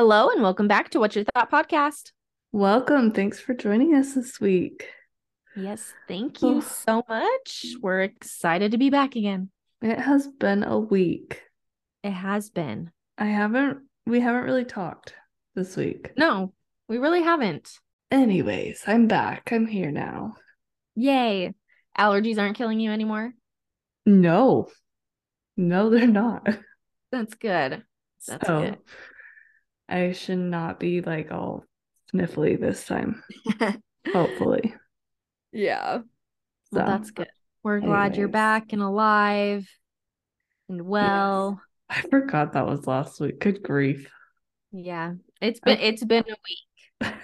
Hello 0.00 0.30
and 0.30 0.40
welcome 0.40 0.66
back 0.66 0.88
to 0.88 0.98
What's 0.98 1.14
Your 1.14 1.26
Thought 1.26 1.52
podcast. 1.52 2.12
Welcome. 2.52 3.10
Thanks 3.10 3.38
for 3.38 3.52
joining 3.52 3.94
us 3.94 4.14
this 4.14 4.40
week. 4.40 4.88
Yes, 5.54 5.92
thank 6.08 6.40
you 6.40 6.62
so 6.62 7.04
much. 7.06 7.66
We're 7.82 8.00
excited 8.00 8.70
to 8.70 8.78
be 8.78 8.88
back 8.88 9.14
again. 9.14 9.50
It 9.82 9.98
has 10.00 10.26
been 10.26 10.64
a 10.64 10.78
week. 10.78 11.42
It 12.02 12.12
has 12.12 12.48
been. 12.48 12.90
I 13.18 13.26
haven't, 13.26 13.80
we 14.06 14.20
haven't 14.20 14.44
really 14.44 14.64
talked 14.64 15.12
this 15.54 15.76
week. 15.76 16.12
No, 16.16 16.54
we 16.88 16.96
really 16.96 17.20
haven't. 17.20 17.70
Anyways, 18.10 18.82
I'm 18.86 19.06
back. 19.06 19.52
I'm 19.52 19.66
here 19.66 19.90
now. 19.90 20.32
Yay. 20.94 21.52
Allergies 21.98 22.38
aren't 22.38 22.56
killing 22.56 22.80
you 22.80 22.90
anymore. 22.90 23.34
No, 24.06 24.68
no, 25.58 25.90
they're 25.90 26.06
not. 26.06 26.48
That's 27.12 27.34
good. 27.34 27.82
That's 28.26 28.46
so, 28.46 28.60
good. 28.62 28.78
I 29.90 30.12
should 30.12 30.38
not 30.38 30.78
be 30.80 31.00
like 31.00 31.30
all 31.32 31.64
sniffly 32.12 32.58
this 32.58 32.86
time. 32.86 33.22
Hopefully. 34.12 34.74
Yeah. 35.52 35.98
Well, 36.72 36.86
that's 36.86 37.10
good. 37.10 37.28
We're 37.62 37.80
glad 37.80 38.16
you're 38.16 38.28
back 38.28 38.72
and 38.72 38.80
alive 38.80 39.68
and 40.68 40.82
well. 40.82 41.60
I 41.88 42.02
forgot 42.02 42.52
that 42.52 42.66
was 42.66 42.86
last 42.86 43.20
week. 43.20 43.40
Good 43.40 43.62
grief. 43.62 44.08
Yeah. 44.72 45.14
It's 45.40 45.60
been 45.60 45.78
I- 45.78 45.82
it's 45.82 46.04
been 46.12 46.24
a 46.28 46.36
week. 46.46 47.14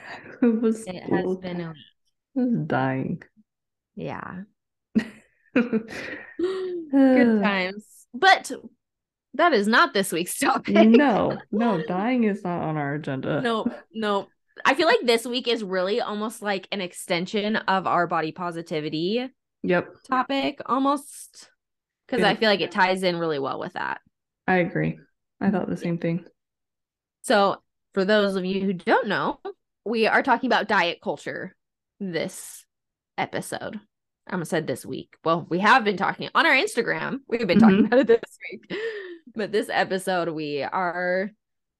it 0.43 0.61
was, 0.63 0.85
It 0.87 1.03
has 1.03 1.37
been 1.39 1.61
a 1.61 1.69
week. 1.69 1.77
I 2.37 2.41
was 2.41 2.67
dying. 2.67 3.23
Yeah. 3.95 4.43
Good 5.55 7.43
times. 7.43 7.87
But 8.13 8.53
that 9.37 9.53
is 9.53 9.67
not 9.69 9.95
this 9.95 10.13
week's 10.13 10.39
topic. 10.41 10.89
no, 10.89 11.39
no, 11.53 11.83
dying 11.87 12.25
is 12.25 12.43
not 12.45 12.63
on 12.63 12.77
our 12.77 12.95
agenda. 12.95 13.41
no, 13.41 13.67
no. 13.95 14.29
I 14.65 14.75
feel 14.75 14.87
like 14.87 15.01
this 15.05 15.27
week 15.27 15.49
is 15.49 15.63
really 15.63 16.01
almost 16.01 16.41
like 16.41 16.67
an 16.73 16.81
extension 16.81 17.57
of 17.57 17.87
our 17.87 18.07
body 18.07 18.33
positivity 18.33 19.29
Yep, 19.63 19.89
topic, 20.09 20.61
almost 20.67 21.51
because 22.07 22.25
I 22.25 22.35
feel 22.37 22.49
like 22.49 22.61
it 22.61 22.71
ties 22.71 23.03
in 23.03 23.19
really 23.19 23.39
well 23.39 23.59
with 23.59 23.73
that. 23.75 24.01
I 24.47 24.57
agree. 24.59 24.99
I 25.41 25.51
thought 25.51 25.69
the 25.69 25.77
same 25.77 25.99
thing. 25.99 26.25
So, 27.23 27.57
for 27.95 28.05
those 28.05 28.37
of 28.37 28.45
you 28.45 28.61
who 28.63 28.73
don't 28.73 29.09
know, 29.09 29.41
we 29.85 30.07
are 30.07 30.23
talking 30.23 30.49
about 30.49 30.69
diet 30.69 30.99
culture 31.03 31.55
this 32.01 32.65
episode. 33.19 33.75
I'm 34.29 34.37
gonna 34.37 34.45
say 34.45 34.61
this 34.61 34.87
week. 34.87 35.17
Well, 35.25 35.47
we 35.51 35.59
have 35.61 35.85
been 35.85 35.97
talking 35.97 36.29
on 36.35 36.47
our 36.47 36.55
Instagram. 36.55 37.19
We've 37.29 37.47
been 37.47 37.59
talking 37.59 37.83
Mhm. 37.83 37.87
about 37.87 37.99
it 38.01 38.07
this 38.07 38.39
week, 38.53 38.73
but 39.35 39.53
this 39.53 39.69
episode 39.71 40.29
we 40.31 40.63
are 40.63 41.31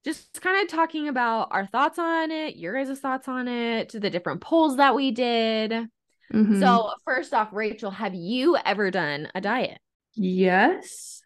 just 0.03 0.41
kind 0.41 0.61
of 0.61 0.69
talking 0.69 1.07
about 1.07 1.49
our 1.51 1.67
thoughts 1.67 1.99
on 1.99 2.31
it, 2.31 2.55
your 2.55 2.73
guys' 2.73 2.99
thoughts 2.99 3.27
on 3.27 3.47
it, 3.47 3.89
the 3.89 4.09
different 4.09 4.41
polls 4.41 4.77
that 4.77 4.95
we 4.95 5.11
did. 5.11 5.89
Mhm. 6.33 6.59
So, 6.59 6.91
first 7.05 7.33
off, 7.33 7.49
Rachel, 7.53 7.91
have 7.91 8.13
you 8.13 8.57
ever 8.57 8.91
done 8.91 9.29
a 9.35 9.41
diet? 9.41 9.79
yes, 10.15 11.21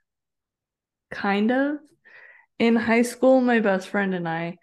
kind 1.12 1.52
of. 1.52 1.78
In 2.60 2.76
high 2.76 3.02
school, 3.02 3.42
my 3.42 3.60
best 3.60 3.90
friend 3.90 4.14
and 4.14 4.28
I 4.28 4.58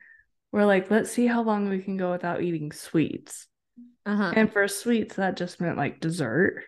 were 0.52 0.64
like, 0.64 0.90
let's 0.90 1.10
see 1.10 1.26
how 1.26 1.42
long 1.42 1.68
we 1.68 1.80
can 1.80 1.96
go 1.96 2.10
without 2.12 2.42
eating 2.42 2.72
sweets. 2.72 3.46
Uh-huh. 4.06 4.32
And 4.34 4.52
for 4.52 4.66
sweets, 4.68 5.16
that 5.16 5.36
just 5.36 5.60
meant 5.60 5.76
like 5.76 6.00
dessert. 6.00 6.64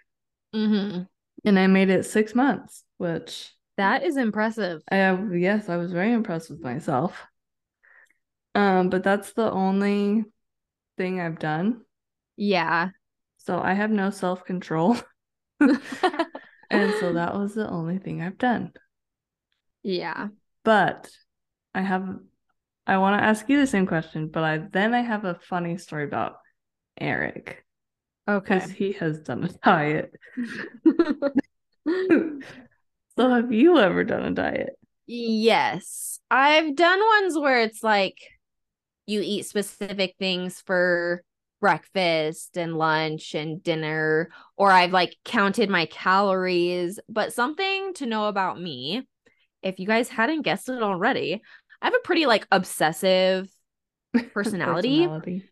hmm 0.53 1.03
And 1.45 1.59
I 1.59 1.67
made 1.67 1.91
it 1.91 2.05
six 2.05 2.35
months, 2.35 2.85
which 2.99 3.51
That 3.81 4.03
is 4.05 4.19
impressive. 4.19 4.83
Yes, 4.93 5.71
I 5.71 5.77
was 5.79 5.91
very 5.91 6.13
impressed 6.13 6.51
with 6.51 6.61
myself. 6.61 7.27
Um, 8.55 8.91
but 8.91 9.03
that's 9.03 9.33
the 9.33 9.51
only 9.51 10.25
thing 10.99 11.19
I've 11.19 11.39
done. 11.39 11.81
Yeah. 12.37 12.91
So 13.39 13.59
I 13.59 13.73
have 13.73 13.91
no 13.91 14.11
self-control. 14.11 14.97
And 16.71 16.95
so 16.95 17.13
that 17.15 17.35
was 17.35 17.55
the 17.55 17.69
only 17.69 17.99
thing 17.99 18.23
I've 18.23 18.39
done. 18.39 18.73
yeah. 19.83 20.29
But 20.63 21.11
I 21.75 21.81
have 21.81 22.07
I 22.87 22.99
want 22.99 23.21
to 23.21 23.25
ask 23.25 23.49
you 23.49 23.59
the 23.59 23.67
same 23.67 23.87
question, 23.87 24.29
but 24.29 24.45
I 24.45 24.59
then 24.59 24.95
I 24.95 25.01
have 25.01 25.25
a 25.25 25.35
funny 25.35 25.79
story 25.79 26.05
about 26.05 26.37
Eric 27.01 27.65
Okay. 28.29 28.59
because 28.59 28.71
he 28.71 28.93
has 28.93 29.21
done 29.21 29.45
a 29.45 29.49
diet. 29.49 30.15
So 33.17 33.29
have 33.29 33.53
you 33.53 33.79
ever 33.79 34.05
done 34.05 34.25
a 34.25 34.31
diet? 34.31 34.79
Yes. 35.07 36.21
I've 36.31 36.77
done 36.77 37.01
ones 37.01 37.39
where 37.39 37.61
it's 37.61 37.83
like 37.83 38.17
you 39.07 39.21
eat 39.23 39.47
specific 39.47 40.15
things 40.19 40.63
for 40.65 41.23
breakfast 41.61 42.57
and 42.57 42.77
lunch 42.77 43.35
and 43.35 43.63
dinner, 43.63 44.31
or 44.57 44.71
I've 44.71 44.93
like 44.93 45.17
counted 45.25 45.69
my 45.69 45.87
calories. 45.87 46.99
But 47.09 47.33
something 47.33 47.93
to 47.95 48.07
know 48.07 48.29
about 48.29 48.61
me, 48.61 49.07
if 49.63 49.79
you 49.79 49.87
guys 49.87 50.09
hadn't 50.09 50.43
guessed 50.43 50.69
it 50.69 50.83
already, 50.83 51.43
I 51.83 51.87
have 51.87 51.95
a 51.95 52.05
pretty 52.05 52.27
like 52.27 52.47
obsessive 52.51 53.51
personality. 54.33 55.01
Personality. 55.01 55.43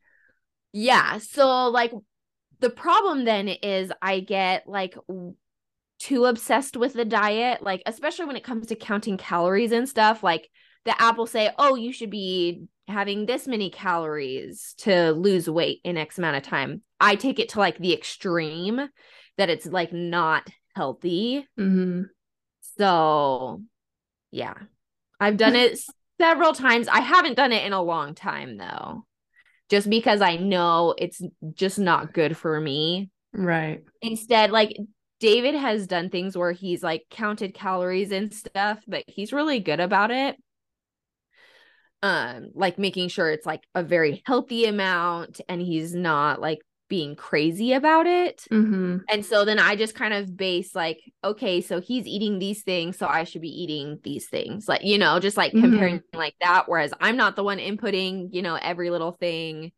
Yeah. 0.73 1.19
So 1.19 1.69
like 1.69 1.93
the 2.61 2.71
problem 2.71 3.25
then 3.25 3.49
is 3.49 3.93
I 4.01 4.21
get 4.21 4.67
like 4.67 4.97
too 5.99 6.25
obsessed 6.25 6.77
with 6.77 6.93
the 6.93 7.05
diet, 7.05 7.63
like 7.63 7.83
especially 7.87 8.27
when 8.27 8.37
it 8.37 8.45
comes 8.45 8.69
to 8.69 8.77
counting 8.77 9.17
calories 9.17 9.73
and 9.73 9.89
stuff. 9.89 10.23
Like 10.23 10.49
the 10.85 11.01
app 11.01 11.19
will 11.19 11.27
say, 11.27 11.51
"Oh, 11.59 11.75
you 11.75 11.93
should 11.93 12.11
be 12.11 12.65
having 12.87 13.27
this 13.27 13.47
many 13.47 13.71
calories 13.71 14.75
to 14.79 15.13
lose 15.13 15.49
weight 15.51 15.81
in 15.85 15.97
X 15.97 16.19
amount 16.19 16.37
of 16.37 16.43
time." 16.43 16.83
I 17.01 17.17
take 17.17 17.39
it 17.39 17.51
to 17.51 17.59
like 17.59 17.79
the 17.79 17.93
extreme 17.93 18.89
that 19.37 19.51
it's 19.51 19.67
like 19.67 19.93
not 19.93 20.49
healthy. 20.75 21.47
hmm 21.57 22.03
So, 22.79 23.63
yeah. 24.31 24.55
I've 25.21 25.37
done 25.37 25.57
it 25.57 25.79
several 26.21 26.53
times. 26.53 26.89
I 26.89 27.01
haven't 27.01 27.37
done 27.37 27.53
it 27.53 27.65
in 27.65 27.73
a 27.73 27.83
long 27.83 28.15
time 28.15 28.57
though. 28.57 29.05
Just 29.69 29.91
because 29.91 30.21
I 30.23 30.37
know 30.37 30.95
it's 30.97 31.21
just 31.55 31.79
not 31.79 32.15
good 32.15 32.37
for 32.37 32.59
me. 32.61 33.11
Right. 33.33 33.83
Instead, 34.01 34.51
like 34.51 34.77
David 35.21 35.55
has 35.55 35.87
done 35.87 36.11
things 36.11 36.37
where 36.37 36.53
he's 36.53 36.83
like 36.83 37.07
counted 37.11 37.55
calories 37.55 38.13
and 38.13 38.33
stuff, 38.33 38.81
but 38.87 39.05
he's 39.09 39.33
really 39.33 39.61
good 39.61 39.81
about 39.81 40.11
it. 40.11 40.37
Um, 42.03 42.51
like 42.55 42.79
making 42.79 43.09
sure 43.09 43.31
it's 43.31 43.47
like 43.47 43.65
a 43.75 43.83
very 43.83 44.23
healthy 44.27 44.67
amount 44.67 45.41
and 45.49 45.61
he's 45.61 45.95
not 45.95 46.41
like 46.41 46.61
being 46.89 47.17
crazy 47.17 47.73
about 47.73 48.07
it. 48.07 48.47
hmm 48.51 49.09
And 49.11 49.27
so 49.27 49.45
then 49.45 49.59
I 49.59 49.77
just 49.77 49.95
kind 49.95 50.15
of 50.15 50.37
base 50.37 50.75
like, 50.75 51.01
okay, 51.25 51.61
so 51.63 51.81
he's 51.81 52.07
eating 52.07 52.39
these 52.39 52.63
things, 52.65 52.99
so 52.99 53.07
I 53.09 53.25
should 53.25 53.43
be 53.43 53.51
eating 53.63 54.01
these 54.05 54.29
things. 54.29 54.69
Like, 54.69 54.85
you 54.85 54.99
know, 54.99 55.21
just 55.21 55.37
like 55.37 55.53
Mhm. 55.53 55.59
comparing 55.59 56.03
like 56.15 56.35
that. 56.43 56.69
Whereas 56.69 56.95
I'm 57.01 57.17
not 57.17 57.37
the 57.37 57.45
one 57.45 57.59
inputting, 57.59 58.31
you 58.35 58.43
know, 58.43 58.57
every 58.57 58.91
little 58.91 59.13
thing. 59.13 59.73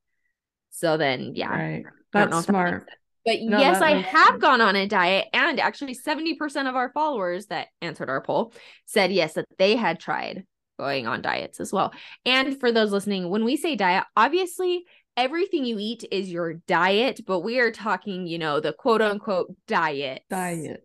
So 0.71 0.97
then, 0.99 1.35
yeah. 1.37 1.59
Right. 1.59 1.85
I 2.15 2.21
don't 2.21 2.31
know 2.31 2.37
That's 2.37 2.43
that 2.43 2.47
smart. 2.47 2.85
sense. 2.89 3.00
But 3.31 3.43
No, 3.43 3.59
yes, 3.61 3.81
I 3.81 3.93
have 3.93 4.29
sense. 4.31 4.41
gone 4.41 4.61
on 4.61 4.75
a 4.75 4.89
diet, 4.89 5.29
and 5.33 5.61
actually 5.61 5.95
70% 5.95 6.69
of 6.69 6.75
our 6.75 6.91
followers 6.93 7.47
that 7.47 7.69
answered 7.81 8.11
our 8.11 8.21
poll 8.21 8.53
said 8.87 9.13
yes, 9.13 9.35
that 9.35 9.47
they 9.57 9.77
had 9.77 10.01
tried 10.01 10.45
going 10.81 11.07
on 11.07 11.23
diets 11.23 11.61
as 11.61 11.73
well. 11.73 11.93
And 12.27 12.59
for 12.59 12.73
those 12.73 12.91
listening, 12.91 13.31
when 13.31 13.45
we 13.45 13.57
say 13.57 13.77
diet, 13.77 14.05
obviously 14.17 14.85
everything 15.17 15.65
you 15.65 15.77
eat 15.79 16.05
is 16.11 16.29
your 16.29 16.55
diet, 16.55 17.21
but 17.25 17.41
we 17.41 17.61
are 17.61 17.71
talking, 17.71 18.27
you 18.27 18.39
know, 18.39 18.59
the 18.59 18.73
quote 18.73 19.01
unquote 19.01 19.55
diet. 19.69 20.23
Diet. 20.29 20.85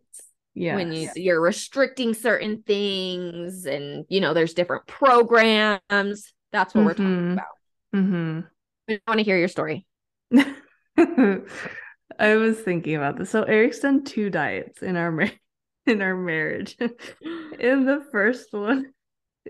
Yeah. 0.53 0.75
When 0.75 0.91
you, 0.91 1.09
you're 1.15 1.41
restricting 1.41 2.13
certain 2.13 2.61
things 2.61 3.65
and, 3.65 4.05
you 4.07 4.21
know, 4.21 4.35
there's 4.35 4.53
different 4.53 4.85
programs. 4.85 6.31
That's 6.51 6.75
what 6.75 6.85
we're 6.85 6.93
talking 6.93 7.07
Mhm. 7.07 7.33
about. 7.33 7.47
hmm 7.91 8.39
I 8.87 8.99
want 9.07 9.17
to 9.17 9.23
hear 9.23 9.37
your 9.37 9.47
story. 9.47 9.87
I 12.19 12.35
was 12.35 12.59
thinking 12.59 12.95
about 12.95 13.17
this. 13.17 13.29
So 13.29 13.43
Eric's 13.43 13.79
done 13.79 14.03
two 14.03 14.29
diets 14.29 14.81
in 14.81 14.95
our 14.95 15.11
mar- 15.11 15.31
in 15.85 16.01
our 16.01 16.15
marriage. 16.15 16.77
In 17.59 17.85
the 17.85 18.05
first 18.11 18.51
one 18.51 18.91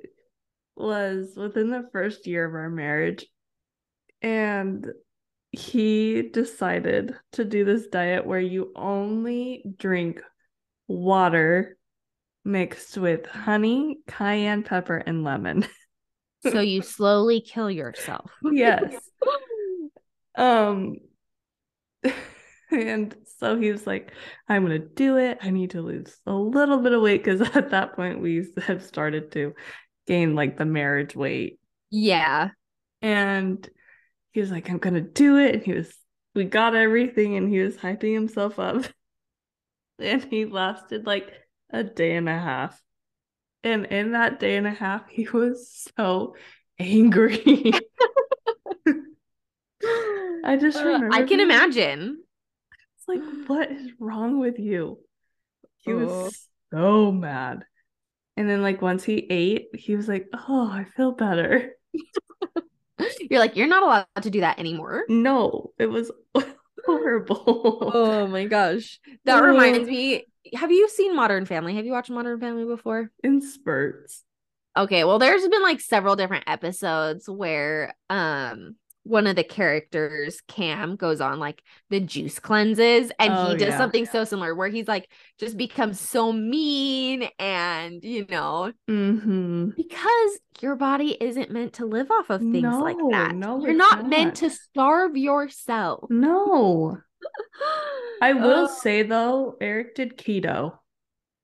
was 0.76 1.34
within 1.36 1.70
the 1.72 1.90
first 1.92 2.28
year 2.28 2.46
of 2.46 2.54
our 2.54 2.70
marriage, 2.70 3.26
and 4.22 4.86
he 5.52 6.22
decided 6.22 7.16
to 7.34 7.46
do 7.46 7.66
this 7.66 7.88
diet 7.88 8.26
where 8.26 8.40
you 8.40 8.72
only 8.76 9.64
drink 9.78 10.22
water 10.88 11.78
mixed 12.44 12.98
with 12.98 13.26
honey, 13.26 14.00
cayenne 14.08 14.64
pepper, 14.64 14.98
and 14.98 15.24
lemon. 15.24 15.66
So 16.44 16.62
you 16.62 16.84
slowly 16.84 17.42
kill 17.42 17.72
yourself. 17.72 18.30
yes. 18.52 18.94
Um 20.36 20.98
and 22.76 23.16
so 23.40 23.58
he 23.58 23.72
was 23.72 23.88
like, 23.88 24.12
I'm 24.48 24.64
gonna 24.64 24.80
do 24.80 25.18
it. 25.18 25.40
I 25.42 25.50
need 25.50 25.72
to 25.72 25.82
lose 25.82 26.18
a 26.26 26.34
little 26.34 26.80
bit 26.80 26.94
of 26.94 27.02
weight 27.02 27.24
because 27.24 27.42
at 27.56 27.72
that 27.72 27.96
point 27.96 28.22
we 28.22 28.46
had 28.66 28.84
started 28.84 29.32
to 29.34 29.54
gain 30.08 30.36
like 30.36 30.58
the 30.58 30.66
marriage 30.66 31.16
weight. 31.16 31.60
Yeah. 31.90 32.50
And 33.02 33.68
he 34.32 34.42
was 34.42 34.52
like, 34.52 34.70
I'm 34.70 34.78
gonna 34.78 35.02
do 35.02 35.38
it. 35.38 35.56
And 35.56 35.64
he 35.64 35.74
was 35.74 35.94
we 36.34 36.44
got 36.44 36.76
everything 36.76 37.36
and 37.38 37.50
he 37.50 37.60
was 37.60 37.78
hyping 37.78 38.14
himself 38.14 38.60
up. 38.60 38.84
and 40.00 40.24
he 40.24 40.46
lasted 40.46 41.06
like 41.06 41.32
a 41.72 41.84
day 41.84 42.16
and 42.16 42.28
a 42.28 42.38
half. 42.38 42.80
And 43.64 43.86
in 43.86 44.12
that 44.12 44.40
day 44.40 44.58
and 44.58 44.68
a 44.68 44.72
half, 44.72 45.10
he 45.10 45.28
was 45.28 45.90
so 45.98 46.36
angry. 46.78 47.74
I 50.44 50.58
just 50.58 50.78
remember. 50.78 51.10
I 51.12 51.24
can 51.24 51.40
imagine. 51.40 52.20
Like, 53.08 53.22
what 53.48 53.72
is 53.72 53.92
wrong 54.00 54.40
with 54.40 54.60
you? 54.60 55.00
He 55.78 55.94
Oh. 55.94 55.98
was 55.98 56.48
so 56.72 57.12
mad. 57.12 57.66
And 58.38 58.50
then, 58.50 58.62
like, 58.62 58.82
once 58.82 59.04
he 59.04 59.28
ate, 59.30 59.70
he 59.76 59.96
was 59.96 60.08
like, 60.08 60.28
Oh, 60.34 60.70
I 60.72 60.86
feel 60.86 61.12
better. 61.14 61.72
You're 63.30 63.40
like, 63.40 63.56
you're 63.56 63.68
not 63.68 63.84
allowed 63.84 64.08
to 64.22 64.30
do 64.30 64.42
that 64.42 64.60
anymore. 64.60 65.04
No, 65.10 65.72
it 65.78 65.88
was 65.88 66.12
horrible. 66.86 67.92
Oh 67.94 68.28
my 68.28 68.46
gosh. 68.46 69.00
That 69.26 69.40
Oh. 69.40 69.46
reminds 69.48 69.90
me. 69.90 70.26
Have 70.54 70.72
you 70.72 70.88
seen 70.90 71.16
Modern 71.16 71.46
Family? 71.46 71.76
Have 71.76 71.86
you 71.86 71.92
watched 71.92 72.12
Modern 72.12 72.40
Family 72.40 72.66
before? 72.66 73.12
In 73.24 73.42
spurts. 73.42 74.24
Okay, 74.78 75.04
well, 75.04 75.20
there's 75.20 75.48
been 75.48 75.64
like 75.64 75.80
several 75.80 76.16
different 76.16 76.44
episodes 76.48 77.30
where 77.30 77.96
um 78.10 78.76
one 79.06 79.28
of 79.28 79.36
the 79.36 79.44
characters, 79.44 80.42
Cam, 80.48 80.96
goes 80.96 81.22
on 81.22 81.40
like 81.40 81.62
the 81.92 82.00
juice 82.00 82.40
cleanses 82.40 83.12
and 83.20 83.32
Oh, 83.34 83.52
he 83.52 83.58
does 83.58 83.70
yeah. 83.70 83.78
something 83.78 84.06
so 84.08 84.24
similar 84.24 84.56
where 84.56 84.68
he's 84.68 84.88
like 84.88 85.10
just 85.40 85.56
becomes 85.58 86.00
so 86.00 86.34
mean 86.34 87.30
and 87.40 88.04
you 88.04 88.26
know, 88.30 88.74
Mm-hmm. 88.90 89.70
because 89.78 90.40
your 90.60 90.76
body 90.76 91.16
isn't 91.22 91.52
meant 91.52 91.74
to 91.74 91.86
live 91.86 92.10
off 92.10 92.30
of 92.32 92.42
things 92.42 92.64
like 92.64 92.98
that. 93.12 93.36
no, 93.36 93.60
You're 93.62 93.70
it's 93.72 93.78
not, 93.78 94.10
meant 94.10 94.36
to 94.38 94.50
starve 94.50 95.16
yourself. 95.16 96.10
No. 96.10 96.98
I 98.22 98.34
will 98.34 98.66
Uh, 98.66 98.68
say 98.68 99.04
though, 99.04 99.56
Eric 99.62 99.96
did 99.96 100.18
keto 100.18 100.78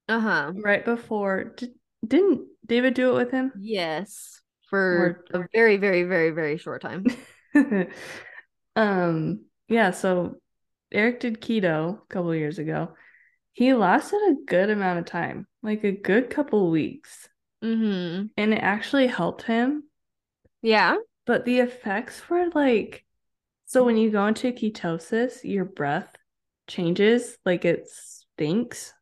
uh-huh. 0.10 0.54
right 0.56 0.84
before. 0.84 1.54
Did, 1.58 1.72
didn't 2.06 2.48
David 2.66 2.96
do 2.96 3.12
it 3.12 3.16
with 3.16 3.32
him? 3.32 3.52
Yes. 3.60 4.42
For 4.68 5.26
a 5.32 5.44
very, 5.54 5.78
very, 5.78 6.04
very, 6.04 6.32
very 6.32 6.58
short 6.58 6.82
time. 6.82 7.06
um, 8.76 9.46
yeah, 9.68 9.92
so 9.92 10.38
Eric 10.92 11.20
did 11.20 11.42
keto 11.42 11.98
a 12.02 12.06
couple 12.10 12.34
years 12.36 12.60
ago. 12.60 12.96
He 13.54 13.74
lasted 13.74 14.18
a 14.18 14.36
good 14.46 14.70
amount 14.70 15.00
of 15.00 15.06
time, 15.06 15.48
like 15.62 15.84
a 15.84 15.92
good 15.92 16.30
couple 16.30 16.70
weeks, 16.72 17.28
Mm-hmm. 17.64 18.28
and 18.38 18.54
it 18.54 18.58
actually 18.58 19.08
helped 19.08 19.44
him. 19.44 19.84
Yeah. 20.62 20.96
But 21.28 21.46
the 21.46 21.60
effects 21.60 22.28
were 22.30 22.50
like, 22.54 23.06
so 23.66 23.84
when 23.84 23.98
you 23.98 24.10
go 24.10 24.26
into 24.26 24.52
ketosis, 24.52 25.44
your 25.44 25.66
breath 25.66 26.16
changes, 26.68 27.38
like 27.46 27.64
it 27.66 27.88
stinks. 27.88 28.94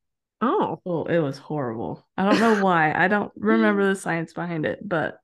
Oh. 0.42 0.82
Oh, 0.86 1.04
it 1.06 1.20
was 1.20 1.38
horrible. 1.38 2.06
I 2.18 2.30
don't 2.30 2.40
know 2.40 2.64
why. 2.64 2.94
I 2.94 3.08
don't 3.08 3.32
remember 3.36 3.88
the 3.90 3.96
science 3.96 4.34
behind 4.34 4.66
it, 4.66 4.80
but 4.88 5.20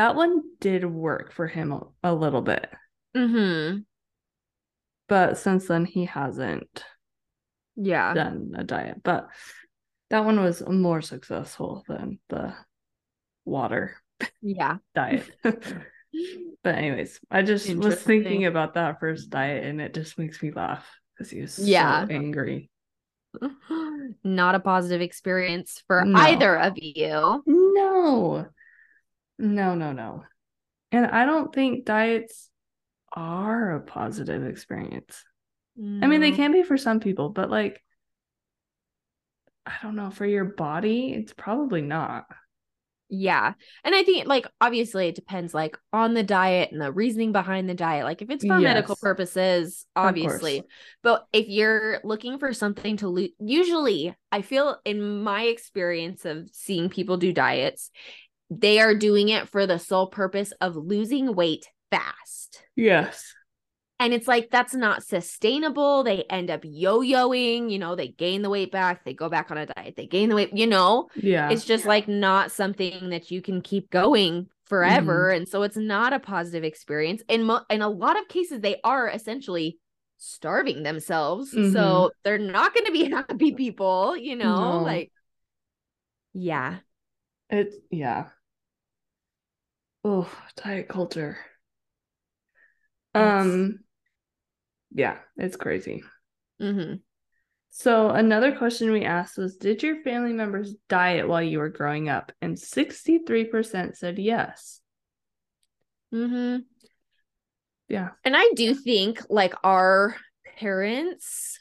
that 0.00 0.14
one 0.16 0.40
did 0.60 0.86
work 0.86 1.30
for 1.30 1.46
him 1.46 1.72
a, 1.72 1.82
a 2.02 2.14
little 2.14 2.40
bit. 2.40 2.70
Mm-hmm. 3.14 3.80
But 5.10 5.36
since 5.36 5.66
then, 5.66 5.84
he 5.84 6.06
hasn't 6.06 6.84
Yeah. 7.76 8.14
done 8.14 8.54
a 8.56 8.64
diet. 8.64 9.02
But 9.02 9.28
that 10.08 10.24
one 10.24 10.40
was 10.42 10.66
more 10.66 11.02
successful 11.02 11.84
than 11.86 12.18
the 12.30 12.54
water 13.44 13.94
Yeah. 14.40 14.78
diet. 14.94 15.28
but, 15.42 16.74
anyways, 16.74 17.20
I 17.30 17.42
just 17.42 17.68
was 17.74 18.00
thinking 18.00 18.46
about 18.46 18.72
that 18.74 19.00
first 19.00 19.28
diet 19.28 19.64
and 19.64 19.82
it 19.82 19.92
just 19.92 20.18
makes 20.18 20.42
me 20.42 20.50
laugh 20.50 20.88
because 21.14 21.30
he 21.30 21.42
was 21.42 21.58
Yeah. 21.58 22.06
so 22.06 22.10
angry. 22.14 22.70
Not 24.24 24.54
a 24.54 24.60
positive 24.60 25.02
experience 25.02 25.82
for 25.86 26.06
No. 26.06 26.18
either 26.18 26.56
of 26.56 26.72
you. 26.76 27.42
No, 27.46 28.46
no, 29.40 29.74
no, 29.74 29.92
no. 29.92 30.24
And 30.92 31.06
I 31.06 31.24
don't 31.24 31.54
think 31.54 31.84
diets 31.84 32.50
are 33.12 33.76
a 33.76 33.80
positive 33.80 34.46
experience. 34.46 35.24
I 35.78 36.06
mean, 36.06 36.20
they 36.20 36.32
can 36.32 36.52
be 36.52 36.62
for 36.62 36.76
some 36.76 37.00
people, 37.00 37.30
but 37.30 37.48
like, 37.48 37.82
I 39.64 39.72
don't 39.82 39.96
know, 39.96 40.10
for 40.10 40.26
your 40.26 40.44
body, 40.44 41.14
it's 41.14 41.32
probably 41.32 41.80
not. 41.80 42.26
Yeah. 43.08 43.54
And 43.82 43.94
I 43.94 44.04
think 44.04 44.28
like 44.28 44.46
obviously 44.60 45.08
it 45.08 45.16
depends 45.16 45.52
like 45.52 45.76
on 45.92 46.14
the 46.14 46.22
diet 46.22 46.70
and 46.70 46.80
the 46.80 46.92
reasoning 46.92 47.32
behind 47.32 47.68
the 47.68 47.74
diet. 47.74 48.04
Like 48.04 48.22
if 48.22 48.30
it's 48.30 48.46
for 48.46 48.58
medical 48.58 48.94
purposes, 48.94 49.84
obviously. 49.96 50.62
But 51.02 51.26
if 51.32 51.48
you're 51.48 52.00
looking 52.04 52.38
for 52.38 52.52
something 52.52 52.98
to 52.98 53.08
lose, 53.08 53.30
usually 53.40 54.14
I 54.30 54.42
feel 54.42 54.78
in 54.84 55.22
my 55.22 55.42
experience 55.44 56.24
of 56.24 56.50
seeing 56.52 56.88
people 56.88 57.16
do 57.16 57.32
diets, 57.32 57.90
they 58.50 58.80
are 58.80 58.94
doing 58.94 59.28
it 59.28 59.48
for 59.48 59.66
the 59.66 59.78
sole 59.78 60.08
purpose 60.08 60.52
of 60.60 60.76
losing 60.76 61.34
weight 61.34 61.68
fast. 61.90 62.62
Yes. 62.76 63.32
And 64.00 64.14
it's 64.14 64.26
like 64.26 64.50
that's 64.50 64.74
not 64.74 65.04
sustainable. 65.04 66.02
They 66.02 66.24
end 66.24 66.50
up 66.50 66.62
yo-yoing, 66.64 67.70
you 67.70 67.78
know, 67.78 67.94
they 67.94 68.08
gain 68.08 68.40
the 68.42 68.48
weight 68.50 68.72
back, 68.72 69.04
they 69.04 69.12
go 69.12 69.28
back 69.28 69.50
on 69.50 69.58
a 69.58 69.66
diet, 69.66 69.94
they 69.96 70.06
gain 70.06 70.30
the 70.30 70.34
weight, 70.34 70.56
you 70.56 70.66
know. 70.66 71.08
Yeah. 71.14 71.50
It's 71.50 71.66
just 71.66 71.84
like 71.84 72.08
not 72.08 72.50
something 72.50 73.10
that 73.10 73.30
you 73.30 73.42
can 73.42 73.60
keep 73.60 73.90
going 73.90 74.46
forever 74.64 75.30
and 75.30 75.48
so 75.48 75.62
it's 75.64 75.76
not 75.76 76.12
a 76.12 76.18
positive 76.20 76.64
experience. 76.64 77.22
In 77.28 77.42
mo- 77.44 77.64
in 77.68 77.82
a 77.82 77.88
lot 77.88 78.18
of 78.18 78.28
cases 78.28 78.60
they 78.60 78.80
are 78.84 79.08
essentially 79.08 79.78
starving 80.16 80.82
themselves. 80.82 81.52
Mhm. 81.52 81.72
So 81.72 82.10
they're 82.24 82.38
not 82.38 82.72
going 82.72 82.86
to 82.86 82.92
be 82.92 83.10
happy 83.10 83.52
people, 83.52 84.16
you 84.16 84.36
know, 84.36 84.78
No. 84.78 84.82
like 84.82 85.12
yeah. 86.32 86.78
It's 87.50 87.76
yeah. 87.90 88.28
Oh, 90.04 90.30
diet 90.56 90.88
culture. 90.88 91.38
Um, 93.14 93.80
yeah, 94.92 95.18
it's 95.36 95.56
crazy. 95.56 96.02
mm-hmm. 96.60 96.94
So 97.70 98.10
another 98.10 98.56
question 98.56 98.90
we 98.90 99.04
asked 99.04 99.38
was, 99.38 99.56
did 99.56 99.82
your 99.82 100.02
family 100.02 100.32
members 100.32 100.74
diet 100.88 101.28
while 101.28 101.42
you 101.42 101.58
were 101.58 101.68
growing 101.68 102.08
up? 102.08 102.32
And 102.40 102.56
63% 102.56 103.96
said 103.96 104.18
yes. 104.18 104.80
mm-hmm 106.12 106.58
Yeah. 107.88 108.10
And 108.24 108.36
I 108.36 108.50
do 108.56 108.74
think 108.74 109.22
like 109.28 109.54
our 109.62 110.16
parents 110.58 111.58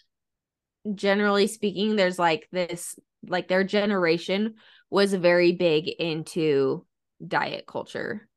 generally 0.95 1.45
speaking 1.47 1.95
there's 1.95 2.17
like 2.17 2.47
this 2.51 2.97
like 3.27 3.47
their 3.49 3.65
generation 3.65 4.55
was 4.89 5.13
very 5.13 5.51
big 5.51 5.87
into 5.87 6.85
diet 7.25 7.65
culture. 7.67 8.28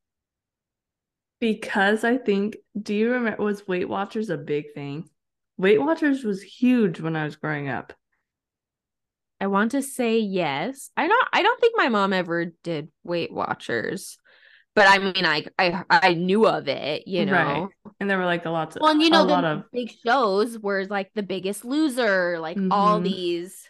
Because 1.43 2.05
I 2.05 2.19
think, 2.19 2.57
do 2.81 2.95
you 2.95 3.11
remember, 3.11 3.43
was 3.43 3.67
Weight 3.67 3.89
Watchers 3.89 4.31
a 4.31 4.37
big 4.37 4.75
thing? 4.75 5.11
Weight 5.59 5.81
Watchers 5.81 6.23
was 6.23 6.41
huge 6.41 7.01
when 7.01 7.17
I 7.17 7.25
was 7.25 7.35
growing 7.35 7.69
up. 7.69 7.93
I 9.41 9.49
want 9.49 9.73
to 9.73 9.83
say 9.83 10.21
yes. 10.21 10.91
I 10.97 11.09
don't 11.09 11.29
I 11.33 11.43
don't 11.43 11.61
think 11.61 11.75
my 11.77 11.89
mom 11.89 12.13
ever 12.13 12.45
did 12.63 12.91
Weight 13.03 13.33
Watchers. 13.33 14.19
But 14.77 14.87
I 14.89 14.99
mean 14.99 15.27
I 15.27 15.45
I 15.59 15.83
I 15.91 16.15
knew 16.15 16.47
of 16.47 16.69
it, 16.69 17.09
you 17.09 17.27
know. 17.27 17.33
Right. 17.33 17.69
And 17.99 18.09
there 18.09 18.19
were 18.19 18.25
like 18.25 18.47
a 18.47 18.51
lot 18.51 18.77
of, 18.77 18.81
Well, 18.81 18.93
and 18.93 19.03
you 19.03 19.11
know 19.11 19.25
a 19.25 19.27
the 19.27 19.33
lot 19.33 19.45
of, 19.45 19.65
big 19.73 19.91
shows 20.07 20.57
were 20.61 20.85
like 20.87 21.11
The 21.17 21.25
Biggest 21.25 21.65
Loser, 21.65 22.39
like 22.39 22.57
all 22.71 23.01
Mhm. 23.01 23.05
these 23.05 23.69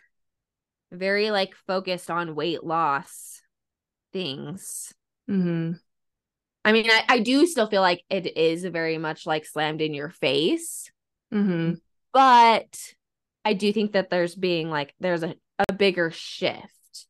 very 0.91 1.31
like 1.31 1.55
focused 1.67 2.11
on 2.11 2.35
weight 2.35 2.63
loss 2.65 3.41
things. 4.13 4.93
Mhm. 5.27 5.81
I 6.65 6.73
mean, 6.73 6.89
I, 6.89 7.05
I 7.09 7.19
do 7.21 7.47
still 7.47 7.67
feel 7.67 7.83
like 7.83 8.03
it 8.09 8.37
is 8.37 8.65
very 8.65 8.99
much 8.99 9.27
like 9.27 9.45
slammed 9.47 9.81
in 9.81 9.95
your 9.95 10.11
face, 10.11 10.91
Mhm. 11.33 11.81
but 12.13 12.95
I 13.45 13.55
do 13.55 13.73
think 13.73 13.93
that 13.93 14.11
there's 14.11 14.35
being 14.35 14.71
like 14.71 14.95
there's 15.01 15.23
a, 15.25 15.35
a 15.69 15.73
bigger 15.73 16.11
shift. 16.11 17.07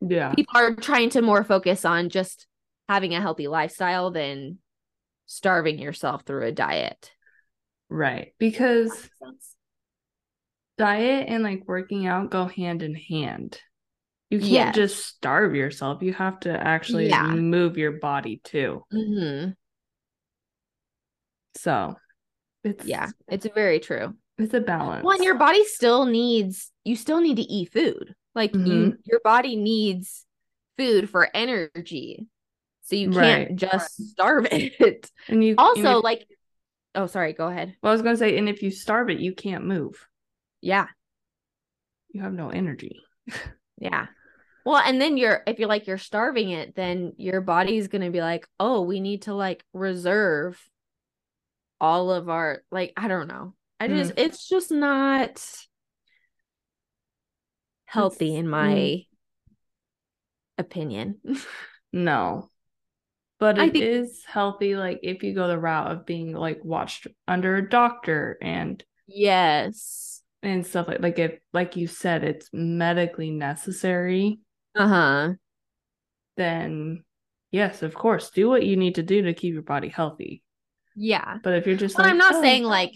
Yeah. 0.00 0.34
People 0.34 0.56
are 0.56 0.74
trying 0.74 1.10
to 1.10 1.22
more 1.22 1.44
focus 1.44 1.84
on 1.84 2.08
just 2.10 2.46
having 2.88 3.14
a 3.14 3.20
healthy 3.20 3.48
lifestyle 3.48 4.10
than 4.10 4.58
starving 5.26 5.78
yourself 5.78 6.22
through 6.24 6.46
a 6.46 6.52
diet. 6.52 7.12
Right. 7.88 8.34
Because 8.38 9.08
diet 10.76 11.26
and 11.28 11.42
like 11.42 11.66
working 11.66 12.06
out 12.06 12.30
go 12.30 12.46
hand 12.46 12.82
in 12.82 12.94
hand. 12.94 13.60
You 14.30 14.38
can't 14.38 14.50
Yes. 14.50 14.74
just 14.76 15.04
starve 15.06 15.54
yourself. 15.56 16.02
You 16.02 16.12
have 16.14 16.40
to 16.40 16.50
actually 16.52 17.08
Yeah. 17.08 17.26
move 17.34 17.76
your 17.76 17.92
body 17.92 18.40
too. 18.44 18.84
Mm-hmm. 18.92 19.50
So 21.56 21.96
it's 22.64 22.84
Yeah, 22.84 23.08
it's 23.28 23.46
very 23.54 23.80
true. 23.80 24.14
it's 24.38 24.54
a 24.54 24.60
balance. 24.60 25.04
Well, 25.04 25.16
and 25.16 25.24
your 25.24 25.36
body 25.36 25.64
still 25.64 26.06
needs 26.06 26.70
you 26.84 26.96
still 26.96 27.20
need 27.20 27.36
to 27.36 27.42
eat 27.42 27.72
food. 27.72 28.14
Like 28.34 28.54
you 28.54 28.60
Mhm. 28.60 28.96
your 29.04 29.20
body 29.24 29.56
needs 29.56 30.24
food 30.78 31.10
for 31.10 31.28
energy. 31.34 32.28
So 32.82 32.96
you 32.96 33.10
can't 33.10 33.48
Right. 33.50 33.56
just 33.56 33.94
starve 34.10 34.46
it. 34.52 35.10
And 35.28 35.42
you 35.44 35.50
and 35.50 35.60
also, 35.60 35.98
if- 35.98 36.04
like, 36.04 36.26
oh, 36.94 37.06
sorry, 37.06 37.32
go 37.32 37.48
ahead. 37.48 37.76
well, 37.82 37.90
I 37.90 37.92
was 37.94 38.02
gonna 38.02 38.16
say, 38.16 38.38
and 38.38 38.48
if 38.48 38.62
you 38.62 38.70
starve 38.70 39.10
it, 39.10 39.18
you 39.20 39.34
can't 39.34 39.64
move. 39.66 40.08
Yeah. 40.60 40.86
You 42.12 42.22
have 42.22 42.32
no 42.32 42.50
energy. 42.50 43.00
Yeah. 43.82 44.08
Well, 44.64 44.82
and 44.84 45.00
then 45.00 45.16
you're 45.16 45.42
if 45.46 45.58
you're 45.58 45.68
like 45.68 45.86
you're 45.86 45.98
starving 45.98 46.50
it, 46.50 46.74
then 46.74 47.12
your 47.16 47.40
body's 47.40 47.88
gonna 47.88 48.10
be 48.10 48.20
like, 48.20 48.46
oh, 48.58 48.82
we 48.82 49.00
need 49.00 49.22
to 49.22 49.34
like 49.34 49.64
reserve 49.72 50.60
all 51.80 52.10
of 52.12 52.28
our 52.28 52.62
like 52.70 52.92
I 52.96 53.08
don't 53.08 53.28
know. 53.28 53.54
I 53.78 53.88
Hmm. 53.88 53.96
just 53.96 54.12
it's 54.16 54.48
just 54.48 54.70
not 54.70 55.42
healthy 57.86 58.36
in 58.36 58.48
my 58.48 59.04
opinion. 60.58 61.16
No. 61.92 62.48
But 63.40 63.58
it 63.58 63.72
think- 63.72 63.82
is 63.84 64.22
healthy, 64.24 64.76
like 64.76 65.00
if 65.02 65.24
you 65.24 65.34
go 65.34 65.48
the 65.48 65.58
route 65.58 65.90
of 65.90 66.06
being 66.06 66.32
like 66.34 66.64
watched 66.64 67.08
under 67.26 67.56
a 67.56 67.68
doctor 67.68 68.38
and 68.40 68.80
yes. 69.08 70.22
and 70.40 70.64
stuff 70.64 70.86
like 70.86 71.00
like 71.00 71.18
if 71.18 71.40
like 71.52 71.74
you 71.74 71.88
said 71.88 72.22
it's 72.22 72.48
medically 72.52 73.32
necessary, 73.32 74.38
Uh-huh. 74.74 75.34
then 76.36 77.04
yes, 77.50 77.82
of 77.82 77.94
course, 77.94 78.30
do 78.30 78.48
what 78.48 78.64
you 78.64 78.76
need 78.76 78.96
to 78.96 79.02
do 79.02 79.22
to 79.22 79.34
keep 79.34 79.52
your 79.52 79.62
body 79.62 79.88
healthy. 79.88 80.42
Yeah. 80.96 81.38
But 81.42 81.54
if 81.54 81.66
you're 81.66 81.76
just 81.76 81.96
But 81.96 82.04
like 82.04 82.12
I'm 82.12 82.18
not 82.18 82.34
"Oh, 82.34 82.42
saying 82.42 82.64
like 82.64 82.92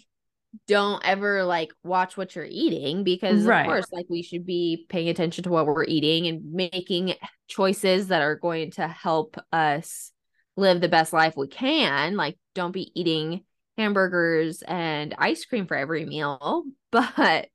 don't 0.68 1.04
ever 1.04 1.44
like 1.44 1.72
watch 1.82 2.16
what 2.16 2.36
you're 2.36 2.46
eating 2.48 3.04
because 3.04 3.44
Right. 3.44 3.60
of 3.62 3.66
course 3.66 3.86
like 3.92 4.06
we 4.08 4.22
should 4.22 4.46
be 4.46 4.86
paying 4.88 5.08
attention 5.08 5.44
to 5.44 5.50
what 5.50 5.66
we're 5.66 5.84
eating 5.84 6.28
and 6.28 6.52
making 6.52 7.14
choices 7.48 8.08
that 8.08 8.22
are 8.22 8.36
going 8.36 8.70
to 8.72 8.86
help 8.88 9.36
us 9.52 10.12
live 10.56 10.80
the 10.80 10.88
best 10.88 11.12
life 11.12 11.34
we 11.36 11.48
can 11.48 12.16
like 12.16 12.38
don't 12.54 12.72
be 12.72 12.92
eating 12.94 13.44
hamburgers 13.76 14.62
and 14.62 15.14
ice 15.18 15.44
cream 15.44 15.66
for 15.66 15.76
every 15.76 16.04
meal 16.04 16.64
but 16.92 17.48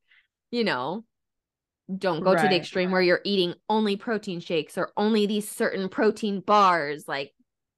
you 0.50 0.64
know 0.64 1.04
don't 1.98 2.22
go 2.22 2.34
to 2.34 2.48
the 2.48 2.54
extreme 2.54 2.90
where 2.90 3.02
you're 3.02 3.20
eating 3.24 3.54
only 3.68 3.96
protein 3.96 4.40
shakes 4.40 4.78
or 4.78 4.92
only 4.96 5.26
these 5.26 5.48
certain 5.48 5.88
protein 5.88 6.40
bars 6.40 7.08
like 7.08 7.32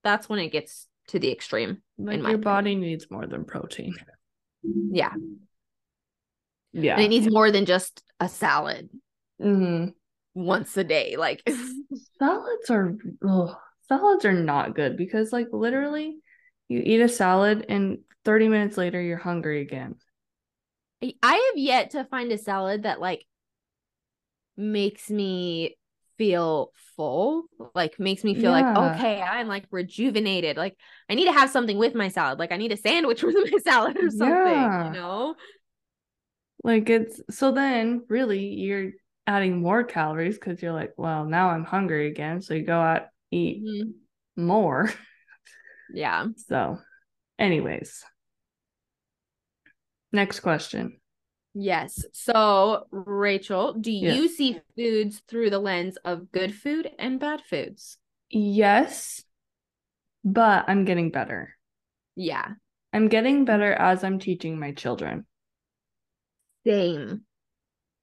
that's 0.04 0.28
when 0.28 0.38
it 0.38 0.50
gets 0.50 0.88
to 1.08 1.18
the 1.18 1.30
extreme 1.30 1.78
like 1.98 2.20
my 2.20 2.30
your 2.30 2.38
opinion. 2.38 2.42
body 2.54 2.74
needs 2.74 3.10
more 3.10 3.26
than 3.26 3.44
protein. 3.44 3.94
yeah 4.90 5.12
Yeah. 6.72 6.94
and 6.94 7.04
it 7.04 7.08
needs 7.08 7.30
more 7.30 7.50
than 7.50 7.64
just 7.64 8.02
a 8.20 8.28
salad 8.28 8.88
hmm 9.40 9.86
once 10.34 10.76
a 10.76 10.84
day 10.84 11.16
like 11.16 11.42
Salads 12.18 12.70
are 12.70 12.94
ugh, 13.28 13.56
salads 13.88 14.24
are 14.24 14.32
not 14.32 14.74
good 14.74 14.96
because 14.96 15.32
like 15.32 15.48
literally 15.52 16.18
you 16.68 16.80
eat 16.84 17.00
a 17.00 17.08
salad 17.08 17.66
and 17.68 17.98
30 18.24 18.48
minutes 18.48 18.76
later 18.76 19.00
you're 19.00 19.18
hungry 19.18 19.60
again. 19.60 19.96
I 21.02 21.34
have 21.34 21.58
yet 21.58 21.90
to 21.90 22.04
find 22.04 22.30
a 22.30 22.38
salad 22.38 22.84
that 22.84 23.00
like 23.00 23.26
makes 24.56 25.10
me 25.10 25.76
feel 26.18 26.70
full 26.96 27.44
like 27.74 27.98
makes 27.98 28.22
me 28.22 28.34
feel 28.34 28.50
Yeah. 28.50 28.52
like 28.52 28.70
okay 28.76 29.20
i'm 29.20 29.48
like 29.48 29.64
rejuvenated 29.70 30.56
like 30.56 30.76
i 31.08 31.14
need 31.14 31.24
to 31.24 31.32
have 31.32 31.50
something 31.50 31.78
with 31.78 31.94
my 31.94 32.08
salad 32.08 32.38
like 32.38 32.52
i 32.52 32.56
need 32.56 32.70
a 32.70 32.76
sandwich 32.76 33.22
with 33.24 33.34
my 33.34 33.58
salad 33.58 33.96
or 33.96 34.10
something 34.10 34.74
Yeah. 34.74 34.84
you 34.84 34.90
know 34.90 35.34
Like 36.64 36.88
it's 36.90 37.20
so 37.30 37.52
then 37.52 38.04
really 38.08 38.40
you're 38.54 38.92
adding 39.26 39.60
more 39.60 39.84
calories 39.84 40.36
because 40.38 40.62
you're 40.62 40.72
like, 40.72 40.92
well, 40.96 41.24
now 41.24 41.50
I'm 41.50 41.64
hungry 41.64 42.06
again. 42.08 42.40
So 42.40 42.54
you 42.54 42.64
go 42.64 42.78
out, 42.80 43.08
eat 43.30 43.64
Mhm. 43.64 43.94
more. 44.36 44.90
yeah 45.88 46.26
So, 46.36 46.78
anyways. 47.38 48.04
Next 50.12 50.40
question. 50.40 51.01
Yes. 51.54 52.04
So 52.12 52.86
rachel 52.90 53.74
do 53.74 53.90
you 53.92 54.28
see 54.28 54.60
foods 54.76 55.22
through 55.28 55.50
the 55.50 55.58
lens 55.58 55.96
of 56.04 56.30
good 56.32 56.54
food 56.54 56.90
and 56.98 57.18
bad 57.20 57.42
foods? 57.42 57.98
Yes, 58.30 59.22
but 60.24 60.64
I'm 60.68 60.84
getting 60.84 61.10
better. 61.10 61.56
yeah. 62.16 62.48
I'm 62.94 63.08
getting 63.08 63.46
better 63.46 63.72
as 63.72 64.04
I'm 64.04 64.18
teaching 64.18 64.58
my 64.58 64.72
children. 64.72 65.24
Same. 66.66 67.22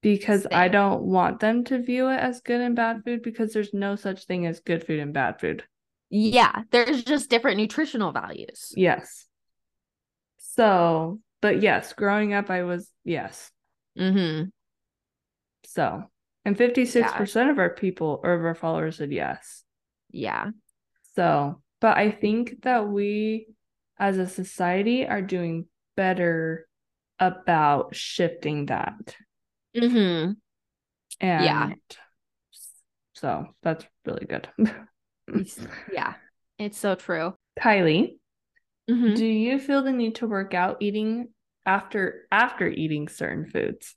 Because 0.01 0.47
I 0.51 0.67
don't 0.67 1.03
want 1.03 1.39
them 1.39 1.63
to 1.65 1.79
view 1.79 2.09
it 2.09 2.17
as 2.17 2.41
good 2.41 2.59
and 2.59 2.75
bad 2.75 3.03
food 3.03 3.21
because 3.21 3.53
there's 3.53 3.71
no 3.73 3.95
such 3.95 4.25
thing 4.25 4.47
as 4.47 4.61
good 4.61 4.83
food 4.85 4.99
and 4.99 5.13
bad 5.13 5.39
food. 5.39 5.63
yeah 6.09 6.63
there's 6.71 7.03
just 7.03 7.29
different 7.29 7.57
nutritional 7.57 8.11
values. 8.11 8.73
Yes. 8.75 9.27
So, 10.37 11.19
but 11.41 11.61
yes, 11.61 11.93
growing 11.93 12.33
up, 12.33 12.49
I 12.49 12.63
was, 12.63 12.89
yes. 13.03 13.51
mm-hmm 13.97 14.49
So, 15.65 16.03
and 16.45 16.57
56% 16.57 17.49
of 17.49 17.59
our 17.59 17.69
people 17.69 18.19
or 18.23 18.33
of 18.33 18.45
our 18.45 18.55
followers 18.55 18.97
said 18.97 19.11
yes. 19.11 19.63
yeah 20.11 20.47
So, 21.15 21.61
but 21.81 21.97
I 21.97 22.11
think 22.11 22.61
that 22.63 22.87
we 22.87 23.47
as 23.97 24.17
a 24.17 24.27
society 24.27 25.05
are 25.05 25.21
doing 25.21 25.65
better 25.95 26.67
about 27.19 27.93
shifting 27.95 28.67
that. 28.67 29.15
mm-hmm 29.75 30.31
And 31.19 31.43
Yeah. 31.45 31.69
so 33.13 33.47
that's 33.61 33.85
really 34.05 34.25
good. 34.25 34.47
yeah 35.91 36.13
it's 36.57 36.77
so 36.77 36.95
true 36.95 37.33
Kylie, 37.59 38.17
Mhm. 38.89 39.15
do 39.15 39.25
you 39.25 39.59
feel 39.59 39.81
the 39.83 39.91
need 39.91 40.15
to 40.15 40.27
work 40.27 40.53
out 40.53 40.77
eating 40.79 41.29
after 41.65 42.27
after 42.31 42.67
eating 42.67 43.07
certain 43.07 43.45
foods? 43.45 43.95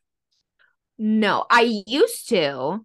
No, 0.98 1.46
I 1.50 1.82
used 1.86 2.28
to. 2.28 2.80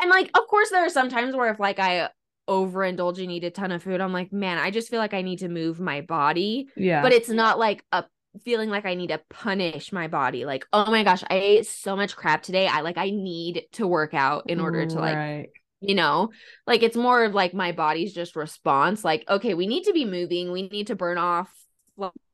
And 0.00 0.10
like, 0.10 0.30
of 0.36 0.46
course, 0.46 0.70
there 0.70 0.84
are 0.84 0.90
some 0.90 1.08
times 1.08 1.34
where 1.34 1.50
if 1.50 1.60
like 1.60 1.78
I 1.78 2.10
overindulge 2.48 3.22
and 3.22 3.30
eat 3.30 3.44
a 3.44 3.50
ton 3.50 3.72
of 3.72 3.82
food, 3.82 4.00
I'm 4.00 4.12
like, 4.12 4.32
man, 4.32 4.58
I 4.58 4.70
just 4.70 4.90
feel 4.90 4.98
like 4.98 5.14
I 5.14 5.22
need 5.22 5.40
to 5.40 5.48
move 5.48 5.80
my 5.80 6.00
body. 6.00 6.68
Yeah. 6.76 7.02
But 7.02 7.12
it's 7.12 7.28
not 7.28 7.58
like 7.58 7.84
a 7.92 8.04
feeling 8.44 8.70
like 8.70 8.86
I 8.86 8.94
need 8.94 9.08
to 9.08 9.20
punish 9.30 9.92
my 9.92 10.08
body. 10.08 10.44
Like, 10.44 10.66
oh 10.72 10.90
my 10.90 11.02
gosh, 11.04 11.22
I 11.28 11.34
ate 11.34 11.66
so 11.66 11.96
much 11.96 12.16
crap 12.16 12.42
today. 12.42 12.66
I 12.66 12.80
like 12.82 12.98
I 12.98 13.10
need 13.10 13.66
to 13.72 13.86
work 13.86 14.14
out 14.14 14.44
in 14.48 14.60
order 14.60 14.86
to 14.86 15.00
like, 15.00 15.14
Right. 15.16 15.50
You 15.80 15.94
know, 15.94 16.30
like 16.66 16.82
it's 16.82 16.96
more 16.96 17.24
of 17.24 17.34
like 17.34 17.54
my 17.54 17.72
body's 17.72 18.12
just 18.12 18.36
response. 18.36 19.04
Like, 19.04 19.24
okay, 19.28 19.54
we 19.54 19.66
need 19.66 19.84
to 19.84 19.92
be 19.92 20.04
moving. 20.04 20.52
We 20.52 20.68
need 20.68 20.88
to 20.88 20.96
burn 20.96 21.18
off 21.18 21.50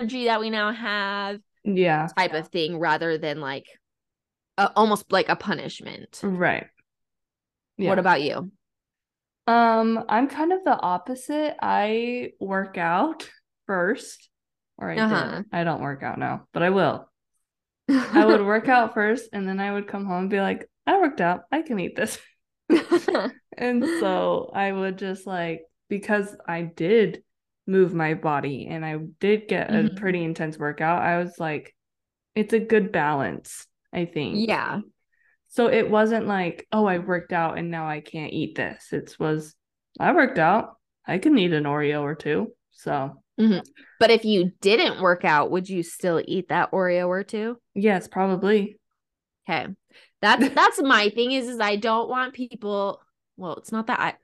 energy 0.01 0.25
that 0.27 0.41
we 0.41 0.51
now 0.51 0.73
have, 0.73 1.41
Yeah. 1.65 2.09
type 2.17 2.35
of 2.35 2.49
thing, 2.49 2.79
rather 2.79 3.19
than 3.19 3.41
like 3.41 3.67
a, 4.59 4.71
almost 4.77 5.11
like 5.11 5.29
a 5.29 5.37
punishment. 5.37 6.21
Right. 6.23 6.67
Yeah. 7.77 7.91
What 7.91 7.99
about 7.99 8.23
you? 8.23 8.51
Um, 9.47 10.05
I'm 10.09 10.29
kind 10.29 10.53
of 10.53 10.65
the 10.65 10.79
opposite. 10.79 11.57
I 11.63 12.33
work 12.41 12.79
out 12.79 13.29
first, 13.67 14.29
or 14.79 14.91
I 14.91 14.97
Uh-huh. 14.97 15.43
I 15.53 15.65
don't 15.65 15.83
work 15.83 16.03
out 16.03 16.19
now, 16.19 16.47
but 16.53 16.63
I 16.63 16.71
will. 16.71 17.09
I 17.89 18.25
would 18.25 18.45
work 18.45 18.69
out 18.69 18.95
first, 18.95 19.29
and 19.33 19.47
then 19.49 19.61
I 19.61 19.73
would 19.73 19.87
come 19.87 20.05
home 20.05 20.23
and 20.23 20.31
be 20.31 20.41
like, 20.41 20.69
I 20.87 20.99
worked 20.99 21.21
out. 21.21 21.43
I 21.53 21.63
can 21.63 21.79
eat 21.79 21.95
this. 21.97 22.19
And 23.59 23.89
so 24.01 24.51
I 24.55 24.71
would 24.71 24.99
just 24.99 25.27
like, 25.27 25.63
because 25.89 26.37
I 26.47 26.63
did 26.63 27.23
move 27.67 27.95
my 27.95 28.15
body 28.15 28.67
and 28.69 28.85
I 28.85 28.99
did 29.19 29.49
get 29.49 29.71
a 29.71 29.85
Mhm. 29.85 29.97
pretty 29.97 30.23
intense 30.23 30.59
workout, 30.59 31.03
I 31.03 31.19
was 31.19 31.39
like, 31.39 31.75
it's 32.35 32.53
a 32.53 32.61
good 32.61 32.93
balance, 32.93 33.67
I 33.93 34.05
think. 34.05 34.47
yeah. 34.49 34.81
So 35.49 35.69
it 35.69 35.89
wasn't 35.91 36.27
like, 36.27 36.67
oh, 36.71 36.85
I 36.85 36.99
worked 36.99 37.33
out 37.33 37.57
and 37.57 37.71
now 37.71 37.89
I 37.89 38.01
can't 38.01 38.33
eat 38.33 38.57
this. 38.57 38.93
It 38.93 39.17
was, 39.19 39.55
I 39.99 40.13
worked 40.13 40.39
out. 40.39 40.77
I 41.07 41.17
can 41.19 41.39
eat 41.39 41.53
an 41.53 41.65
Oreo 41.65 42.03
or 42.03 42.15
two. 42.15 42.53
So, 42.73 43.23
But 43.99 44.11
if 44.11 44.25
you 44.27 44.53
didn't 44.61 45.01
work 45.01 45.25
out, 45.25 45.51
would 45.51 45.69
you 45.69 45.83
still 45.83 46.21
eat 46.23 46.49
that 46.49 46.73
Oreo 46.73 47.09
or 47.09 47.25
two? 47.25 47.59
yes, 47.75 48.07
probably. 48.07 48.79
Okay. 49.49 49.69
That's 50.27 50.55
that's 50.55 50.83
my 50.83 51.09
thing 51.11 51.33
is 51.33 51.49
is 51.49 51.61
I 51.61 51.77
don't 51.77 52.09
want 52.09 52.35
people 52.35 53.01
well, 53.37 53.55
it's 53.57 53.71
not 53.71 53.87
that 53.87 54.01
I 54.01 54.15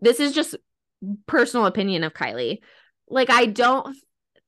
this 0.00 0.20
is 0.20 0.32
just 0.32 0.54
personal 1.26 1.66
opinion 1.66 2.04
of 2.04 2.14
Kylie. 2.14 2.60
Like 3.08 3.28
I 3.28 3.46
don't 3.46 3.96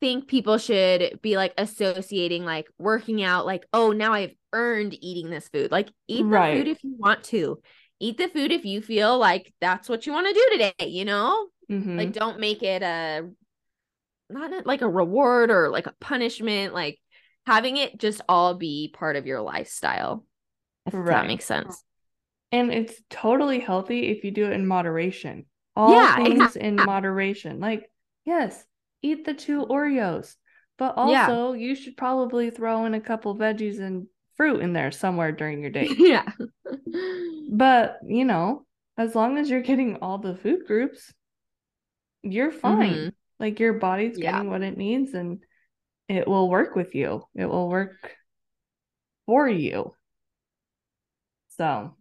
think 0.00 0.28
people 0.28 0.58
should 0.58 1.18
be 1.20 1.36
like 1.36 1.54
associating 1.58 2.44
like 2.44 2.66
working 2.78 3.22
out 3.22 3.44
like, 3.46 3.66
oh, 3.72 3.90
now 3.90 4.12
I've 4.12 4.34
earned 4.52 4.96
eating 5.00 5.30
this 5.30 5.48
food. 5.48 5.72
Like 5.72 5.88
eat 6.06 6.22
the 6.22 6.58
food 6.58 6.68
if 6.68 6.84
you 6.84 6.94
want 6.96 7.24
to. 7.24 7.60
Eat 7.98 8.18
the 8.18 8.28
food 8.28 8.52
if 8.52 8.64
you 8.64 8.82
feel 8.82 9.18
like 9.18 9.52
that's 9.60 9.88
what 9.88 10.06
you 10.06 10.12
want 10.12 10.28
to 10.28 10.34
do 10.34 10.48
today, 10.52 10.88
you 10.88 11.04
know? 11.04 11.48
Mhm. 11.70 11.96
Like 11.96 12.12
don't 12.12 12.38
make 12.38 12.62
it 12.62 12.82
a 12.82 13.28
not 14.30 14.66
like 14.66 14.82
a 14.82 14.88
reward 14.88 15.50
or 15.50 15.70
like 15.70 15.86
a 15.86 15.94
punishment, 16.00 16.72
like 16.72 17.00
having 17.46 17.76
it 17.76 17.98
just 17.98 18.20
all 18.28 18.54
be 18.54 18.92
part 18.96 19.16
of 19.16 19.26
your 19.26 19.40
lifestyle. 19.40 20.24
If 20.86 20.94
Right. 20.94 21.16
that 21.16 21.26
makes 21.26 21.44
sense. 21.44 21.82
and 22.52 22.72
it's 22.72 22.94
totally 23.10 23.58
healthy 23.58 24.08
if 24.10 24.22
you 24.24 24.30
do 24.30 24.46
it 24.46 24.52
in 24.52 24.66
moderation. 24.66 25.46
All 25.76 25.90
Yeah, 25.90 26.16
things 26.16 26.30
exactly. 26.30 26.60
in 26.68 26.84
moderation. 26.84 27.58
Like, 27.60 27.90
yes, 28.24 28.64
eat 29.02 29.24
the 29.24 29.34
two 29.34 29.66
Oreos, 29.66 30.36
but 30.78 30.94
Yeah. 30.96 31.26
also 31.26 31.52
you 31.54 31.74
should 31.74 31.96
probably 31.96 32.50
throw 32.50 32.84
in 32.84 32.94
a 32.94 33.00
couple 33.00 33.36
veggies 33.36 33.80
and 33.80 34.06
fruit 34.36 34.60
in 34.60 34.72
there 34.72 34.92
somewhere 34.92 35.32
during 35.32 35.60
your 35.60 35.70
day. 35.70 35.88
yeah. 35.98 36.30
But, 37.50 37.98
you 38.06 38.24
know, 38.24 38.66
as 38.96 39.14
long 39.14 39.36
as 39.38 39.50
you're 39.50 39.62
getting 39.62 39.96
all 39.96 40.18
the 40.18 40.36
food 40.36 40.66
groups, 40.66 41.12
you're 42.22 42.52
fine. 42.52 43.06
Mhm. 43.06 43.12
Like 43.40 43.58
your 43.60 43.74
body's 43.74 44.16
Yeah. 44.16 44.32
getting 44.32 44.50
what 44.50 44.62
it 44.62 44.76
needs 44.76 45.14
and 45.14 45.40
it 46.14 46.28
will 46.28 46.48
work 46.48 46.74
with 46.74 46.94
you. 46.94 47.24
It 47.34 47.46
will 47.46 47.68
work 47.68 48.16
for 49.26 49.48
you. 49.48 49.94
So, 51.48 51.96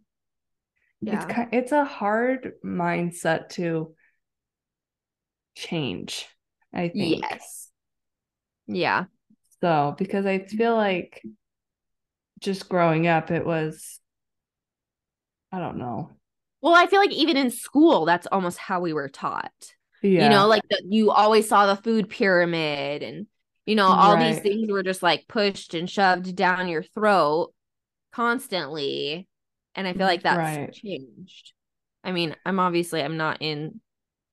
it's 1.06 1.12
Yeah. 1.12 1.24
kind 1.26 1.48
it's 1.52 1.72
a 1.72 1.84
hard 1.84 2.54
mindset 2.64 3.50
to 3.50 3.94
change, 5.54 6.26
I 6.72 6.88
think. 6.88 7.24
Yes. 7.30 7.70
Yeah. 8.66 9.04
So, 9.60 9.94
because 9.96 10.26
I 10.26 10.40
feel 10.40 10.74
like 10.74 11.22
just 12.40 12.68
growing 12.68 13.06
up, 13.06 13.30
it 13.30 13.46
was, 13.46 14.00
I 15.52 15.60
don't 15.60 15.78
know. 15.78 16.10
Well, 16.60 16.74
I 16.74 16.86
feel 16.86 17.00
like 17.00 17.12
even 17.12 17.36
in 17.36 17.50
school, 17.50 18.04
that's 18.04 18.26
almost 18.26 18.58
how 18.58 18.80
we 18.80 18.92
were 18.92 19.08
taught. 19.08 19.52
Yeah. 20.02 20.24
You 20.24 20.30
know, 20.30 20.46
like 20.48 20.62
the, 20.68 20.82
you 20.88 21.10
always 21.10 21.48
saw 21.48 21.66
the 21.66 21.80
food 21.80 22.08
pyramid 22.08 23.02
and, 23.02 23.26
you 23.66 23.74
know, 23.76 23.86
all 23.88 24.16
these 24.16 24.40
things 24.40 24.70
were 24.70 24.82
just 24.82 25.02
like 25.02 25.26
pushed 25.28 25.74
and 25.74 25.88
shoved 25.90 26.34
down 26.36 26.68
your 26.68 26.82
throat 26.82 27.52
constantly. 28.12 29.28
And 29.74 29.86
I 29.88 29.94
feel 29.94 30.06
like 30.06 30.22
that's 30.22 30.58
Right. 30.58 30.70
changed. 30.72 31.52
I 32.04 32.12
mean, 32.12 32.36
I'm 32.46 32.60
obviously 32.60 33.02
I'm 33.02 33.16
not 33.16 33.38
in 33.42 33.80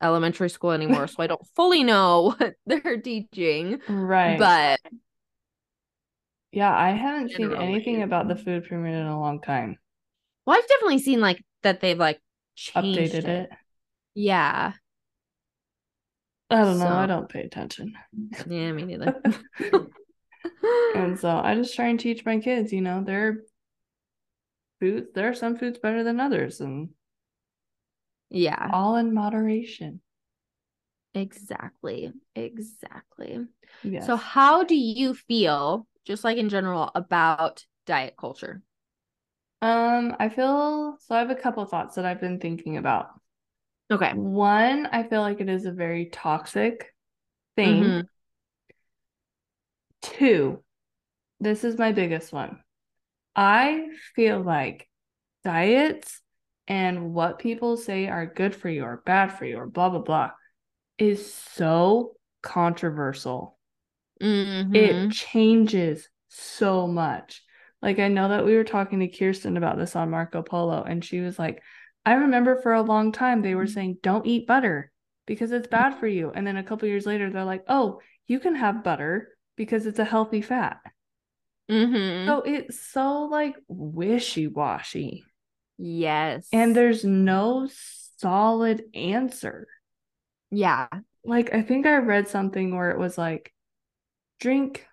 elementary 0.01 0.50
school 0.50 0.71
anymore, 0.71 1.07
so 1.07 1.23
I 1.23 1.27
don't 1.27 1.45
fully 1.55 1.83
know 1.83 2.35
what 2.39 2.55
they're 2.65 3.01
teaching. 3.01 3.81
right. 3.88 4.38
But 4.38 4.79
yeah, 6.51 6.73
I 6.75 6.91
haven't 6.91 7.31
seen 7.31 7.53
anything 7.53 8.01
about 8.03 8.27
the 8.27 8.35
food 8.35 8.65
pyramid 8.65 8.93
in 8.95 9.05
a 9.07 9.19
long 9.19 9.41
time. 9.41 9.77
well, 10.45 10.57
I've 10.57 10.67
definitely 10.67 11.00
seen 11.00 11.21
like 11.21 11.43
that 11.63 11.79
they've 11.81 11.97
like 11.97 12.19
changed 12.55 13.13
Updated 13.13 13.27
it. 13.29 13.50
Yeah. 14.15 14.73
I 16.51 16.63
don't 16.63 16.79
know. 16.79 16.89
I 16.89 17.05
don't 17.08 17.29
pay 17.29 17.41
attention. 17.41 17.96
Yeah, 18.48 18.72
me 18.74 18.84
neither. 18.84 19.22
And 20.96 21.17
so 21.17 21.29
I 21.29 21.55
just 21.55 21.75
try 21.75 21.88
and 21.88 22.00
teach 22.00 22.25
my 22.25 22.39
kids, 22.39 22.74
you 22.74 22.81
know, 22.81 23.03
there 23.03 23.27
are 23.27 23.43
foods, 24.79 25.08
there 25.13 25.29
are 25.29 25.34
some 25.34 25.58
foods 25.58 25.79
better 25.79 26.03
than 26.03 26.20
others, 26.20 26.60
and 26.60 26.89
yeah, 28.29 28.70
all 28.74 28.96
in 28.96 29.13
moderation. 29.13 30.01
exactly. 31.13 32.12
Exactly. 32.36 33.39
Yes. 33.84 34.05
So 34.05 34.15
how 34.15 34.63
do 34.63 34.75
you 34.75 35.13
feel, 35.13 35.88
just 36.05 36.24
like 36.24 36.38
in 36.38 36.50
general, 36.50 36.91
about 36.96 37.65
diet 37.86 38.15
culture? 38.17 38.62
um, 39.62 40.15
I 40.20 40.29
feel 40.29 40.98
so 41.00 41.15
I 41.15 41.20
have 41.20 41.29
a 41.29 41.36
couple 41.36 41.63
thoughts 41.65 41.96
that 41.96 42.05
I've 42.05 42.22
been 42.22 42.39
thinking 42.39 42.77
about. 42.77 43.20
Okay. 43.91 44.13
One, 44.13 44.88
I 44.88 45.03
feel 45.03 45.21
like 45.21 45.41
it 45.41 45.50
is 45.50 45.65
a 45.65 45.71
very 45.71 46.05
toxic 46.05 46.93
thing. 47.55 47.83
Mhm. 47.83 48.07
Two, 50.01 50.63
this 51.39 51.63
is 51.63 51.77
my 51.77 51.91
biggest 51.91 52.31
one. 52.31 52.63
I 53.36 53.89
feel 54.15 54.41
like 54.41 54.89
diets 55.43 56.21
and 56.67 57.13
what 57.13 57.39
people 57.39 57.77
say 57.77 58.08
are 58.08 58.25
good 58.25 58.56
for 58.56 58.69
you 58.69 58.84
or 58.84 59.04
bad 59.06 59.34
for 59.34 59.45
you 59.45 59.58
or 59.58 59.67
blah, 59.67 59.89
blah, 59.89 59.99
blah 59.99 60.32
is 60.97 61.34
so 61.34 62.15
controversial. 62.41 63.58
Mhm. 64.21 64.75
It 64.75 65.12
changes 65.12 66.08
so 66.27 66.88
much. 66.88 67.43
Like, 67.82 67.97
I 67.99 68.08
know 68.08 68.30
that 68.30 68.45
we 68.45 68.56
were 68.56 68.63
talking 68.63 68.99
to 68.99 69.08
Kirsten 69.08 69.58
about 69.58 69.77
this 69.77 69.95
on 69.95 70.12
Marco 70.12 70.43
Polo, 70.43 70.84
and 70.84 71.04
she 71.04 71.19
was 71.19 71.39
like, 71.39 71.63
I 72.05 72.13
remember 72.13 72.55
for 72.61 72.73
a 72.73 72.81
long 72.81 73.11
time 73.11 73.41
they 73.41 73.55
were 73.55 73.67
saying, 73.67 73.97
don't 74.01 74.25
eat 74.25 74.47
butter 74.47 74.91
because 75.27 75.51
it's 75.51 75.67
bad 75.67 75.99
for 75.99 76.07
you. 76.07 76.31
And 76.33 76.45
then 76.45 76.57
a 76.57 76.63
couple 76.63 76.87
years 76.87 77.05
later, 77.05 77.29
they're 77.29 77.43
like, 77.45 77.63
oh, 77.67 77.99
you 78.27 78.39
can 78.39 78.55
have 78.55 78.83
butter 78.83 79.29
because 79.55 79.85
it's 79.85 79.99
a 79.99 80.05
healthy 80.05 80.41
fat. 80.41 80.77
Mm-hmm. 81.69 82.27
So 82.27 82.41
it's 82.41 82.79
so 82.79 83.25
like 83.31 83.55
wishy 83.67 84.47
washy, 84.47 85.23
yes. 85.77 86.47
and 86.51 86.75
there's 86.75 87.05
no 87.05 87.69
solid 88.17 88.83
answer. 88.93 89.67
yeah. 90.49 90.87
Like, 91.23 91.53
I 91.53 91.61
think 91.61 91.85
I 91.85 91.97
read 91.97 92.27
something 92.27 92.75
where 92.75 92.91
it 92.91 92.97
was 92.97 93.17
like, 93.17 93.53
drink. 94.39 94.85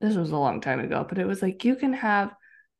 This 0.00 0.16
was 0.16 0.30
a 0.30 0.36
long 0.38 0.60
time 0.60 0.80
ago, 0.80 1.04
but 1.08 1.18
it 1.18 1.26
was 1.26 1.42
like, 1.42 1.64
you 1.64 1.76
can 1.76 1.92
have 1.92 2.34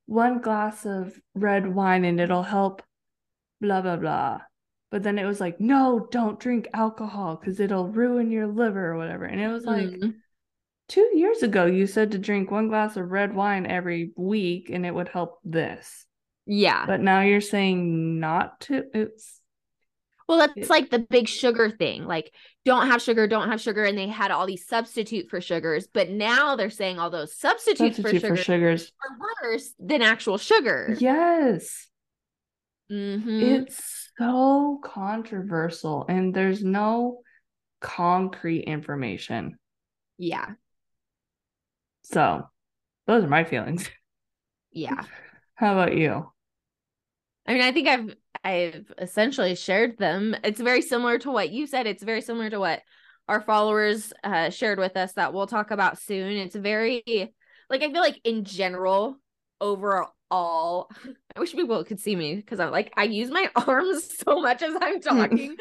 one 0.07 0.41
glass 0.41 0.85
of 0.87 1.15
red 1.35 1.67
wine 1.67 2.05
and 2.05 2.19
it'll 2.19 2.43
help, 2.43 2.83
blah, 3.65 3.81
blah, 3.81 3.97
blah. 3.97 4.41
But 4.91 5.03
then 5.03 5.19
it 5.19 5.25
was 5.25 5.41
like, 5.41 5.59
no, 5.61 6.07
don't 6.13 6.39
drink 6.39 6.69
alcohol 6.73 7.37
because 7.37 7.59
it'll 7.59 7.89
ruin 7.89 8.31
your 8.31 8.47
liver 8.47 8.93
or 8.93 8.97
whatever. 8.97 9.25
And 9.25 9.41
it 9.41 9.49
was 9.49 9.65
like, 9.65 9.89
Mm. 9.89 10.15
two 10.89 11.11
years 11.15 11.43
ago, 11.43 11.67
you 11.67 11.87
said 11.87 12.13
to 12.13 12.19
drink 12.19 12.51
one 12.51 12.69
glass 12.69 12.97
of 12.97 13.11
red 13.11 13.35
wine 13.35 13.67
every 13.67 14.13
week 14.17 14.71
and 14.71 14.87
it 14.87 14.95
would 14.95 15.09
help 15.09 15.39
this. 15.45 16.07
yeah. 16.47 16.85
But 16.87 17.01
now 17.01 17.23
you're 17.23 17.41
saying 17.41 18.21
not 18.21 18.61
to. 18.63 18.85
It's 18.95 19.41
Well, 20.29 20.39
that's 20.39 20.57
It- 20.57 20.71
like 20.71 20.91
the 20.91 20.99
big 21.01 21.27
sugar 21.29 21.71
thing. 21.71 22.05
Like, 22.07 22.33
don't 22.65 22.87
have 22.87 23.03
sugar, 23.03 23.27
don't 23.27 23.51
have 23.51 23.61
sugar. 23.61 23.85
And 23.85 23.97
they 23.99 24.07
had 24.09 24.31
all 24.31 24.47
these 24.47 24.67
substitute 24.67 25.29
for 25.29 25.41
sugars. 25.41 25.87
But 25.87 26.09
now 26.11 26.55
they're 26.57 26.71
saying 26.71 26.99
all 26.99 27.11
those 27.11 27.37
substitutes 27.37 27.97
substitute 27.97 28.21
for 28.23 28.37
for 28.37 28.43
sugars. 28.43 28.93
are 29.03 29.19
worse 29.43 29.75
than 29.79 30.01
actual 30.03 30.39
sugar. 30.39 30.97
Yes. 30.99 31.89
Mhm. 32.91 33.67
It's 33.67 34.11
so 34.19 34.81
controversial 34.85 36.07
and 36.09 36.35
there's 36.35 36.63
no 36.63 37.23
concrete 37.81 38.63
information. 38.63 39.59
yeah. 40.19 40.55
So, 42.03 42.49
those 43.07 43.25
are 43.25 43.29
my 43.29 43.45
feelings. 43.45 43.89
Yeah. 44.77 45.05
How 45.55 45.75
about 45.75 45.97
you? 45.97 46.33
I 47.47 47.53
mean, 47.53 47.63
I 47.63 47.71
think 47.71 47.87
I've 47.87 48.17
I've 48.43 48.93
essentially 48.99 49.55
shared 49.55 49.99
them. 49.99 50.35
It's 50.43 50.61
very 50.61 50.83
similar 50.83 51.19
to 51.21 51.31
what 51.31 51.51
you 51.51 51.67
said. 51.67 51.87
It's 51.87 52.03
very 52.03 52.21
similar 52.21 52.51
to 52.51 52.59
what 52.59 52.83
our 53.29 53.41
followers 53.41 54.13
uh, 54.23 54.51
shared 54.51 54.79
with 54.79 54.97
us 54.97 55.13
that 55.13 55.33
we'll 55.33 55.47
talk 55.47 55.71
about 55.71 55.99
soon. 55.99 56.33
It's 56.39 56.57
very 56.57 57.05
like 57.71 57.83
I 57.83 57.93
feel 57.93 58.01
like 58.01 58.21
in 58.25 58.45
general, 58.45 59.17
overall, 59.61 60.14
I 60.31 61.41
wish 61.41 61.53
people 61.53 61.85
could 61.85 62.01
see 62.01 62.17
me 62.17 62.35
because 62.37 62.61
I'm 62.61 62.71
like 62.71 62.93
I 62.97 63.05
use 63.05 63.31
my 63.31 63.49
arms 63.67 64.09
so 64.27 64.41
much 64.41 64.63
as 64.63 64.75
I'm 64.81 65.01
talking, 65.01 65.57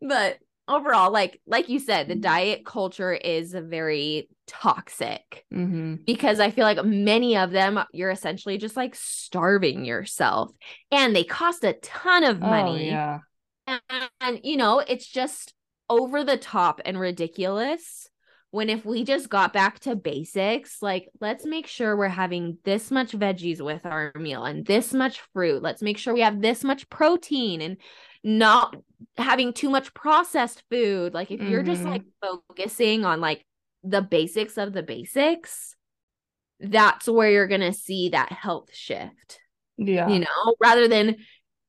but 0.00 0.38
overall, 0.66 1.10
like 1.12 1.40
like 1.46 1.68
you 1.68 1.78
said, 1.78 2.08
the 2.08 2.14
diet 2.14 2.64
culture 2.66 3.12
is 3.12 3.52
very 3.54 4.28
toxic 4.46 5.44
Mm-hmm. 5.52 5.96
because 6.06 6.40
I 6.40 6.50
feel 6.50 6.64
like 6.64 6.84
many 6.84 7.36
of 7.36 7.50
them 7.50 7.78
you're 7.92 8.10
essentially 8.10 8.58
just 8.58 8.76
like 8.76 8.94
starving 8.94 9.84
yourself 9.84 10.50
and 10.90 11.14
they 11.14 11.24
cost 11.24 11.64
a 11.64 11.74
ton 11.74 12.24
of 12.24 12.42
Oh, 12.42 12.46
money. 12.46 12.88
yeah. 12.88 13.18
and, 13.66 13.80
and, 14.20 14.40
you 14.44 14.56
know, 14.56 14.78
it's 14.80 15.06
just 15.06 15.52
over 15.90 16.24
the 16.24 16.36
top 16.36 16.80
and 16.84 16.98
ridiculous. 16.98 18.08
When 18.50 18.70
if 18.70 18.84
we 18.84 19.04
just 19.04 19.28
got 19.28 19.52
back 19.52 19.78
to 19.80 19.94
basics, 19.94 20.80
like 20.80 21.08
let's 21.20 21.44
make 21.44 21.66
sure 21.66 21.96
we're 21.96 22.08
having 22.08 22.56
this 22.64 22.90
much 22.90 23.12
veggies 23.12 23.60
with 23.60 23.84
our 23.84 24.12
meal 24.16 24.44
and 24.44 24.64
this 24.64 24.94
much 24.94 25.20
fruit. 25.34 25.62
Let's 25.62 25.82
make 25.82 25.98
sure 25.98 26.14
we 26.14 26.22
have 26.22 26.40
this 26.40 26.64
much 26.64 26.88
protein 26.88 27.60
and 27.60 27.76
not 28.24 28.74
having 29.16 29.52
too 29.52 29.68
much 29.68 29.92
processed 29.92 30.62
food. 30.70 31.12
Like 31.12 31.30
if 31.30 31.42
you're 31.42 31.62
just 31.62 31.82
like 31.82 32.02
mm-hmm. 32.02 32.36
focusing 32.48 33.04
on 33.04 33.20
like 33.20 33.44
the 33.84 34.02
basics 34.02 34.56
of 34.56 34.72
the 34.72 34.82
basics, 34.82 35.74
that's 36.60 37.06
where 37.06 37.30
you're 37.30 37.46
going 37.46 37.60
to 37.60 37.72
see 37.72 38.10
that 38.10 38.32
health 38.32 38.70
shift, 38.74 39.40
Yeah. 39.76 40.08
you 40.08 40.20
know, 40.20 40.54
rather 40.60 40.88
than 40.88 41.16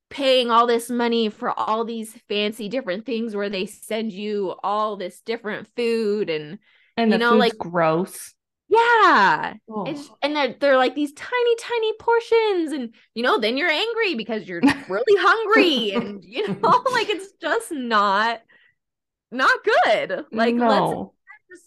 paying 0.09 0.49
all 0.49 0.65
this 0.67 0.89
money 0.89 1.29
for 1.29 1.51
all 1.57 1.85
these 1.85 2.13
fancy 2.27 2.67
different 2.69 3.05
things 3.05 3.35
where 3.35 3.49
they 3.49 3.65
send 3.65 4.11
you 4.11 4.55
all 4.63 4.97
this 4.97 5.21
different 5.21 5.67
food 5.75 6.29
and 6.29 6.59
and 6.97 7.11
you 7.11 7.17
the 7.17 7.23
know, 7.23 7.35
like- 7.37 7.57
gross. 7.57 8.33
yeah 8.67 9.53
Oh. 9.69 9.85
it's, 9.87 10.09
and 10.21 10.35
they're, 10.35 10.55
they're 10.59 10.77
like 10.77 10.95
these 10.95 11.13
tiny 11.13 11.55
tiny 11.59 11.93
portions 11.99 12.71
and 12.71 12.93
you 13.15 13.23
know 13.23 13.39
then 13.39 13.55
you're 13.57 13.69
angry 13.69 14.15
because 14.15 14.47
you're 14.47 14.61
really 14.89 15.21
hungry 15.21 15.91
and 15.91 16.23
you 16.23 16.47
know 16.47 16.83
like 16.91 17.09
it's 17.09 17.31
just 17.41 17.71
not 17.71 18.41
not 19.31 19.59
good 19.63 20.25
like 20.31 20.55
let's 20.55 20.81
no. 20.81 21.13
just 21.51 21.63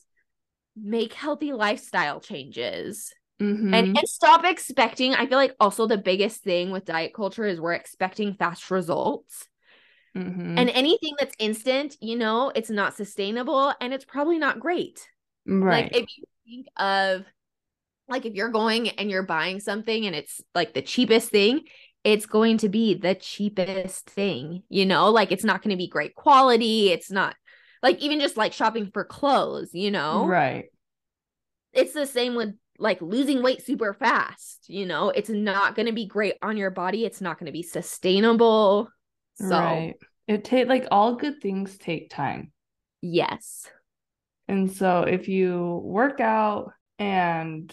make 0.76 1.12
healthy 1.12 1.52
lifestyle 1.52 2.20
changes 2.20 3.12
Mhm. 3.42 3.72
and, 3.72 3.88
and 3.96 4.08
stop 4.08 4.44
expecting 4.44 5.14
i 5.14 5.26
feel 5.26 5.38
like 5.38 5.54
also 5.60 5.86
the 5.86 5.98
biggest 5.98 6.42
thing 6.42 6.70
with 6.70 6.84
diet 6.84 7.14
culture 7.14 7.44
is 7.44 7.60
we're 7.60 7.72
expecting 7.72 8.34
fast 8.34 8.70
results 8.70 9.48
Mhm. 10.14 10.56
And 10.56 10.70
anything 10.70 11.14
that's 11.18 11.34
instant, 11.38 11.96
you 12.00 12.16
know, 12.16 12.52
it's 12.54 12.70
not 12.70 12.94
sustainable 12.94 13.72
and 13.80 13.94
it's 13.94 14.04
probably 14.04 14.38
not 14.38 14.60
great. 14.60 15.08
right. 15.46 15.92
Like 15.92 15.96
if 15.96 16.06
you 16.16 16.24
think 16.46 16.66
of 16.76 17.24
like 18.08 18.26
if 18.26 18.34
you're 18.34 18.50
going 18.50 18.90
and 18.90 19.10
you're 19.10 19.22
buying 19.24 19.60
something 19.60 20.06
and 20.06 20.16
it's 20.16 20.42
like 20.54 20.74
the 20.74 20.82
cheapest 20.82 21.30
thing, 21.30 21.62
it's 22.04 22.26
going 22.26 22.58
to 22.58 22.68
be 22.68 22.94
the 22.94 23.14
cheapest 23.14 24.10
thing, 24.10 24.62
you 24.68 24.86
know? 24.86 25.10
Like 25.10 25.32
it's 25.32 25.44
not 25.44 25.62
going 25.62 25.70
to 25.72 25.78
be 25.78 25.88
great 25.88 26.14
quality. 26.16 26.90
It's 26.90 27.10
not 27.10 27.36
like 27.82 27.98
even 28.00 28.20
just 28.20 28.36
like 28.36 28.52
shopping 28.54 28.90
for 28.92 29.04
clothes, 29.04 29.70
you 29.74 29.90
know? 29.90 30.38
right. 30.38 30.70
It's 31.72 31.92
the 31.94 32.06
same 32.06 32.34
with 32.34 32.54
like 32.82 33.00
losing 33.00 33.42
weight 33.42 33.64
super 33.64 33.94
fast, 33.94 34.68
you 34.68 34.84
know? 34.86 35.10
It's 35.10 35.30
not 35.30 35.74
going 35.74 35.86
to 35.86 35.92
be 35.92 36.06
great 36.06 36.34
on 36.42 36.56
your 36.56 36.70
body. 36.70 37.04
It's 37.04 37.20
not 37.20 37.38
going 37.38 37.46
to 37.46 37.52
be 37.52 37.62
sustainable. 37.62 38.88
So, 39.36 39.48
Right. 39.48 39.94
It 40.28 40.44
take 40.44 40.68
like 40.68 40.86
all 40.90 41.14
good 41.16 41.40
things 41.40 41.78
take 41.78 42.10
time. 42.10 42.52
yes. 43.00 43.66
And 44.48 44.70
so 44.70 45.02
if 45.02 45.28
you 45.28 45.80
work 45.84 46.20
out 46.20 46.72
and 46.98 47.72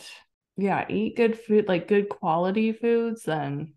yeah, 0.56 0.86
eat 0.90 1.18
good 1.18 1.38
food, 1.38 1.68
like 1.68 1.88
good 1.88 2.10
quality 2.10 2.72
foods, 2.74 3.24
then 3.24 3.74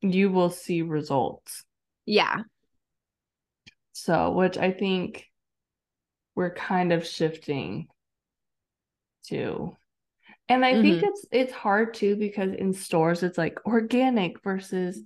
you 0.00 0.30
will 0.30 0.50
see 0.50 0.82
results. 0.82 1.64
Yeah. 2.06 2.42
So, 3.92 4.32
which 4.32 4.56
I 4.56 4.70
think 4.70 5.26
we're 6.34 6.54
kind 6.54 6.92
of 6.92 7.06
shifting 7.06 7.88
to. 9.26 9.76
And 10.48 10.64
I 10.64 10.76
think 10.76 11.02
it's 11.02 11.26
it's 11.30 11.52
hard 11.52 11.94
too 11.94 12.16
because 12.16 12.52
in 12.54 12.72
stores 12.72 13.22
it's 13.22 13.38
like 13.38 13.58
organic 13.66 14.42
versus 14.42 15.02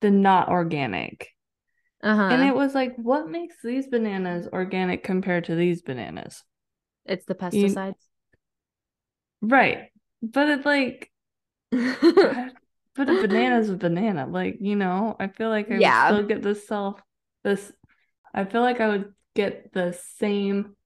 the 0.00 0.10
not 0.10 0.48
organic. 0.48 1.28
Uh-huh. 2.02 2.24
And 2.30 2.42
it 2.42 2.54
was 2.54 2.74
like, 2.74 2.96
what 2.96 3.28
makes 3.28 3.56
these 3.62 3.88
bananas 3.88 4.48
organic 4.52 5.04
compared 5.04 5.44
to 5.46 5.54
these 5.54 5.82
bananas? 5.82 6.44
it's 7.04 7.26
the 7.26 7.34
pesticides. 7.34 8.08
Right. 9.42 9.90
But 10.22 10.48
it's 10.50 10.66
like, 10.66 11.10
but 12.94 13.08
a 13.08 13.14
banana's 13.14 13.70
a 13.70 13.76
banana. 13.76 14.26
Like, 14.26 14.58
you 14.60 14.76
know, 14.76 15.16
I 15.18 15.28
feel 15.28 15.48
like 15.48 15.70
I 15.70 15.80
Yeah. 15.80 15.80
would 15.80 15.94
still 15.94 16.22
get 16.24 16.42
the 16.42 16.54
self 16.54 17.00
this 17.44 17.72
I 18.34 18.44
feel 18.44 18.62
like 18.62 18.80
I 18.80 18.88
would 18.88 19.14
get 19.34 19.72
the 19.72 19.98
same 20.18 20.76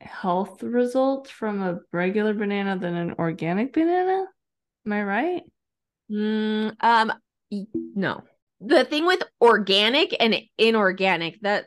health 0.00 0.62
results 0.62 1.30
from 1.30 1.62
a 1.62 1.80
regular 1.92 2.34
banana 2.34 2.78
than 2.78 2.94
an 2.94 3.14
organic 3.18 3.72
banana. 3.72 4.26
Am 4.86 4.92
I 4.92 5.02
right? 5.02 5.42
Mm, 6.10 6.76
um, 6.80 7.12
no. 7.94 8.22
The 8.60 8.84
thing 8.84 9.06
with 9.06 9.22
organic 9.40 10.16
and 10.18 10.36
inorganic 10.56 11.40
that, 11.42 11.66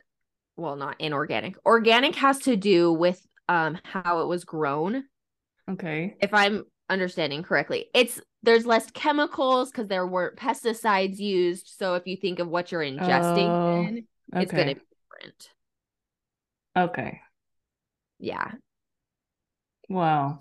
well, 0.56 0.76
not 0.76 1.00
inorganic. 1.00 1.56
Organic 1.64 2.14
has 2.16 2.40
to 2.40 2.56
do 2.56 2.92
with 2.92 3.24
um 3.48 3.78
how 3.84 4.22
it 4.22 4.26
was 4.26 4.44
grown. 4.44 5.04
Okay. 5.70 6.16
If 6.20 6.34
I'm 6.34 6.64
understanding 6.88 7.42
correctly, 7.42 7.86
it's 7.94 8.20
there's 8.42 8.66
less 8.66 8.90
chemicals 8.90 9.70
because 9.70 9.88
there 9.88 10.06
weren't 10.06 10.36
pesticides 10.36 11.18
used. 11.18 11.68
So 11.78 11.94
if 11.94 12.06
you 12.06 12.16
think 12.16 12.38
of 12.38 12.48
what 12.48 12.72
you're 12.72 12.82
ingesting, 12.82 13.48
Oh, 13.48 13.86
in, 13.86 14.06
it's 14.34 14.52
gonna 14.52 14.74
be 14.74 14.80
different. 15.20 15.48
Okay. 16.76 17.20
Yeah. 18.22 18.52
Wow. 19.88 20.40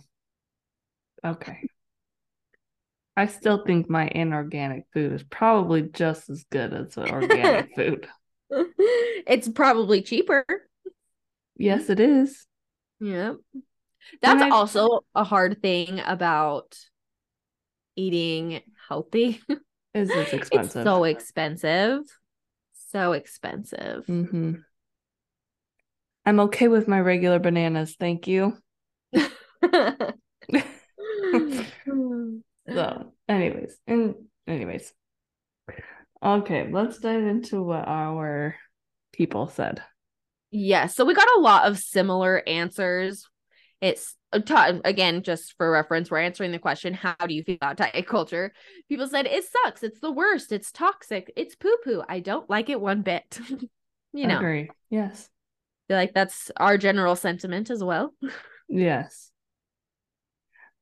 Okay. 1.23 1.67
I 3.17 3.25
still 3.25 3.65
think 3.65 3.89
my 3.89 4.07
inorganic 4.07 4.85
food 4.93 5.11
is 5.13 5.23
probably 5.23 5.81
just 5.81 6.29
as 6.29 6.45
good 6.49 6.73
as 6.73 6.95
the 6.95 7.09
organic 7.09 7.71
food. 7.75 8.07
it's 8.49 9.49
probably 9.49 10.01
cheaper. 10.01 10.45
Yes, 11.57 11.89
it 11.89 11.99
is. 11.99 12.47
Yep. 13.01 13.37
That's 14.21 14.41
I- 14.41 14.49
also 14.51 15.01
a 15.13 15.23
hard 15.23 15.61
thing 15.61 15.99
about 16.05 16.77
eating 17.95 18.61
healthy. 18.87 19.41
Is 19.93 20.09
this 20.09 20.15
It's 20.15 20.33
expensive? 20.33 20.85
so 20.85 21.03
expensive. 21.03 21.99
So 22.73 23.13
expensive. 23.13 24.05
hmm 24.07 24.53
I'm 26.25 26.39
okay 26.41 26.67
with 26.67 26.87
my 26.87 26.99
regular 26.99 27.39
bananas, 27.39 27.95
thank 27.99 28.27
you. 28.27 28.57
So, 32.73 33.11
anyways, 33.27 33.77
and 33.87 34.15
anyways. 34.47 34.93
Okay, 36.23 36.69
let's 36.71 36.99
dive 36.99 37.23
into 37.23 37.63
what 37.63 37.87
our 37.87 38.55
people 39.11 39.47
said. 39.47 39.81
yeah, 40.51 40.85
so 40.87 41.03
we 41.05 41.13
got 41.13 41.37
a 41.37 41.41
lot 41.41 41.67
of 41.67 41.79
similar 41.79 42.43
answers. 42.47 43.27
It's 43.81 44.15
uh, 44.31 44.79
again, 44.85 45.23
just 45.23 45.55
for 45.57 45.71
reference, 45.71 46.11
we're 46.11 46.19
answering 46.19 46.51
the 46.51 46.59
question 46.59 46.93
How 46.93 47.15
do 47.27 47.33
you 47.33 47.43
feel 47.43 47.55
about 47.55 47.77
diet 47.77 48.07
culture? 48.07 48.53
People 48.87 49.07
said 49.07 49.25
it 49.25 49.43
sucks. 49.43 49.83
It's 49.83 49.99
the 49.99 50.11
worst. 50.11 50.51
It's 50.51 50.71
toxic. 50.71 51.33
It's 51.35 51.55
poo 51.55 51.75
poo. 51.83 52.03
I 52.07 52.19
don't 52.19 52.49
like 52.49 52.69
it 52.69 52.79
one 52.79 53.01
bit. 53.01 53.39
you 54.13 54.27
know, 54.27 54.37
Agree. 54.37 54.69
Yes. 54.89 55.27
Feel 55.91 55.97
like 55.97 56.13
that's 56.13 56.49
our 56.55 56.77
general 56.77 57.17
sentiment 57.17 57.69
as 57.69 57.83
well. 57.83 58.13
Yes. 58.69 59.29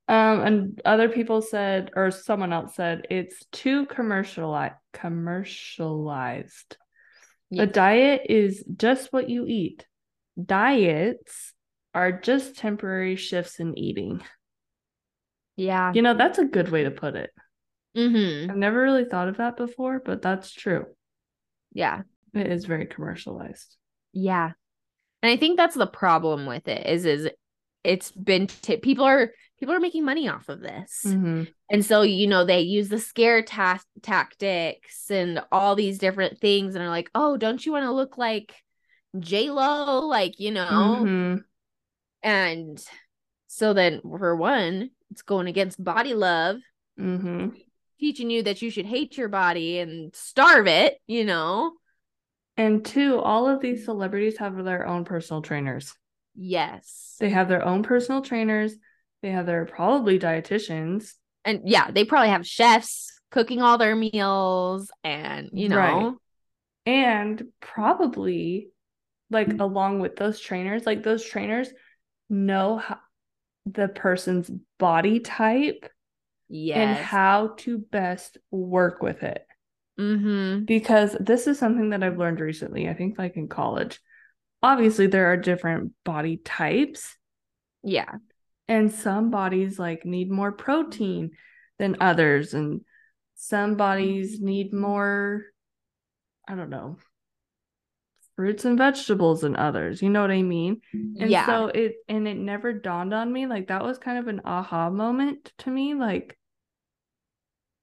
Um, 0.07 0.41
and 0.41 0.81
other 0.85 1.09
people 1.09 1.41
said, 1.41 1.89
or 1.95 2.11
someone 2.11 2.53
else 2.53 2.75
said, 2.75 3.07
it's 3.09 3.43
too 3.51 3.87
commercialized. 3.87 4.75
Commercialized. 4.93 6.77
A 7.57 7.65
diet 7.65 8.21
is 8.29 8.63
just 8.77 9.11
what 9.11 9.31
you 9.31 9.47
eat. 9.47 9.87
Diets 10.39 11.53
are 11.95 12.11
just 12.11 12.55
temporary 12.57 13.15
shifts 13.15 13.59
in 13.59 13.75
eating. 13.79 14.21
Yeah. 15.55 15.91
You 15.91 16.03
know, 16.03 16.13
that's 16.13 16.37
a 16.37 16.45
good 16.45 16.69
way 16.69 16.83
to 16.83 16.91
put 16.91 17.15
it. 17.15 17.31
Mm-hmm. 17.97 18.51
I've 18.51 18.57
never 18.57 18.79
really 18.79 19.05
thought 19.05 19.27
of 19.27 19.37
that 19.37 19.57
before, 19.57 20.03
but 20.05 20.21
that's 20.21 20.53
true. 20.53 20.85
Yeah. 21.73 22.03
It 22.35 22.45
is 22.45 22.65
very 22.65 22.85
commercialized. 22.85 23.75
Yeah. 24.13 24.51
And 25.21 25.31
I 25.31 25.35
think 25.37 25.57
that's 25.57 25.75
the 25.75 25.87
problem 25.87 26.45
with 26.45 26.67
it 26.67 26.85
is 26.87 27.05
is 27.05 27.29
it's 27.83 28.11
been 28.11 28.47
t- 28.47 28.77
people 28.77 29.05
are 29.05 29.31
people 29.59 29.75
are 29.75 29.79
making 29.79 30.05
money 30.05 30.29
off 30.29 30.47
of 30.49 30.61
this. 30.61 31.03
Mhm. 31.05 31.51
And 31.69 31.85
so 31.85 32.01
you 32.01 32.27
know 32.27 32.45
they 32.45 32.61
use 32.61 32.89
the 32.89 32.99
scare 32.99 33.41
ta- 33.43 33.81
tactics 34.01 35.11
and 35.11 35.41
all 35.51 35.75
these 35.75 35.97
different 35.97 36.39
things 36.39 36.75
and 36.75 36.83
are 36.83 36.89
like, 36.89 37.09
"Oh, 37.13 37.37
don't 37.37 37.65
you 37.65 37.71
want 37.73 37.83
to 37.83 37.91
look 37.91 38.17
like 38.17 38.53
J 39.17 39.49
Lo?" 39.49 40.07
Like, 40.07 40.39
you 40.39 40.51
know. 40.51 41.03
Mhm. 41.03 41.43
And 42.23 42.83
so 43.47 43.73
then 43.73 44.01
for 44.01 44.35
one, 44.35 44.91
it's 45.11 45.21
going 45.21 45.47
against 45.47 45.83
body 45.83 46.13
love, 46.13 46.57
Mhm. 46.97 47.55
teaching 47.99 48.29
you 48.29 48.43
that 48.43 48.61
you 48.61 48.69
should 48.69 48.85
hate 48.85 49.17
your 49.17 49.29
body 49.29 49.79
and 49.79 50.15
starve 50.15 50.67
it, 50.67 50.99
you 51.07 51.25
know. 51.25 51.73
And 52.59 52.83
two, 52.83 53.21
all 53.21 53.47
of 53.47 53.61
these 53.61 53.85
celebrities 53.85 54.37
have 54.39 54.61
their 54.65 54.85
own 54.85 55.05
personal 55.05 55.41
trainers. 55.41 55.95
Yes. 56.35 57.15
They 57.17 57.29
have 57.29 57.47
their 57.47 57.65
own 57.65 57.83
personal 57.83 58.21
trainers. 58.21 58.75
They 59.21 59.31
have 59.31 59.45
their 59.45 59.63
probably 59.63 60.19
dietitians. 60.19 61.13
and 61.45 61.61
yeah, 61.63 61.89
they 61.89 62.03
probably 62.03 62.31
have 62.31 62.45
chefs 62.45 63.17
cooking 63.31 63.61
all 63.61 63.77
their 63.77 63.95
meals 63.95 64.91
and 65.05 65.51
you 65.53 65.69
know 65.69 65.77
Right. 65.77 66.13
And 66.85 67.43
probably 67.61 68.71
like 69.29 69.57
along 69.59 70.01
with 70.01 70.17
those 70.17 70.41
trainers, 70.41 70.85
like 70.85 71.01
those 71.01 71.23
trainers 71.23 71.69
know 72.29 72.79
how 72.79 72.99
the 73.65 73.87
person's 73.87 74.51
body 74.77 75.21
type 75.21 75.89
and 76.81 76.97
how 76.97 77.53
to 77.59 77.77
best 77.77 78.37
work 78.51 79.01
with 79.01 79.23
it. 79.23 79.45
Mm-hmm 79.99 80.65
because 80.65 81.15
this 81.19 81.47
is 81.47 81.59
something 81.59 81.89
that 81.89 82.03
I've 82.03 82.17
learned 82.17 82.39
recently. 82.39 82.87
I 82.87 82.93
think 82.93 83.17
like 83.17 83.35
in 83.35 83.47
college. 83.47 83.99
Obviously 84.61 85.07
there 85.07 85.31
are 85.31 85.37
different 85.37 85.93
body 86.03 86.37
types 86.37 87.15
yeah 87.81 88.15
and 88.67 88.91
some 88.91 89.31
bodies 89.31 89.79
like 89.79 90.05
need 90.05 90.29
more 90.29 90.51
protein 90.51 91.31
than 91.77 91.97
others 92.01 92.53
and 92.53 92.81
some 93.35 93.75
bodies 93.75 94.41
need 94.41 94.73
more 94.73 95.45
I 96.47 96.55
don't 96.55 96.69
know 96.69 96.97
fruits 98.35 98.63
and 98.63 98.77
vegetables 98.77 99.41
than 99.41 99.57
others. 99.57 100.01
You 100.01 100.09
know 100.09 100.21
what 100.21 100.31
I 100.31 100.43
mean? 100.43 100.79
And 100.93 101.29
yeah 101.29 101.45
so 101.45 101.67
it 101.67 101.95
and 102.07 102.27
it 102.27 102.37
never 102.37 102.71
dawned 102.71 103.13
on 103.13 103.31
me 103.31 103.47
like 103.47 103.67
that 103.67 103.83
was 103.83 103.97
kind 103.97 104.17
of 104.17 104.27
an 104.27 104.41
aha 104.45 104.89
moment 104.89 105.51
to 105.59 105.69
me 105.69 105.93
like 105.93 106.37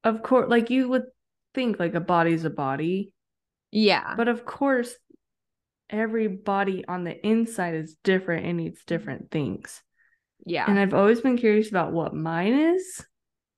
of 0.02 0.22
course 0.22 0.48
like 0.48 0.70
you 0.70 0.88
would 0.88 1.02
think 1.56 1.80
like 1.80 1.94
a 1.94 2.00
body's 2.00 2.44
a 2.44 2.50
body 2.50 3.12
yeah 3.72 4.14
but 4.16 4.28
of 4.28 4.44
course, 4.44 4.94
every 5.90 6.28
body 6.28 6.84
on 6.86 7.04
the 7.04 7.26
inside 7.26 7.74
is 7.74 7.96
different 8.02 8.46
and 8.46 8.56
needs 8.56 8.84
different 8.84 9.30
things. 9.30 9.82
yeah 10.44 10.64
And 10.68 10.78
I've 10.78 10.94
always 10.94 11.20
been 11.20 11.36
curious 11.36 11.68
about 11.68 11.92
what 11.92 12.14
mine 12.14 12.54
is, 12.54 13.04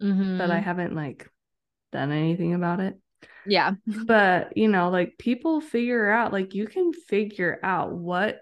mm-hmm. 0.03 0.39
but 0.39 0.51
I 0.51 0.59
haven't 0.59 0.95
like 0.95 1.31
done 1.93 2.13
anything 2.13 2.55
about 2.55 2.81
it. 2.81 2.99
Yeah. 3.47 3.73
But, 4.07 4.57
you 4.57 4.69
know, 4.69 4.91
like 4.91 5.19
people 5.19 5.61
figure 5.61 6.11
out, 6.11 6.33
like 6.33 6.55
you 6.55 6.67
can 6.67 6.93
figure 6.93 7.59
out 7.63 7.93
what 7.93 8.41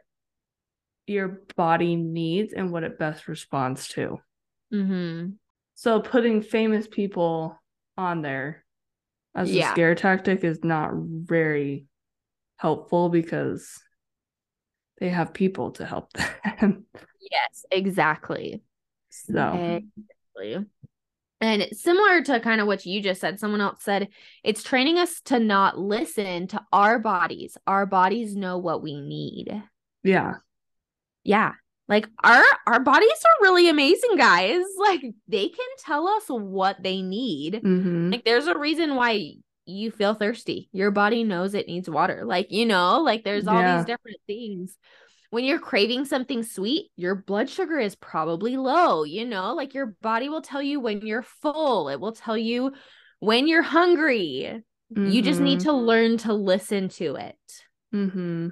your 1.06 1.42
body 1.56 1.94
needs 1.94 2.52
and 2.52 2.72
what 2.72 2.82
it 2.82 2.98
best 2.98 3.28
responds 3.28 3.88
to. 3.88 4.18
Mm-hmm. 4.74 5.28
So 5.76 6.00
putting 6.00 6.42
famous 6.42 6.88
people 6.88 7.60
on 7.96 8.22
there 8.22 8.65
as 9.36 9.52
Yeah. 9.52 9.68
a 9.68 9.72
scare 9.72 9.94
tactic 9.94 10.42
is 10.42 10.64
not 10.64 10.90
very 10.94 11.84
helpful 12.56 13.08
because 13.10 13.78
they 14.98 15.10
have 15.10 15.32
people 15.34 15.72
to 15.72 15.84
help 15.84 16.10
them. 16.60 16.86
Yes, 17.20 17.64
exactly. 17.70 18.62
so 19.10 19.80
Exactly. 20.36 20.66
And 21.42 21.66
similar 21.72 22.22
to 22.22 22.40
kind 22.40 22.62
of 22.62 22.66
what 22.66 22.86
you 22.86 23.02
just 23.02 23.20
said, 23.20 23.38
someone 23.38 23.60
else 23.60 23.82
said 23.82 24.08
it's 24.42 24.62
training 24.62 24.96
us 24.96 25.20
to 25.26 25.38
not 25.38 25.78
listen 25.78 26.46
to 26.48 26.62
our 26.72 26.98
bodies. 26.98 27.58
Our 27.66 27.84
bodies 27.84 28.34
know 28.34 28.56
what 28.56 28.82
we 28.82 29.00
need. 29.00 29.62
yeah. 30.02 30.34
Yeah. 31.24 31.52
Like 31.88 32.08
our 32.22 32.42
our 32.66 32.80
bodies 32.80 33.08
are 33.10 33.42
really 33.42 33.68
amazing, 33.68 34.16
guys. 34.16 34.62
Like 34.78 35.02
they 35.28 35.48
can 35.48 35.66
tell 35.84 36.08
us 36.08 36.24
what 36.28 36.82
they 36.82 37.02
need. 37.02 37.60
hmm 37.62 38.10
Like 38.10 38.24
there's 38.24 38.46
a 38.46 38.58
reason 38.58 38.94
why 38.94 39.32
you 39.66 39.90
feel 39.90 40.14
thirsty. 40.14 40.68
Your 40.72 40.90
body 40.90 41.24
knows 41.24 41.54
it 41.54 41.66
needs 41.66 41.90
water. 41.90 42.24
Like, 42.24 42.52
you 42.52 42.66
know, 42.66 43.00
like 43.00 43.24
there's 43.24 43.46
all 43.48 43.58
Yeah. 43.58 43.78
these 43.78 43.86
different 43.86 44.18
things. 44.26 44.76
When 45.30 45.44
you're 45.44 45.58
craving 45.58 46.04
something 46.04 46.44
sweet, 46.44 46.90
your 46.96 47.16
blood 47.16 47.50
sugar 47.50 47.78
is 47.80 47.96
probably 47.96 48.56
low, 48.56 49.02
you 49.02 49.24
know? 49.26 49.54
Like 49.54 49.74
your 49.74 49.86
body 50.00 50.28
will 50.28 50.42
tell 50.42 50.62
you 50.62 50.78
when 50.78 51.04
you're 51.04 51.22
full. 51.22 51.88
It 51.88 51.98
will 52.00 52.12
tell 52.12 52.38
you 52.38 52.72
when 53.18 53.48
you're 53.48 53.62
hungry. 53.62 54.62
You 54.88 55.22
just 55.22 55.40
need 55.40 55.60
to 55.60 55.72
learn 55.72 56.18
to 56.18 56.32
listen 56.32 56.88
to 56.90 57.16
it. 57.16 57.36
hmm 57.92 58.48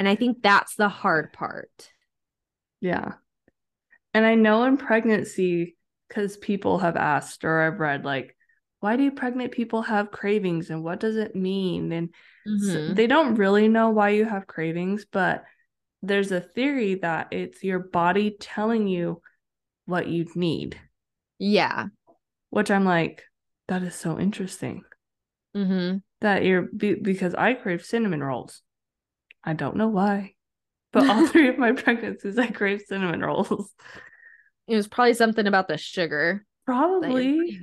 And 0.00 0.08
I 0.08 0.16
think 0.16 0.42
that's 0.42 0.76
the 0.76 0.88
hard 0.88 1.30
part. 1.34 1.92
Yeah. 2.80 3.12
And 4.14 4.24
I 4.24 4.34
know 4.34 4.64
in 4.64 4.78
pregnancy, 4.78 5.76
because 6.08 6.38
people 6.38 6.78
have 6.78 6.96
asked 6.96 7.44
or 7.44 7.60
I've 7.60 7.78
read, 7.78 8.02
like, 8.06 8.34
why 8.80 8.96
do 8.96 9.10
pregnant 9.10 9.52
people 9.52 9.82
have 9.82 10.10
cravings 10.10 10.70
and 10.70 10.82
what 10.82 11.00
does 11.00 11.16
it 11.16 11.36
mean? 11.36 11.92
And 11.92 12.14
s- 12.46 12.76
Mhm. 12.76 12.96
they 12.96 13.06
don't 13.08 13.34
really 13.34 13.68
know 13.68 13.90
why 13.90 14.08
you 14.08 14.24
have 14.24 14.46
cravings, 14.46 15.04
but 15.04 15.44
there's 16.02 16.32
a 16.32 16.40
theory 16.40 16.94
that 16.94 17.28
it's 17.30 17.62
your 17.62 17.78
body 17.78 18.38
telling 18.40 18.88
you 18.88 19.20
what 19.84 20.06
you 20.08 20.26
need, 20.34 20.80
Yeah. 21.38 21.88
which 22.48 22.70
I'm 22.70 22.86
like, 22.86 23.24
that 23.68 23.82
is 23.82 23.94
so 23.94 24.18
interesting. 24.18 24.82
hmm 25.52 25.98
That 26.22 26.42
you're 26.42 26.62
be, 26.62 26.94
because 26.94 27.34
I 27.34 27.52
crave 27.52 27.84
cinnamon 27.84 28.22
rolls. 28.22 28.62
I 29.44 29.54
don't 29.54 29.76
know 29.76 29.88
why, 29.88 30.34
but 30.92 31.08
all 31.08 31.26
three 31.26 31.48
of 31.48 31.58
my 31.58 31.72
pregnancies, 31.72 32.38
I 32.38 32.48
crave 32.48 32.82
cinnamon 32.86 33.20
rolls. 33.20 33.72
It 34.66 34.76
was 34.76 34.88
probably 34.88 35.14
something 35.14 35.46
about 35.46 35.68
the 35.68 35.76
sugar. 35.76 36.44
Probably. 36.64 37.58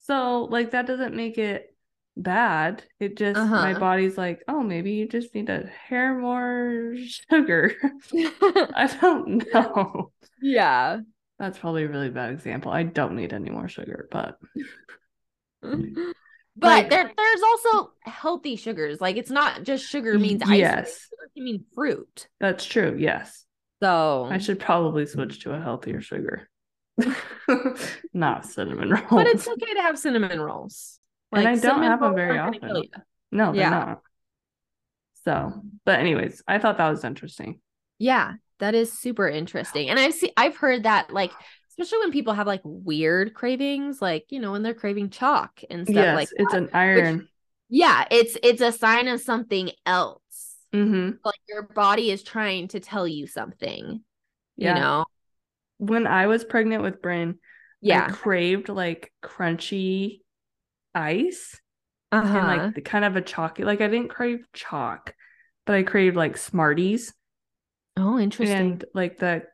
So, 0.00 0.44
like, 0.44 0.70
that 0.72 0.86
doesn't 0.86 1.14
make 1.14 1.38
it 1.38 1.74
bad. 2.16 2.84
It 3.00 3.16
just, 3.16 3.40
my 3.40 3.72
Uh-huh. 3.72 3.80
body's 3.80 4.16
like, 4.16 4.42
oh, 4.48 4.62
maybe 4.62 4.92
you 4.92 5.08
just 5.08 5.34
need 5.34 5.50
a 5.50 5.66
hair 5.66 6.16
more 6.18 6.94
sugar. 7.30 7.74
I 8.14 8.96
don't 9.00 9.44
know. 9.52 10.12
yeah. 10.40 11.00
That's 11.38 11.58
probably 11.58 11.84
a 11.84 11.88
really 11.88 12.10
bad 12.10 12.32
example. 12.32 12.72
I 12.72 12.82
don't 12.84 13.16
need 13.16 13.32
any 13.32 13.50
more 13.50 13.68
sugar, 13.68 14.08
but 14.10 14.38
but 16.56 16.68
Like- 16.68 16.90
there 16.90 17.10
there's 17.16 17.42
also 17.42 17.92
healthy 18.02 18.56
sugars. 18.56 19.00
Like 19.00 19.16
it's 19.16 19.30
not 19.30 19.62
just 19.62 19.84
sugar 19.88 20.18
means 20.18 20.42
ice. 20.42 20.58
yes, 20.58 21.08
can 21.34 21.44
mean 21.44 21.64
fruit. 21.74 22.28
that's 22.40 22.64
true. 22.64 22.96
Yes. 22.98 23.44
So 23.82 24.26
I 24.30 24.38
should 24.38 24.58
probably 24.58 25.04
switch 25.06 25.40
to 25.44 25.52
a 25.52 25.60
healthier 25.60 26.00
sugar, 26.00 26.48
not 28.14 28.46
cinnamon 28.46 28.90
rolls. 28.90 29.04
but 29.10 29.26
it's 29.26 29.46
okay 29.46 29.74
to 29.74 29.82
have 29.82 29.98
cinnamon 29.98 30.40
rolls. 30.40 30.98
And 31.32 31.46
I 31.46 31.56
don't 31.56 31.82
have 31.82 32.00
them 32.00 32.14
very 32.14 32.38
often. 32.38 32.84
no, 33.32 33.52
they're 33.52 33.60
Yeah. 33.62 33.68
not. 33.70 34.00
So, 35.24 35.60
but 35.84 35.98
anyways, 36.00 36.42
I 36.46 36.58
thought 36.58 36.78
that 36.78 36.88
was 36.88 37.04
interesting. 37.04 37.60
Yeah, 37.98 38.34
that 38.60 38.74
is 38.74 38.92
super 38.98 39.28
interesting. 39.28 39.90
And 39.90 39.98
I've 39.98 40.14
seen 40.14 40.30
I've 40.36 40.56
heard 40.56 40.84
that 40.84 41.12
like 41.12 41.32
especially 41.78 41.98
when 42.04 42.12
people 42.12 42.32
have 42.34 42.46
like 42.46 42.62
weird 42.64 43.34
cravings, 43.34 44.00
like 44.02 44.26
you 44.30 44.40
know, 44.40 44.52
when 44.52 44.62
they're 44.62 44.74
craving 44.74 45.10
chalk 45.10 45.60
and 45.70 45.86
stuff 45.86 45.94
yes, 45.94 46.16
like 46.16 46.28
it's 46.36 46.52
that. 46.52 46.62
an 46.62 46.70
iron. 46.72 47.28
yeah, 47.68 48.04
it's 48.10 48.36
it's 48.42 48.62
a 48.62 48.72
sign 48.72 49.08
of 49.08 49.20
something 49.20 49.70
else. 49.84 50.56
hmm 50.72 51.10
Like 51.24 51.40
your 51.48 51.62
body 51.62 52.10
is 52.10 52.22
trying 52.22 52.68
to 52.68 52.80
tell 52.80 53.06
you 53.06 53.26
something. 53.26 54.02
Yeah. 54.56 54.74
You 54.74 54.80
know? 54.80 55.04
When 55.78 56.06
I 56.06 56.26
was 56.26 56.44
pregnant 56.44 56.82
with 56.82 57.02
Bryn, 57.02 57.38
I 57.88 58.08
craved 58.10 58.68
like 58.70 59.12
crunchy 59.22 60.20
ice 60.94 61.60
Uh-huh. 62.12 62.38
and 62.38 62.46
like 62.46 62.74
the 62.74 62.80
kind 62.80 63.04
of 63.04 63.16
a 63.16 63.20
chalky. 63.20 63.64
Like 63.64 63.80
I 63.82 63.88
didn't 63.88 64.08
crave 64.08 64.46
chalk, 64.54 65.14
but 65.66 65.74
I 65.76 65.82
craved 65.82 66.16
like 66.16 66.36
Smarties 66.38 67.12
oh, 67.96 68.18
interesting. 68.18 68.56
and 68.56 68.84
like 68.94 69.18
that 69.18 69.48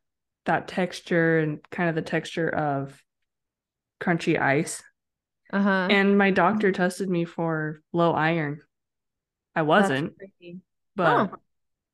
that 0.44 0.68
texture 0.68 1.38
and 1.38 1.60
kind 1.70 1.88
of 1.88 1.94
the 1.94 2.02
texture 2.02 2.48
of 2.48 3.02
crunchy 4.00 4.40
ice. 4.40 4.82
uh-huh. 5.52 5.88
And 5.90 6.16
my 6.18 6.30
doctor 6.30 6.72
tested 6.72 7.08
me 7.08 7.24
for 7.24 7.80
low 7.92 8.12
iron. 8.12 8.60
I 9.54 9.62
wasn't, 9.62 10.14
but 10.96 11.30
Oh. 11.30 11.36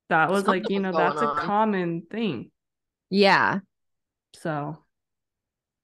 that 0.09 0.31
was 0.31 0.47
like, 0.47 0.71
you 0.71 0.81
know, 0.81 0.93
that's 0.93 1.21
a 1.21 1.35
common 1.35 2.03
thing. 2.11 2.51
Yeah. 3.11 3.61
So, 4.35 4.79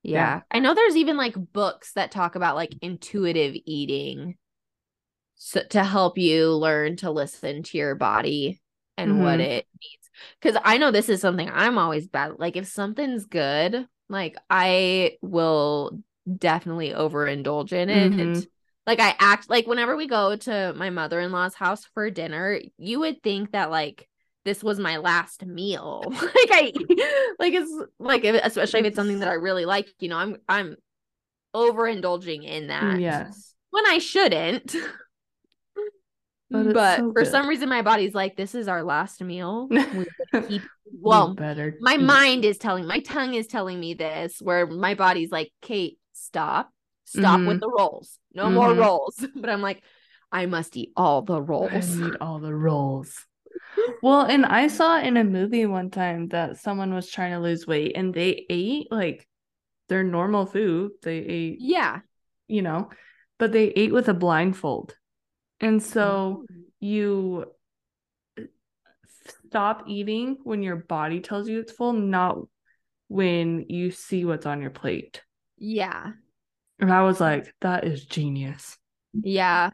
Yeah. 0.03 0.13
Yeah. 0.37 0.41
I 0.51 0.61
know 0.61 0.75
there's 0.75 0.97
even 0.97 1.17
like 1.17 1.35
books 1.53 1.93
that 1.95 2.11
talk 2.13 2.37
about 2.37 2.55
like 2.57 2.75
intuitive 2.81 3.55
eating 3.67 4.37
so 5.37 5.63
to 5.71 5.83
help 5.83 6.17
you 6.17 6.53
learn 6.53 6.97
to 6.99 7.11
listen 7.11 7.65
to 7.65 7.77
your 7.79 7.97
body 7.97 8.61
and 8.97 9.21
what 9.21 9.41
Mhm. 9.41 9.47
it 9.49 9.67
needs. 9.83 10.04
Cuz 10.43 10.57
I 10.65 10.79
know 10.79 10.91
this 10.91 11.09
is 11.09 11.21
something 11.21 11.51
I'm 11.53 11.79
always 11.79 12.07
bad 12.09 12.39
like 12.39 12.57
if 12.57 12.67
something's 12.67 13.27
good, 13.27 13.87
like 14.09 14.37
I 14.51 15.17
will 15.23 15.99
definitely 16.39 16.91
overindulge 16.91 17.73
in 17.73 17.89
it. 17.91 18.13
Mhm. 18.13 18.47
Like 18.87 19.01
I 19.01 19.15
act 19.19 19.49
like 19.49 19.67
whenever 19.67 19.97
we 19.97 20.07
go 20.07 20.37
to 20.37 20.75
my 20.77 20.91
mother-in-law's 20.91 21.55
house 21.55 21.85
for 21.95 22.11
dinner, 22.11 22.61
you 22.77 23.01
would 23.01 23.23
think 23.23 23.53
that 23.53 23.71
like 23.71 24.09
this 24.45 24.63
was 24.63 24.79
my 24.79 24.99
last 24.99 25.45
meal. 25.47 26.03
like 26.11 26.51
I 26.53 26.73
like 27.39 27.55
it's 27.55 27.73
like 27.99 28.25
if- 28.25 28.45
especially 28.45 28.81
if 28.81 28.87
it's 28.87 28.97
something 28.97 29.21
that 29.21 29.29
I 29.29 29.35
really 29.35 29.65
like, 29.65 29.89
you 30.01 30.09
know, 30.09 30.19
I'm 30.19 30.37
I'm 30.49 30.77
overindulging 31.55 32.45
in 32.45 32.69
that. 32.69 33.01
yes. 33.01 33.55
When 33.71 33.87
I 33.87 33.99
shouldn't. 33.99 34.75
But 36.55 36.75
But, 36.75 36.97
so 36.99 37.13
for 37.13 37.25
some 37.25 37.49
reason 37.49 37.69
my 37.69 37.83
body's 37.83 38.15
like 38.15 38.37
this 38.37 38.55
is 38.55 38.69
our 38.69 38.83
last 38.83 39.21
meal. 39.23 39.69
We 39.93 40.07
keep 40.49 40.63
well, 41.01 41.35
better 41.35 41.75
my 41.81 41.95
eat. 41.95 42.01
mind 42.03 42.45
is 42.45 42.59
telling 42.59 42.87
my 42.87 43.01
tongue 43.01 43.35
is 43.35 43.47
telling 43.47 43.79
me 43.81 43.95
this 43.95 44.39
where 44.41 44.67
my 44.67 44.95
body's 44.95 45.31
like 45.31 45.53
kate 45.61 45.99
stop 46.13 46.71
stop 47.05 47.41
with 47.47 47.57
Mhm. 47.57 47.61
the 47.61 47.69
rolls 47.69 48.19
no 48.35 48.49
more 48.51 48.69
Mhm. 48.71 48.79
rolls 48.79 49.17
but 49.37 49.51
i'm 49.51 49.61
like 49.61 49.83
i 50.33 50.47
must 50.47 50.77
eat 50.77 50.93
all 50.97 51.23
the 51.23 51.41
rolls. 51.41 51.71
I 51.73 51.81
need 52.05 52.17
all 52.21 52.39
the 52.39 52.55
rolls. 52.55 53.27
Well, 54.03 54.23
and 54.23 54.45
I 54.45 54.69
saw 54.69 54.99
in 55.01 55.17
a 55.17 55.25
movie 55.25 55.65
one 55.67 55.91
time 55.91 56.29
that 56.29 56.59
someone 56.59 56.93
was 56.95 57.11
trying 57.11 57.33
to 57.33 57.41
lose 57.41 57.67
weight 57.67 57.97
and 57.97 58.13
they 58.13 58.45
ate 58.51 58.89
like 58.91 59.27
their 59.89 60.05
normal 60.05 60.47
food. 60.47 60.93
They 61.03 61.19
ate, 61.19 61.59
yeah 61.61 62.01
you 62.47 62.63
know, 62.63 62.91
but 63.39 63.53
they 63.53 63.69
ate 63.69 63.93
with 63.93 64.09
a 64.09 64.15
blindfold. 64.15 64.95
And 65.61 65.83
so 65.83 66.45
mm-hmm. 66.51 66.61
you 66.81 67.47
eh, 68.39 68.43
stop 69.47 69.85
eating 69.87 70.39
when 70.45 70.63
your 70.63 70.77
body 70.77 71.21
tells 71.21 71.49
you 71.49 71.61
it's 71.61 71.73
full, 71.73 71.93
not 71.93 72.39
when 73.09 73.67
you 73.69 73.91
see 73.91 74.25
what's 74.25 74.47
on 74.47 74.61
your 74.61 74.71
plate. 74.71 75.23
yeah 75.57 76.13
And 76.81 76.93
I 76.93 77.03
was 77.03 77.21
like, 77.21 77.55
that 77.61 77.85
is 77.85 78.05
genius. 78.05 78.77
yeah 79.13 79.71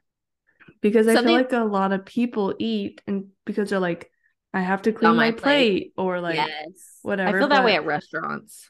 Because 0.80 1.08
I 1.08 1.14
Something- 1.14 1.36
feel 1.36 1.42
like 1.42 1.52
a 1.52 1.64
lot 1.64 1.92
of 1.92 2.04
people 2.04 2.54
eat 2.58 3.00
and 3.06 3.28
because 3.44 3.70
they're 3.70 3.80
like, 3.80 4.10
I 4.52 4.60
have 4.62 4.82
to 4.82 4.92
clean 4.92 5.14
my, 5.14 5.30
my 5.30 5.32
plate. 5.32 5.92
or 5.96 6.20
like 6.20 6.34
yes 6.34 6.98
whatever, 7.02 7.36
i 7.36 7.40
feel 7.40 7.48
that 7.48 7.64
way 7.64 7.76
at 7.76 7.84
restaurants 7.86 8.68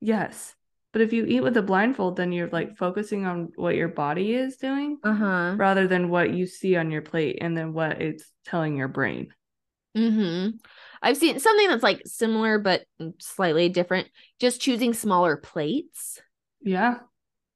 yes. 0.00 0.54
But 0.96 1.02
if 1.02 1.12
you 1.12 1.26
eat 1.26 1.42
with 1.42 1.58
a 1.58 1.62
blindfold, 1.62 2.16
then 2.16 2.32
you're 2.32 2.48
like 2.48 2.78
focusing 2.78 3.26
on 3.26 3.52
what 3.56 3.74
your 3.74 3.88
body 3.88 4.32
is 4.34 4.56
doing 4.56 4.96
uh-huh 5.04 5.56
rather 5.58 5.86
than 5.86 6.08
what 6.08 6.32
you 6.32 6.46
see 6.46 6.74
on 6.74 6.90
your 6.90 7.02
plate 7.02 7.36
and 7.42 7.54
then 7.54 7.74
what 7.74 8.00
it's 8.00 8.32
telling 8.46 8.78
your 8.78 8.88
brain. 8.88 9.28
mm-hmm 9.94 10.56
i've 11.02 11.18
seen 11.18 11.38
something 11.38 11.68
that's 11.68 11.82
like 11.82 12.00
similar 12.06 12.58
but 12.58 12.86
slightly 13.18 13.68
different 13.68 14.08
just 14.40 14.58
choosing 14.58 14.94
smaller 14.94 15.36
plates 15.36 16.18
Yeah. 16.62 17.00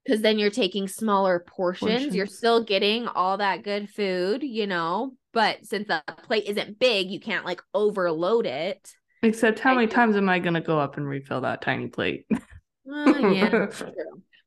because 0.04 0.20
then 0.20 0.38
you're 0.38 0.50
taking 0.50 0.86
smaller 0.86 1.40
portions. 1.40 2.14
You're 2.14 2.26
still 2.26 2.62
getting 2.62 3.08
all 3.08 3.38
that 3.38 3.62
good 3.62 3.88
food, 3.88 4.42
you 4.42 4.66
know, 4.66 5.14
but 5.32 5.64
since 5.64 5.88
the 5.88 6.02
plate 6.24 6.44
isn't 6.46 6.78
big, 6.78 7.10
you 7.10 7.20
can't 7.20 7.46
like 7.46 7.62
overload 7.72 8.44
it. 8.44 8.92
Except 9.22 9.58
how 9.60 9.74
many 9.74 9.86
times 9.86 10.16
am 10.16 10.28
I 10.28 10.40
gonna 10.40 10.60
go 10.60 10.78
up 10.78 10.98
and 10.98 11.08
refill 11.08 11.40
that 11.40 11.62
tiny 11.62 11.88
plate? 11.88 12.26
Uh, 12.92 13.28
yeah, 13.28 13.48
true. 13.66 13.92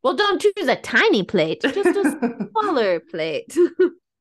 Well, 0.04 0.16
don't 0.16 0.42
choose 0.42 0.68
a 0.68 0.76
tiny 0.76 1.24
plate, 1.24 1.62
just 1.62 1.78
a 1.78 2.50
smaller 2.52 3.00
plate. 3.00 3.56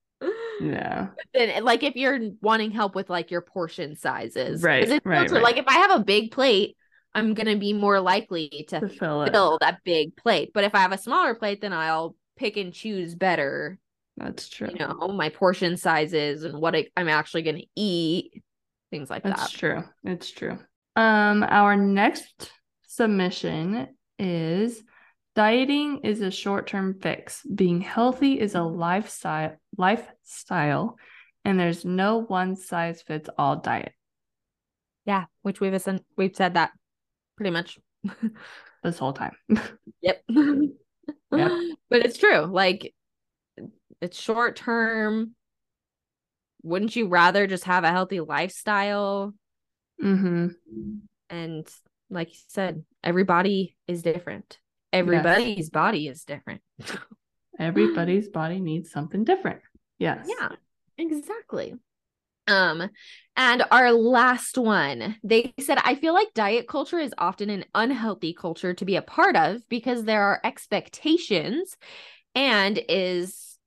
yeah. 0.60 1.08
then, 1.34 1.64
like, 1.64 1.82
if 1.82 1.96
you're 1.96 2.18
wanting 2.40 2.70
help 2.70 2.94
with 2.94 3.10
like 3.10 3.30
your 3.30 3.40
portion 3.40 3.96
sizes, 3.96 4.62
Right, 4.62 4.88
it's 4.88 5.04
right, 5.04 5.30
right. 5.30 5.42
Like, 5.42 5.56
if 5.56 5.66
I 5.66 5.74
have 5.74 5.90
a 5.90 6.04
big 6.04 6.30
plate, 6.30 6.76
I'm 7.14 7.34
gonna 7.34 7.56
be 7.56 7.72
more 7.72 8.00
likely 8.00 8.66
to 8.68 8.80
To 8.80 8.88
fill 8.88 9.26
fill 9.26 9.58
that 9.60 9.78
big 9.84 10.16
plate. 10.16 10.52
But 10.54 10.64
if 10.64 10.74
I 10.74 10.78
have 10.78 10.92
a 10.92 10.98
smaller 10.98 11.34
plate, 11.34 11.60
then 11.60 11.72
I'll 11.72 12.14
pick 12.36 12.56
and 12.56 12.72
choose 12.72 13.14
better, 13.14 13.78
That's 14.16 14.48
true. 14.48 14.68
you 14.70 14.78
know, 14.78 15.08
my 15.08 15.28
portion 15.30 15.76
sizes 15.76 16.44
and 16.44 16.58
what 16.60 16.76
I, 16.76 16.86
I'm 16.96 17.08
actually 17.08 17.42
gonna 17.42 17.62
eat, 17.74 18.42
things 18.90 19.10
like 19.10 19.24
That's 19.24 19.34
that. 19.34 19.40
That's 19.40 19.52
true. 19.52 19.84
It's 20.04 20.30
true. 20.30 20.58
Um, 20.94 21.42
our 21.42 21.76
next 21.76 22.50
submission 22.86 23.88
is 24.18 24.82
dieting 25.34 26.00
is 26.04 26.20
a 26.20 26.30
short-term 26.30 26.98
fix. 27.00 27.42
Being 27.42 27.80
healthy 27.80 28.38
is 28.38 28.54
a 28.54 28.62
lifestyle 28.62 29.56
lifestyle, 29.76 30.96
and 31.44 31.58
there's 31.58 31.84
no 31.84 32.18
one 32.18 32.56
size 32.56 33.02
fits 33.02 33.28
all 33.38 33.56
diet. 33.56 33.92
Yeah, 35.04 35.24
which 35.42 35.60
we've 35.60 35.86
we've 36.16 36.36
said 36.36 36.54
that 36.54 36.72
pretty 37.36 37.50
much. 37.50 37.78
This 38.82 38.98
whole 38.98 39.12
time. 39.12 39.36
Yep. 40.00 40.24
But 41.30 42.04
it's 42.04 42.18
true. 42.18 42.40
Like 42.40 42.92
it's 44.00 44.20
short 44.20 44.56
term. 44.56 45.34
Wouldn't 46.62 46.96
you 46.96 47.06
rather 47.06 47.46
just 47.46 47.64
have 47.64 47.84
a 47.84 47.90
healthy 47.90 48.20
lifestyle? 48.20 49.34
mm-hmm. 50.02 50.48
And 51.30 51.68
like 52.12 52.28
you 52.28 52.40
said, 52.48 52.84
everybody 53.02 53.76
is 53.86 54.02
different. 54.02 54.58
Everybody's 54.92 55.70
body 55.70 56.06
is 56.08 56.24
different. 56.24 56.60
Everybody's 57.58 58.28
body 58.28 58.60
needs 58.60 58.90
something 58.90 59.24
different. 59.24 59.60
Yes. 59.98 60.28
Yeah, 60.28 60.50
exactly. 60.98 61.74
Um, 62.48 62.90
and 63.36 63.64
our 63.70 63.92
last 63.92 64.58
one, 64.58 65.16
they 65.22 65.54
said, 65.60 65.78
I 65.84 65.94
feel 65.94 66.12
like 66.12 66.34
diet 66.34 66.66
culture 66.66 66.98
is 66.98 67.14
often 67.16 67.50
an 67.50 67.64
unhealthy 67.74 68.34
culture 68.34 68.74
to 68.74 68.84
be 68.84 68.96
a 68.96 69.02
part 69.02 69.36
of 69.36 69.66
because 69.68 70.04
there 70.04 70.22
are 70.22 70.40
expectations 70.44 71.76
and 72.34 72.80
is 72.88 73.58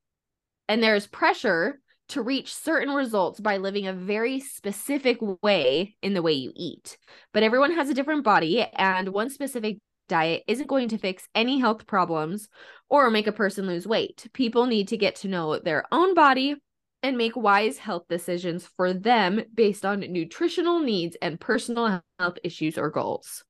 and 0.68 0.82
there's 0.82 1.08
pressure 1.08 1.80
to 2.10 2.22
reach 2.22 2.54
certain 2.54 2.94
results 2.94 3.40
by 3.40 3.58
living 3.58 3.88
a 3.88 3.94
very 3.94 4.40
specific 4.40 5.18
way 5.42 5.96
in 6.02 6.14
the 6.14 6.22
way 6.22 6.34
you 6.34 6.52
eat. 6.56 6.98
But 7.34 7.44
everyone 7.44 7.74
has 7.74 7.90
a 7.90 7.94
different 7.94 8.24
body, 8.24 8.62
and 8.62 9.10
one 9.10 9.30
specific 9.30 9.78
diet 10.08 10.44
isn't 10.48 10.68
going 10.68 10.90
to 10.90 10.98
fix 10.98 11.28
any 11.34 11.60
health 11.60 11.88
problems 11.88 12.48
or 12.90 13.10
make 13.10 13.28
a 13.28 13.32
person 13.32 13.66
lose 13.66 13.88
weight. 13.88 14.28
People 14.34 14.68
need 14.68 14.88
to 14.90 14.98
get 14.98 15.16
to 15.18 15.28
know 15.28 15.58
their 15.58 15.86
own 15.92 16.14
body 16.14 16.56
and 17.02 17.18
make 17.18 17.36
wise 17.36 17.78
health 17.78 18.04
decisions 18.10 18.68
for 18.78 18.94
them 18.94 19.42
based 19.54 19.86
on 19.86 20.00
nutritional 20.00 20.80
needs 20.80 21.16
and 21.22 21.40
personal 21.40 22.02
health 22.20 22.38
issues 22.44 22.78
or 22.78 22.90
goals. 22.90 23.44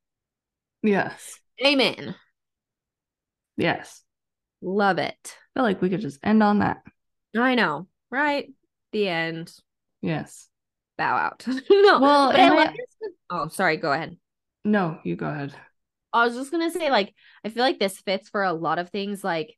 Yes. 0.82 1.40
Amen. 1.66 2.16
Yes. 3.58 4.04
Love 4.62 4.98
it. 4.98 5.16
I 5.24 5.60
feel 5.60 5.64
like 5.64 5.82
we 5.82 5.90
could 5.90 6.02
just 6.02 6.20
end 6.24 6.44
on 6.44 6.60
that. 6.60 6.82
I 7.38 7.56
know, 7.56 7.88
right? 8.16 8.52
The 8.92 9.08
end. 9.08 9.54
Yes. 10.02 10.48
Bow 10.98 11.16
out. 11.16 11.46
no. 11.70 12.00
Well, 12.00 12.32
but 12.32 12.40
I 12.40 12.44
and 12.44 12.56
like 12.56 12.72
this. 12.72 13.12
Oh, 13.30 13.48
sorry. 13.50 13.78
Go 13.78 13.92
ahead. 13.92 14.18
No, 14.64 15.00
you 15.04 15.16
go 15.16 15.28
ahead. 15.28 15.54
I 16.14 16.26
was 16.26 16.36
just 16.36 16.52
gonna 16.52 16.72
say, 16.72 16.90
like, 16.90 17.14
I 17.44 17.50
feel 17.50 17.64
like 17.64 17.80
this 17.80 18.00
fits 18.00 18.30
for 18.30 18.44
a 18.44 18.54
lot 18.54 18.80
of 18.80 18.90
things, 18.90 19.24
like 19.24 19.58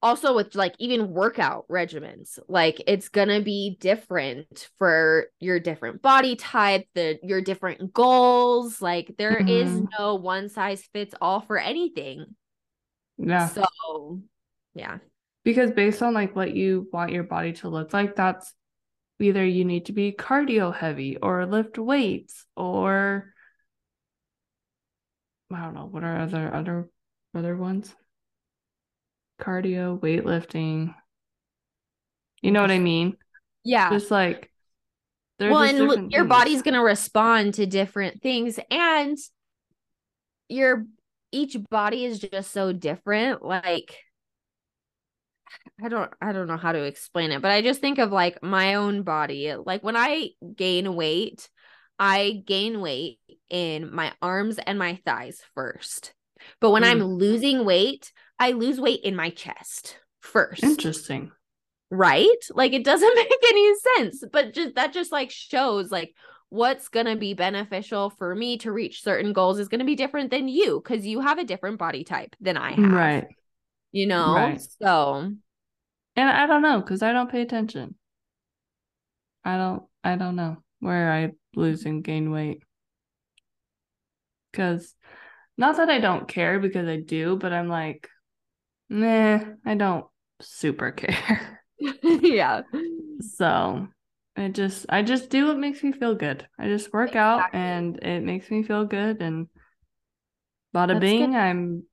also 0.00 0.34
with 0.34 0.54
like 0.54 0.74
even 0.78 1.10
workout 1.10 1.66
regimens. 1.68 2.38
Like 2.48 2.82
it's 2.86 3.08
gonna 3.08 3.40
be 3.40 3.76
different 3.80 4.68
for 4.78 5.26
your 5.40 5.58
different 5.60 6.02
body 6.02 6.36
type, 6.36 6.86
the 6.94 7.18
your 7.22 7.40
different 7.40 7.92
goals. 7.92 8.80
Like 8.80 9.14
there 9.18 9.36
is 9.36 9.68
Mhm. 9.70 9.88
no 9.98 10.14
one 10.16 10.48
size 10.48 10.82
fits 10.92 11.14
all 11.20 11.40
for 11.40 11.58
anything. 11.58 12.36
Yeah. 13.16 13.48
So 13.48 14.20
yeah. 14.74 14.98
Because 15.48 15.70
based 15.70 16.02
on 16.02 16.12
like 16.12 16.36
what 16.36 16.54
you 16.54 16.90
want 16.92 17.10
your 17.10 17.22
body 17.22 17.54
to 17.54 17.70
look 17.70 17.94
like, 17.94 18.14
that's 18.14 18.52
either 19.18 19.42
you 19.42 19.64
need 19.64 19.86
to 19.86 19.94
be 19.94 20.12
cardio 20.12 20.76
heavy 20.76 21.16
or 21.16 21.46
lift 21.46 21.78
weights 21.78 22.44
or 22.54 23.32
I 25.50 25.62
don't 25.62 25.72
know, 25.72 25.86
what 25.86 26.04
are 26.04 26.20
other 26.20 26.54
other 26.54 26.90
other 27.34 27.56
ones? 27.56 27.96
Cardio, 29.40 29.98
weightlifting. 29.98 30.94
You 32.42 32.50
know 32.50 32.60
what 32.60 32.70
I 32.70 32.78
mean? 32.78 33.16
Yeah. 33.64 33.88
Just 33.88 34.10
like 34.10 34.50
well, 35.40 35.62
and 35.62 35.78
look, 35.78 36.12
your 36.12 36.24
body's 36.24 36.60
going 36.60 36.74
to 36.74 36.82
respond 36.82 37.54
to 37.54 37.64
different 37.64 38.20
things 38.20 38.60
and 38.70 39.16
your 40.50 40.84
each 41.32 41.56
body 41.70 42.04
is 42.04 42.18
just 42.18 42.50
so 42.50 42.74
different 42.74 43.42
like 43.42 43.96
I 45.82 45.88
don't 45.88 46.10
I 46.20 46.32
don't 46.32 46.48
know 46.48 46.56
how 46.56 46.72
to 46.72 46.82
explain 46.84 47.30
it, 47.32 47.42
but 47.42 47.50
I 47.50 47.62
just 47.62 47.80
think 47.80 47.98
of 47.98 48.10
like 48.12 48.42
my 48.42 48.74
own 48.74 49.02
body. 49.02 49.54
Like 49.54 49.82
when 49.82 49.96
I 49.96 50.30
gain 50.56 50.94
weight, 50.94 51.48
I 51.98 52.42
gain 52.46 52.80
weight 52.80 53.18
in 53.48 53.94
my 53.94 54.12
arms 54.20 54.58
and 54.58 54.78
my 54.78 55.00
thighs 55.04 55.42
first. 55.54 56.14
But 56.60 56.70
when 56.70 56.84
I'm 56.84 57.00
Mm. 57.00 57.18
losing 57.18 57.64
weight, 57.64 58.12
I 58.38 58.52
lose 58.52 58.80
weight 58.80 59.00
in 59.02 59.16
my 59.16 59.30
chest 59.30 59.98
first 60.20 60.64
Interesting. 60.64 61.32
right 61.90 62.26
like 62.54 62.72
it 62.72 62.84
doesn't 62.84 63.14
make 63.14 63.32
any 63.48 63.74
sense 63.96 64.22
but 64.32 64.52
just 64.52 64.74
that 64.74 64.92
just 64.92 65.12
like 65.12 65.30
shows 65.30 65.90
like 65.90 66.14
what's 66.50 66.88
going 66.88 67.06
to 67.06 67.16
be 67.16 67.34
beneficial 67.34 68.10
for 68.10 68.34
me 68.34 68.58
to 68.58 68.72
reach 68.72 69.02
certain 69.02 69.32
goals 69.32 69.58
is 69.58 69.68
going 69.68 69.78
to 69.80 69.84
be 69.84 69.96
different 69.96 70.30
than 70.30 70.48
you 70.48 70.80
because 70.82 71.06
you 71.06 71.20
have 71.20 71.38
a 71.38 71.44
different 71.44 71.78
body 71.78 72.04
type 72.04 72.34
than 72.40 72.56
i 72.56 72.72
have 72.72 73.10
Right. 73.10 73.28
You 73.92 74.06
know 74.06 74.54
Right. 74.54 74.66
so 74.82 75.32
And 76.16 76.28
I 76.28 76.46
don't 76.46 76.60
know 76.60 76.80
because 76.82 77.02
I 77.02 77.12
don't 77.12 77.30
pay 77.30 77.40
attention. 77.40 77.94
I 79.44 79.56
don't 79.56 79.82
I 80.04 80.14
don't 80.16 80.36
know 80.36 80.62
where 80.80 81.12
I 81.12 81.32
lose 81.56 81.84
and 81.86 82.04
gain 82.04 82.30
weight. 82.30 82.62
Cause 84.52 84.94
not 85.56 85.76
that 85.76 85.90
I 85.90 86.00
don't 86.00 86.28
care 86.28 86.58
because 86.60 86.88
I 86.88 86.96
do, 86.98 87.36
but 87.36 87.52
I'm 87.52 87.68
like, 87.68 88.08
nah, 88.90 89.40
I 89.66 89.74
don't 89.76 90.06
super 90.40 90.92
care. 90.92 91.62
yeah 92.22 92.62
So 93.20 93.88
I 94.36 94.48
just 94.48 94.86
I 94.88 95.02
just 95.02 95.30
do 95.30 95.46
what 95.46 95.58
makes 95.58 95.82
me 95.82 95.92
feel 95.92 96.14
good. 96.14 96.46
I 96.58 96.68
just 96.68 96.92
work 96.92 97.16
out 97.16 97.48
and 97.52 97.98
it 98.02 98.22
makes 98.22 98.50
me 98.50 98.62
feel 98.62 98.84
good 98.84 99.20
and 99.22 99.48
bada 100.72 100.94
That's 100.94 101.00
bing, 101.00 101.34
good. 101.34 101.36
I'm 101.36 101.84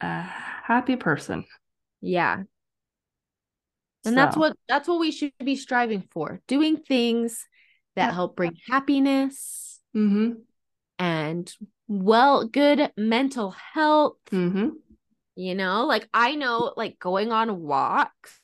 a 0.00 0.26
happy 0.70 0.96
person. 0.96 1.44
yeah 2.00 2.42
and 4.06 4.16
that's 4.16 4.36
what 4.36 4.56
that's 4.68 4.88
what 4.88 5.00
we 5.00 5.10
should 5.10 5.32
be 5.44 5.56
striving 5.56 6.02
for 6.10 6.40
doing 6.46 6.76
things 6.78 7.46
that 7.96 8.06
Yeah. 8.08 8.12
help 8.14 8.36
bring 8.36 8.56
happiness 8.70 9.80
mm-hmm. 9.94 10.40
and 10.98 11.52
well 11.88 12.46
good 12.46 12.92
mental 12.96 13.50
health 13.74 14.16
Mm-hmm. 14.30 14.68
You 15.36 15.54
know, 15.54 15.86
like 15.86 16.06
I 16.12 16.34
know 16.34 16.74
like 16.76 16.98
going 16.98 17.32
on 17.32 17.62
walks 17.62 18.40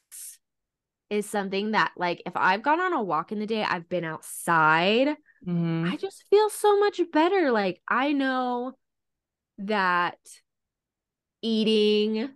is 1.11 1.29
something 1.29 1.73
that 1.73 1.93
like 1.97 2.23
if 2.25 2.33
I've 2.37 2.63
gone 2.63 2.81
on 2.81 2.93
a 2.95 3.03
walk 3.03 3.33
in 3.33 3.39
the 3.39 3.47
day, 3.47 3.63
I've 3.63 3.89
been 3.89 4.05
outside, 4.05 5.09
Mm-hmm. 5.47 5.93
I 5.93 5.97
just 5.97 6.25
feel 6.31 6.49
so 6.51 6.79
much 6.81 7.01
better. 7.13 7.53
Like 7.53 7.81
I 7.87 8.13
know 8.13 8.73
that 9.59 10.19
eating 11.47 12.29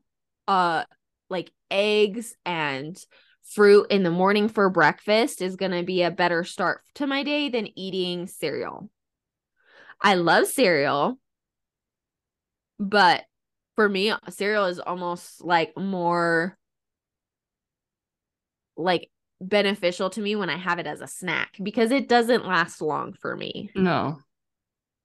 uh 0.46 0.84
like 1.28 1.50
eggs 1.68 2.36
and 2.46 3.04
fruit 3.42 3.86
in 3.90 4.04
the 4.04 4.10
morning 4.10 4.48
for 4.48 4.70
breakfast 4.70 5.42
is 5.42 5.56
going 5.56 5.72
to 5.72 5.82
be 5.82 6.02
a 6.02 6.10
better 6.10 6.44
start 6.44 6.82
to 6.94 7.06
my 7.06 7.24
day 7.24 7.48
than 7.48 7.76
eating 7.76 8.28
cereal. 8.28 8.88
I 10.00 10.14
love 10.14 10.46
cereal, 10.46 11.18
but 12.78 13.24
for 13.74 13.88
me, 13.88 14.12
cereal 14.28 14.66
is 14.66 14.78
almost 14.78 15.42
like 15.42 15.76
more 15.76 16.56
like 18.76 19.10
beneficial 19.40 20.10
to 20.10 20.20
me 20.20 20.36
when 20.36 20.50
I 20.50 20.56
have 20.56 20.78
it 20.78 20.86
as 20.86 21.00
a 21.00 21.08
snack 21.08 21.56
because 21.60 21.90
it 21.90 22.08
doesn't 22.08 22.46
last 22.46 22.80
long 22.80 23.14
for 23.14 23.36
me. 23.36 23.70
No. 23.74 24.20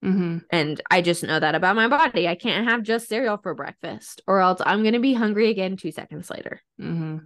Mm-hmm. 0.04 0.38
And 0.52 0.82
I 0.91 1.02
just 1.02 1.24
know 1.24 1.39
that 1.39 1.56
about 1.56 1.76
my 1.76 1.88
body. 1.88 2.28
I 2.28 2.36
can't 2.36 2.68
have 2.68 2.84
just 2.84 3.08
cereal 3.08 3.38
for 3.38 3.56
breakfast 3.56 4.22
or 4.28 4.39
else 4.39 4.62
I'm 4.64 4.84
going 4.84 4.93
to 4.93 5.00
be 5.00 5.14
hungry 5.14 5.50
again 5.50 5.78
2 5.78 5.91
seconds 5.91 6.30
later. 6.30 6.62
Mm-hmm. 6.80 7.18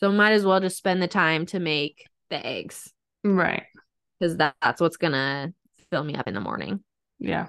So 0.00 0.12
might 0.12 0.32
as 0.32 0.44
well 0.44 0.60
just 0.60 0.76
spend 0.76 1.02
the 1.02 1.08
time 1.08 1.46
to 1.46 1.58
make 1.58 2.06
the 2.30 2.44
eggs 2.44 2.92
Right. 3.24 3.64
cuz 4.20 4.36
that, 4.36 4.56
that's 4.60 4.80
what's 4.80 4.96
going 4.96 5.12
to 5.12 5.52
fill 5.90 6.04
me 6.04 6.14
up 6.14 6.26
in 6.26 6.34
the 6.34 6.40
morning. 6.40 6.82
Yeah. 7.18 7.48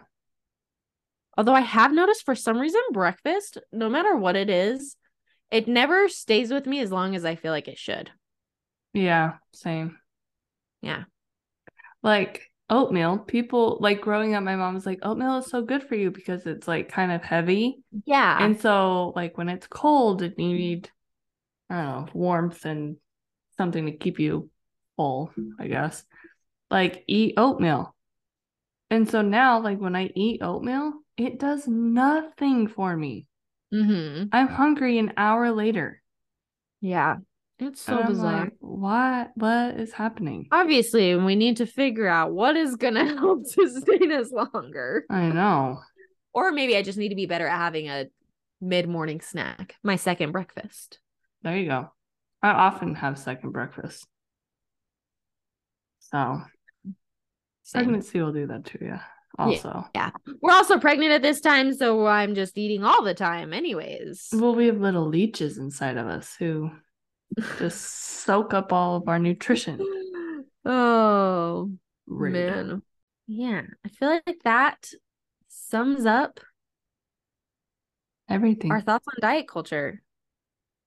Although 1.38 1.56
I 1.56 1.62
have 1.62 1.92
noticed 1.92 2.26
for 2.26 2.36
some 2.36 2.60
reason 2.60 2.82
breakfast, 2.92 3.58
no 3.72 3.90
matter 3.90 4.16
what 4.16 4.36
it 4.36 4.50
is, 4.50 4.96
it 5.50 5.68
never 5.68 6.08
stays 6.10 6.52
with 6.52 6.68
me 6.68 6.80
as 6.80 6.92
long 6.92 7.16
as 7.16 7.26
I 7.26 7.36
feel 7.36 7.52
like 7.52 7.68
it 7.68 7.78
should. 7.78 8.12
Yeah. 8.94 9.34
Same. 9.54 9.98
Yeah. 10.82 11.06
Like 12.04 12.52
oatmeal, 12.70 13.20
people 13.20 13.78
like 13.80 14.02
growing 14.02 14.34
up, 14.34 14.44
my 14.44 14.56
mom 14.56 14.74
was 14.74 14.86
like, 14.86 15.00
oatmeal 15.04 15.38
is 15.38 15.48
so 15.48 15.62
good 15.62 15.84
for 15.84 15.96
you 15.96 16.12
because 16.12 16.46
it's 16.46 16.68
like 16.68 16.90
kind 16.90 17.12
of 17.12 17.24
heavy. 17.24 17.84
Yeah. 18.06 18.44
And 18.44 18.60
so, 18.60 19.14
like, 19.16 19.38
when 19.38 19.50
it's 19.50 19.68
cold 19.68 20.22
and 20.22 20.34
you 20.38 20.58
need, 20.58 20.90
I 21.70 21.76
don't 21.76 21.86
know, 21.86 22.08
warmth 22.14 22.66
and 22.66 22.98
something 23.58 23.86
to 23.86 23.92
keep 23.92 24.20
you 24.20 24.50
full, 24.96 25.32
I 25.60 25.68
guess, 25.68 26.04
like, 26.72 27.04
eat 27.08 27.36
oatmeal. 27.38 27.96
And 28.90 29.10
so 29.10 29.22
now, 29.22 29.60
like, 29.60 29.80
when 29.80 29.96
I 29.96 30.12
eat 30.16 30.42
oatmeal, 30.42 30.94
it 31.18 31.40
does 31.40 31.68
nothing 31.68 32.68
for 32.68 32.96
me. 32.96 33.28
mm-hmm. 33.74 34.26
I'm 34.32 34.48
hungry 34.48 34.98
an 35.00 35.14
hour 35.18 35.52
later. 35.52 36.02
Yeah. 36.82 37.18
It's 37.60 37.82
so 37.82 38.00
And 38.00 38.08
bizarre. 38.10 38.40
like, 38.46 38.54
what? 38.60 39.32
What 39.36 39.80
is 39.80 39.94
happening? 39.94 40.48
Obviously, 40.52 41.16
we 41.16 41.36
need 41.36 41.58
to 41.58 41.66
figure 41.66 42.08
out 42.08 42.34
what 42.34 42.56
is 42.58 42.76
going 42.76 42.96
to 42.96 43.06
help 43.06 43.46
sustain 43.46 44.12
us 44.12 44.32
longer. 44.32 45.06
I 45.10 45.30
know. 45.30 45.80
Or 46.34 46.52
maybe 46.52 46.76
I 46.76 46.82
just 46.82 46.98
need 46.98 47.10
to 47.10 47.16
be 47.16 47.28
better 47.28 47.48
at 47.48 47.58
having 47.58 47.90
a 47.90 48.06
mid 48.60 48.88
morning 48.90 49.22
snack, 49.22 49.76
my 49.84 49.96
second 49.98 50.32
breakfast. 50.32 51.00
There 51.44 51.56
you 51.58 51.68
go. 51.68 51.92
I 52.42 52.50
often 52.50 52.96
have 52.96 53.18
second 53.20 53.52
breakfast. 53.52 54.06
So, 56.00 56.42
Same. 57.64 57.84
pregnancy 57.86 58.22
will 58.22 58.34
do 58.34 58.48
that 58.48 58.66
to 58.66 58.78
you. 58.82 59.00
Also, 59.40 59.86
Yeah. 59.96 60.12
We're 60.42 60.54
also 60.54 60.78
pregnant 60.80 61.12
at 61.12 61.22
this 61.24 61.40
time, 61.42 61.74
so 61.74 62.06
I'm 62.06 62.36
just 62.36 62.58
eating 62.58 62.84
all 62.84 63.04
the 63.04 63.14
time, 63.16 63.52
anyways. 63.54 64.30
well, 64.34 64.54
we 64.54 64.68
have 64.68 64.80
little 64.80 65.08
leeches 65.08 65.58
inside 65.58 65.98
of 65.98 66.06
us 66.08 66.36
who 66.38 66.70
just 67.60 67.82
soak 68.24 68.54
up 68.54 68.72
all 68.74 68.96
of 68.98 69.08
our 69.08 69.20
nutrition. 69.20 69.80
oh, 70.66 71.72
Rude. 72.08 72.34
man. 72.34 72.82
Yeah, 73.28 73.62
I 73.86 73.90
feel 73.90 74.10
like 74.10 74.38
that 74.44 74.90
sums 75.48 76.06
up 76.06 76.40
Everything. 78.30 78.72
our 78.72 78.82
thoughts 78.82 79.08
on 79.08 79.16
diet 79.22 79.48
culture. 79.48 80.02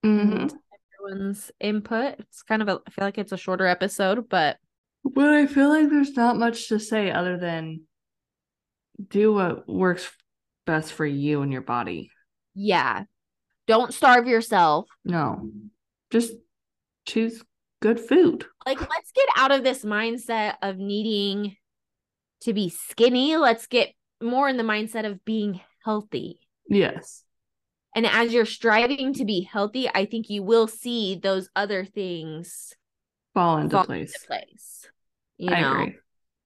Mhm. 0.05 0.53
Everyone's 1.01 1.51
input. 1.61 2.19
It's 2.19 2.43
kind 2.43 2.63
of 2.63 2.69
a, 2.69 2.81
I 2.87 2.91
feel 2.91 3.05
like 3.05 3.19
it's 3.19 3.33
a 3.33 3.37
shorter 3.37 3.67
episode, 3.67 4.29
but 4.29 4.59
But 5.05 5.29
I 5.31 5.47
feel 5.47 5.69
like 5.69 5.89
there's 5.89 6.17
not 6.17 6.37
much 6.37 6.69
to 6.69 6.79
say 6.79 7.11
other 7.11 7.39
than 7.39 7.83
do 9.09 9.33
what 9.35 9.69
works 9.69 10.11
best 10.67 10.93
for 10.93 11.07
you 11.07 11.43
and 11.43 11.53
your 11.53 11.63
body. 11.63 12.11
yeah, 12.55 13.05
don't 13.67 13.93
starve 13.93 14.27
yourself. 14.27 14.89
No, 15.05 15.51
just 16.11 16.33
choose 17.07 17.43
good 17.81 18.01
food. 18.01 18.47
Like, 18.65 18.81
let's 18.81 19.13
get 19.13 19.29
out 19.37 19.53
of 19.53 19.63
this 19.63 19.85
mindset 19.85 20.55
of 20.63 20.77
needing 20.77 21.57
to 22.43 22.53
be 22.53 22.69
skinny. 22.69 23.37
Let's 23.37 23.67
get 23.67 23.93
more 24.23 24.49
in 24.49 24.57
the 24.57 24.63
mindset 24.63 25.07
of 25.07 25.25
being 25.25 25.61
healthy. 25.85 26.41
Yes. 26.69 27.23
And 27.95 28.07
as 28.07 28.33
you're 28.33 28.45
striving 28.45 29.15
to 29.15 29.25
be 29.25 29.41
healthy, 29.43 29.89
I 29.89 30.05
think 30.05 30.29
you 30.29 30.43
will 30.43 30.67
see 30.67 31.15
those 31.15 31.49
other 31.57 31.85
things 31.85 32.75
Fall 33.35 33.59
into 33.59 33.77
fall 33.77 33.85
place. 33.85 34.15
into 34.15 34.27
place. 34.27 34.89
You 35.39 35.51
I 35.55 35.61
know, 35.61 35.73
agree. 35.73 35.97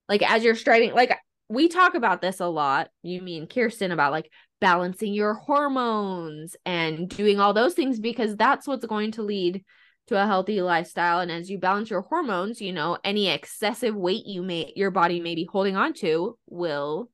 like 0.08 0.28
as 0.28 0.44
you're 0.44 0.54
striving, 0.54 0.92
like 0.92 1.16
we 1.48 1.68
talk 1.68 1.94
about 1.94 2.20
this 2.20 2.40
a 2.40 2.46
lot, 2.46 2.88
you 3.02 3.20
mean 3.22 3.46
Kirsten, 3.46 3.90
about 3.92 4.12
like 4.12 4.30
balancing 4.60 5.14
your 5.14 5.34
hormones 5.34 6.56
and 6.66 7.08
doing 7.08 7.40
all 7.40 7.52
those 7.52 7.74
things 7.74 7.98
because 7.98 8.36
that's 8.36 8.66
what's 8.66 8.84
going 8.86 9.12
to 9.12 9.22
lead 9.22 9.64
to 10.08 10.22
a 10.22 10.26
healthy 10.26 10.60
lifestyle. 10.60 11.20
And 11.20 11.30
as 11.30 11.50
you 11.50 11.58
balance 11.58 11.88
your 11.90 12.02
hormones, 12.02 12.60
you 12.60 12.72
know, 12.72 12.98
any 13.04 13.28
excessive 13.28 13.94
weight 13.94 14.26
you 14.26 14.42
may 14.42 14.72
your 14.76 14.90
body 14.90 15.20
may 15.20 15.34
be 15.34 15.48
holding 15.50 15.76
on 15.76 15.94
to 15.94 16.36
will 16.48 17.10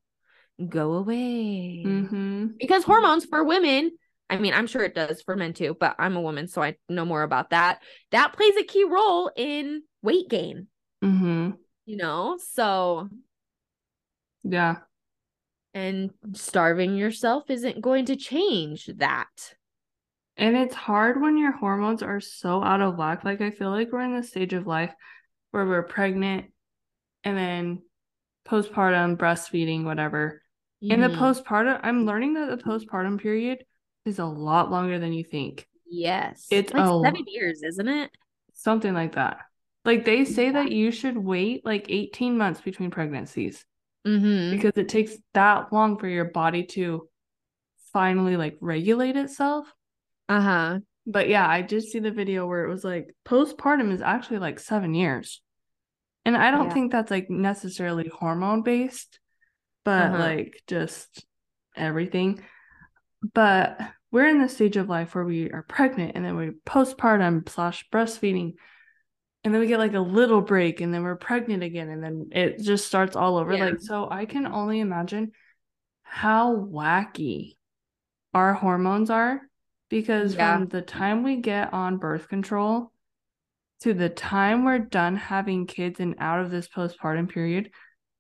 go 0.67 0.95
away. 0.95 1.85
Mm-hmm. 1.87 2.47
Because 2.59 2.85
hormones 2.85 3.27
for 3.27 3.45
women, 3.45 3.91
I 4.31 4.39
mean, 4.39 4.55
I'm 4.55 4.67
sure 4.67 4.83
it 4.83 4.95
does 4.95 5.23
for 5.23 5.37
men 5.37 5.53
too, 5.53 5.77
but 5.79 5.95
I'm 5.99 6.17
a 6.17 6.21
woman, 6.21 6.49
so 6.49 6.63
I 6.63 6.77
know 6.89 7.05
more 7.05 7.23
about 7.23 7.51
that. 7.51 7.83
That 8.11 8.33
plays 8.33 8.57
a 8.57 8.65
key 8.65 8.85
role 8.85 9.31
in 9.37 9.83
weight 10.03 10.29
gain, 10.29 10.69
Mm-hmm. 11.05 11.51
you 11.85 11.97
know? 11.97 12.39
So 12.53 13.09
Yeah. 14.43 14.77
And 15.77 16.11
starving 16.33 16.97
yourself 16.97 17.51
isn't 17.51 17.83
going 17.83 18.07
to 18.07 18.17
change 18.17 18.87
that. 18.97 19.29
And 20.39 20.57
it's 20.57 20.75
hard 20.75 21.21
when 21.21 21.37
your 21.37 21.53
hormones 21.53 22.03
are 22.03 22.19
so 22.19 22.63
out 22.65 22.81
of 22.81 22.97
whack. 22.97 23.25
Like 23.25 23.43
I 23.43 23.51
feel 23.51 23.69
like 23.71 23.93
we're 23.93 24.01
in 24.01 24.17
the 24.17 24.23
stage 24.23 24.55
of 24.55 24.67
life 24.67 24.95
where 25.51 25.67
we're 25.67 25.83
pregnant 25.83 26.47
and 27.25 27.37
then 27.37 27.83
postpartum, 28.49 29.19
breastfeeding, 29.19 29.85
whatever. 29.85 30.43
In 30.81 31.01
the 31.01 31.09
Mhm. 31.09 31.19
postpartum, 31.19 31.81
I'm 31.83 32.07
learning 32.07 32.35
that 32.35 32.49
the 32.49 32.63
postpartum 32.65 33.21
period 33.21 33.65
is 34.07 34.19
a 34.19 34.25
lot 34.25 34.71
longer 34.71 34.99
than 34.99 35.13
you 35.13 35.25
think. 35.25 35.69
yes, 35.89 36.49
it's 36.51 36.73
like 36.73 36.83
a- 36.85 37.01
seven 37.05 37.25
years, 37.29 37.63
isn't 37.63 37.87
it? 37.89 38.11
Something 38.55 38.93
like 38.95 39.15
that. 39.15 39.39
Like 39.85 40.05
they 40.05 40.25
say 40.25 40.51
that 40.51 40.73
you 40.73 40.91
should 40.91 41.17
wait 41.17 41.65
like 41.65 41.87
18 41.91 42.37
months 42.37 42.61
between 42.61 42.91
pregnancies 42.91 43.65
Mm-hmm. 44.07 44.57
because 44.57 44.73
it 44.77 44.89
takes 44.89 45.17
that 45.35 45.73
long 45.73 45.99
for 45.99 46.07
your 46.09 46.27
body 46.27 46.65
to 46.65 47.09
finally 47.93 48.37
like 48.37 48.57
regulate 48.61 49.17
itself. 49.17 49.67
Uh 50.29 50.41
huh. 50.41 50.79
But 51.07 51.29
yeah, 51.29 51.47
I 51.49 51.63
did 51.63 51.83
see 51.85 51.99
the 51.99 52.11
video 52.11 52.47
where 52.47 52.65
it 52.65 52.69
was 52.69 52.85
like 52.85 53.15
postpartum 53.25 53.93
is 53.93 54.03
actually 54.03 54.39
like 54.39 54.61
seven 54.61 54.95
years. 54.95 55.41
And 56.25 56.37
I 56.37 56.51
don't 56.51 56.67
Yeah. 56.67 56.75
think 56.75 56.93
that's 56.93 57.11
like 57.11 57.31
necessarily 57.31 58.09
hormone 58.09 58.63
based, 58.63 59.19
but 59.85 60.07
Uh-huh. 60.07 60.19
like 60.19 60.63
just 60.67 61.25
everything. 61.77 62.43
But 63.35 63.81
we're 64.11 64.29
in 64.29 64.41
the 64.41 64.49
stage 64.49 64.77
of 64.77 64.89
life 64.89 65.15
where 65.15 65.25
we 65.25 65.51
are 65.51 65.63
pregnant 65.63 66.13
and 66.15 66.25
then 66.25 66.37
we 66.37 66.51
postpartum 66.65 67.49
slash 67.49 67.89
breastfeeding. 67.91 68.55
And 69.47 69.55
then 69.55 69.61
we 69.61 69.69
get 69.69 69.79
like 69.79 69.95
a 69.95 70.01
little 70.01 70.41
break 70.41 70.81
and 70.81 70.93
then 70.93 71.05
we're 71.05 71.15
pregnant 71.15 71.63
again. 71.63 71.89
And 71.89 72.03
then 72.03 72.31
it 72.33 72.59
just 72.61 72.85
starts 72.85 73.15
all 73.15 73.37
over. 73.37 73.55
Yeah. 73.55 73.67
Like, 73.67 73.81
so 73.81 74.09
I 74.11 74.25
can 74.27 74.45
only 74.45 74.81
imagine 74.81 75.31
how 76.03 76.57
wacky 76.57 77.55
our 78.35 78.55
hormones 78.55 79.09
are 79.09 79.41
because 79.89 80.35
Yeah. 80.35 80.57
from 80.57 80.67
the 80.67 80.83
time 80.83 81.23
we 81.23 81.37
get 81.37 81.73
on 81.73 81.99
birth 81.99 82.29
control 82.29 82.91
to 83.83 83.95
the 83.95 84.09
time 84.09 84.65
we're 84.65 84.81
done 84.81 85.15
having 85.15 85.69
kids 85.69 86.01
and 86.01 86.17
out 86.19 86.41
of 86.41 86.51
this 86.51 86.67
postpartum 86.67 87.29
period, 87.29 87.71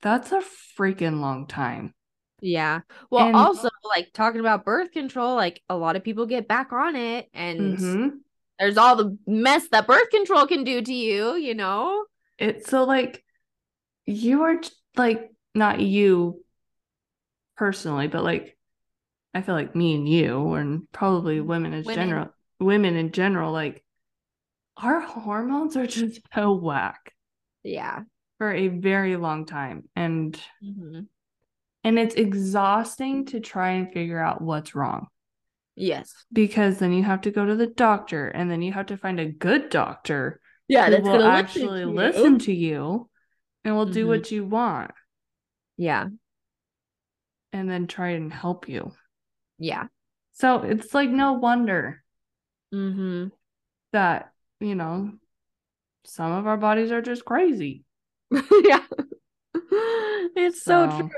that's 0.02 0.30
a 0.30 0.42
freaking 0.78 1.18
long 1.18 1.48
time. 1.48 1.92
Yeah. 2.40 2.82
Well, 3.10 3.26
And- 3.26 3.36
also 3.36 3.68
like 3.82 4.12
talking 4.12 4.38
about 4.38 4.64
birth 4.64 4.92
control, 4.92 5.34
like 5.34 5.60
a 5.68 5.76
lot 5.76 5.96
of 5.96 6.04
people 6.04 6.26
get 6.26 6.46
back 6.46 6.72
on 6.72 6.94
it 6.94 7.28
and 7.34 7.78
Mhm. 7.78 8.10
There's 8.58 8.76
all 8.78 8.96
the 8.96 9.16
mess 9.26 9.68
that 9.68 9.86
birth 9.86 10.10
control 10.10 10.46
can 10.46 10.64
do 10.64 10.80
to 10.82 10.92
you, 10.94 11.34
you 11.36 11.54
know? 11.54 12.04
It's 12.38 12.68
so 12.70 12.84
like 12.84 13.24
you 14.06 14.42
are 14.42 14.60
like 14.96 15.30
not 15.54 15.80
you 15.80 16.42
personally, 17.56 18.08
but 18.08 18.22
like 18.24 18.56
I 19.34 19.42
feel 19.42 19.54
like 19.54 19.74
me 19.74 19.94
and 19.94 20.08
you 20.08 20.54
and 20.54 20.90
probably 20.92 21.40
women 21.40 21.74
as 21.74 21.86
Women. 21.86 22.08
general 22.08 22.28
women 22.58 22.96
in 22.96 23.12
general, 23.12 23.52
like 23.52 23.84
our 24.76 25.00
hormones 25.00 25.76
are 25.76 25.86
just 25.86 26.20
so 26.34 26.52
whack 26.52 27.12
Yeah. 27.62 28.02
for 28.38 28.52
a 28.52 28.68
very 28.68 29.16
long 29.16 29.46
time. 29.46 29.88
And 29.94 30.38
hmm 30.60 31.00
and 31.84 32.00
it's 32.00 32.16
exhausting 32.16 33.26
to 33.26 33.38
try 33.38 33.72
and 33.72 33.92
figure 33.92 34.18
out 34.18 34.40
what's 34.40 34.74
wrong 34.74 35.06
Yes. 35.76 36.12
because 36.32 36.78
then 36.78 36.92
you 36.92 37.02
have 37.04 37.20
to 37.22 37.30
go 37.30 37.44
to 37.44 37.54
the 37.54 37.66
doctor 37.66 38.28
and 38.28 38.50
then 38.50 38.62
you 38.62 38.72
have 38.72 38.86
to 38.86 38.96
find 38.96 39.20
a 39.20 39.26
good 39.30 39.68
doctor 39.68 40.40
Yeah, 40.68 40.86
who 40.86 40.90
that's 40.92 41.02
will 41.04 41.22
actually 41.22 41.84
listen 41.84 41.86
to 41.86 41.92
you. 41.92 41.94
listen 42.24 42.38
to 42.40 42.52
you 42.54 43.10
and 43.64 43.76
will 43.76 43.86
do 43.86 44.04
Mhm. 44.04 44.08
what 44.08 44.30
you 44.32 44.44
want 44.46 44.90
Yeah. 45.76 46.06
and 47.52 47.70
then 47.70 47.86
try 47.86 48.10
and 48.10 48.32
help 48.32 48.68
you. 48.68 48.92
Yeah. 49.58 49.88
So 50.32 50.62
it's 50.62 50.94
like 50.94 51.10
no 51.10 51.34
wonder 51.34 52.02
Mm-hmm. 52.74 53.28
that, 53.92 54.32
you 54.60 54.74
know, 54.74 55.12
some 56.04 56.32
of 56.32 56.46
our 56.46 56.56
bodies 56.56 56.90
are 56.90 57.02
just 57.02 57.24
crazy. 57.24 57.84
yeah. 58.64 58.84
It's 60.38 60.62
so 60.62 60.88
So- 60.90 60.98
true. 61.00 61.10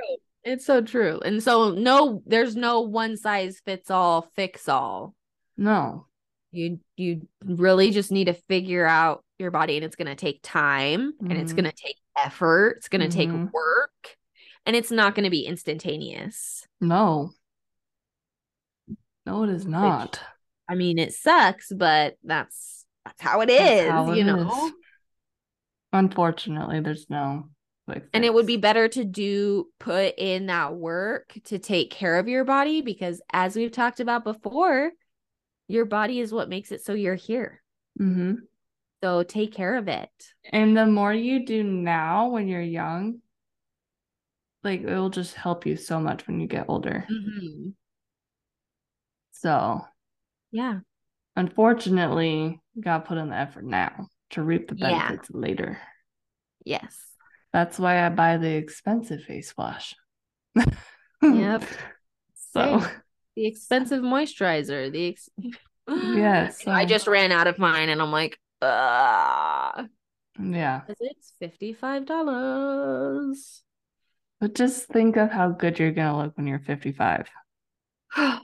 It's 0.48 0.64
so 0.64 0.80
true. 0.80 1.20
And 1.24 1.42
so 1.42 1.72
no 1.72 2.22
there's 2.26 2.56
no 2.56 2.80
one 2.80 3.16
size 3.16 3.60
fits 3.64 3.90
all 3.90 4.30
fix 4.34 4.68
all. 4.68 5.14
No. 5.56 6.06
You 6.52 6.80
you 6.96 7.28
really 7.44 7.90
just 7.90 8.10
need 8.10 8.24
to 8.26 8.32
figure 8.32 8.86
out 8.86 9.24
your 9.38 9.50
body 9.50 9.76
and 9.76 9.84
it's 9.84 9.96
going 9.96 10.06
to 10.08 10.14
take 10.14 10.40
time 10.42 11.12
and 11.20 11.32
it's 11.32 11.52
Mhm. 11.52 11.56
going 11.56 11.70
to 11.70 11.76
take 11.76 11.96
effort. 12.16 12.78
It's 12.78 12.88
going 12.88 13.08
to 13.08 13.14
Mhm. 13.14 13.44
take 13.44 13.52
work 13.52 14.16
and 14.64 14.74
it's 14.74 14.90
not 14.90 15.14
going 15.14 15.24
to 15.24 15.30
be 15.30 15.44
instantaneous. 15.44 16.66
No. 16.80 17.32
No, 19.26 19.42
it 19.42 19.50
is 19.50 19.66
not. 19.66 20.18
I 20.66 20.74
mean, 20.74 20.98
it 20.98 21.12
sucks, 21.12 21.70
but 21.70 22.16
that's 22.24 22.86
that's 23.04 23.20
how 23.20 23.42
it 23.42 23.50
is, 23.50 23.90
how 23.90 24.12
it 24.12 24.16
you 24.16 24.24
know. 24.24 24.72
Unfortunately, 25.92 26.80
there's 26.80 27.08
no 27.10 27.50
quick 27.92 28.08
And 28.12 28.24
it 28.24 28.32
would 28.32 28.46
be 28.46 28.56
better 28.56 28.88
to 28.88 29.04
do 29.04 29.68
put 29.78 30.14
in 30.18 30.46
that 30.46 30.74
work 30.74 31.34
to 31.44 31.58
take 31.58 31.90
care 31.90 32.18
of 32.18 32.28
your 32.28 32.44
body 32.44 32.80
because 32.80 33.20
as 33.32 33.56
we've 33.56 33.72
talked 33.72 34.00
about 34.00 34.24
before, 34.24 34.90
your 35.68 35.84
body 35.84 36.20
is 36.20 36.32
what 36.32 36.48
makes 36.48 36.72
it 36.72 36.82
so 36.84 36.94
you're 36.94 37.14
here. 37.14 37.62
hmm 37.96 38.34
So 39.02 39.22
take 39.22 39.52
care 39.52 39.76
of 39.76 39.88
it. 39.88 40.10
And 40.52 40.76
the 40.76 40.86
more 40.86 41.12
you 41.12 41.44
do 41.44 41.62
now 41.62 42.28
when 42.28 42.48
you're 42.48 42.60
young, 42.60 43.20
like 44.64 44.80
it 44.80 44.86
will 44.86 45.10
just 45.10 45.34
help 45.34 45.66
you 45.66 45.76
so 45.76 46.00
much 46.00 46.26
when 46.26 46.40
you 46.40 46.46
get 46.46 46.66
older. 46.68 47.06
Mm-hmm. 47.10 47.70
So, 49.30 49.86
Yeah. 50.50 50.80
unfortunately, 51.36 52.60
you 52.74 52.82
gotta 52.82 53.04
put 53.06 53.18
in 53.18 53.28
the 53.28 53.36
effort 53.36 53.64
now 53.64 54.08
to 54.30 54.42
reap 54.42 54.68
the 54.68 54.74
Yeah. 54.74 55.08
benefits 55.08 55.30
later. 55.30 55.78
Yes. 56.64 57.07
That's 57.52 57.78
why 57.78 58.04
I 58.04 58.08
buy 58.10 58.36
the 58.36 58.54
expensive 58.54 59.24
face 59.24 59.54
wash. 59.56 59.94
Yep. 61.22 61.64
So, 62.50 62.80
Same. 62.80 62.90
The 63.36 63.46
expensive 63.46 64.02
moisturizer. 64.02 64.90
The 64.90 65.08
ex- 65.08 65.28
Yes, 65.88 66.62
I 66.66 66.84
just 66.84 67.06
ran 67.06 67.32
out 67.32 67.46
of 67.46 67.58
mine 67.58 67.88
and 67.88 68.00
I'm 68.00 68.10
like, 68.10 68.38
uh 68.62 69.84
yeah. 70.40 70.82
it's 70.88 71.32
$55. 71.42 73.60
But 74.40 74.54
just 74.54 74.86
think 74.86 75.16
of 75.16 75.30
how 75.30 75.50
good 75.50 75.78
you're 75.78 75.92
gonna 75.92 76.16
look 76.16 76.36
when 76.36 76.46
you're 76.46 76.60
55. 76.60 77.28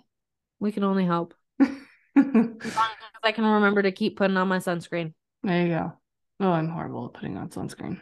we 0.61 0.73
can 0.73 0.85
only 0.85 1.07
hope. 1.07 1.35
As 1.61 1.69
long 2.17 2.57
as 2.63 3.23
I 3.23 3.33
can 3.33 3.45
remember 3.45 3.83
to 3.83 3.93
keep 3.93 4.17
putting 4.17 4.37
on 4.37 4.49
my 4.49 4.59
sunscreen. 4.59 5.15
There 5.43 5.63
you 5.63 5.69
go. 5.69 5.93
Oh, 6.41 6.51
I'm 6.51 6.69
horrible 6.69 7.07
at 7.07 7.15
putting 7.15 7.37
on 7.37 7.49
sunscreen. 7.49 8.01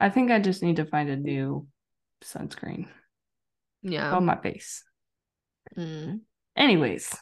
I 0.00 0.10
think 0.10 0.30
I 0.30 0.38
just 0.40 0.62
need 0.62 0.76
to 0.76 0.84
find 0.84 1.08
a 1.08 1.16
new 1.16 1.66
sunscreen 2.22 2.88
Yeah. 3.82 4.14
on 4.14 4.24
my 4.26 4.36
face. 4.36 4.84
Mm. 5.76 6.20
Anyways, 6.56 7.14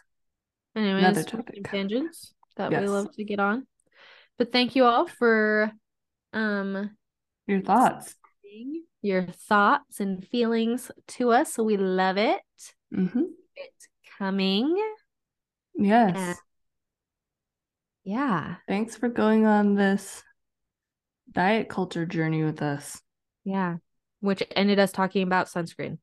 Anyways, 0.77 1.25
topic. 1.27 1.65
tangents 1.71 2.35
that 2.57 2.71
we 2.71 2.87
love 2.87 3.13
to 3.15 3.25
get 3.25 3.39
on. 3.41 3.67
But 4.39 4.53
thank 4.53 4.75
you 4.77 4.85
all 4.85 5.07
for 5.07 5.71
um 6.33 6.91
your 7.47 7.61
thoughts. 7.61 8.15
your 9.03 9.27
thoughts 9.27 10.01
and 10.01 10.27
feelings 10.27 10.91
to 11.07 11.31
us. 11.31 11.59
We 11.59 11.77
love 11.77 12.17
it. 12.19 12.41
Mm-hmm. 12.93 13.23
It's 13.57 13.89
coming. 14.19 14.77
Yes. 15.75 16.15
Yeah. 16.17 16.35
Yeah. 18.05 18.55
Thanks 18.69 18.97
for 18.97 19.09
going 19.09 19.47
on 19.47 19.75
this 19.75 20.23
diet 21.35 21.69
culture 21.69 22.07
journey 22.07 22.43
with 22.43 22.63
us. 22.63 23.01
Yeah. 23.45 23.77
Which 24.21 24.43
ended 24.57 24.79
us 24.79 24.93
talking 24.93 25.23
about 25.23 25.49
sunscreen. 25.49 25.99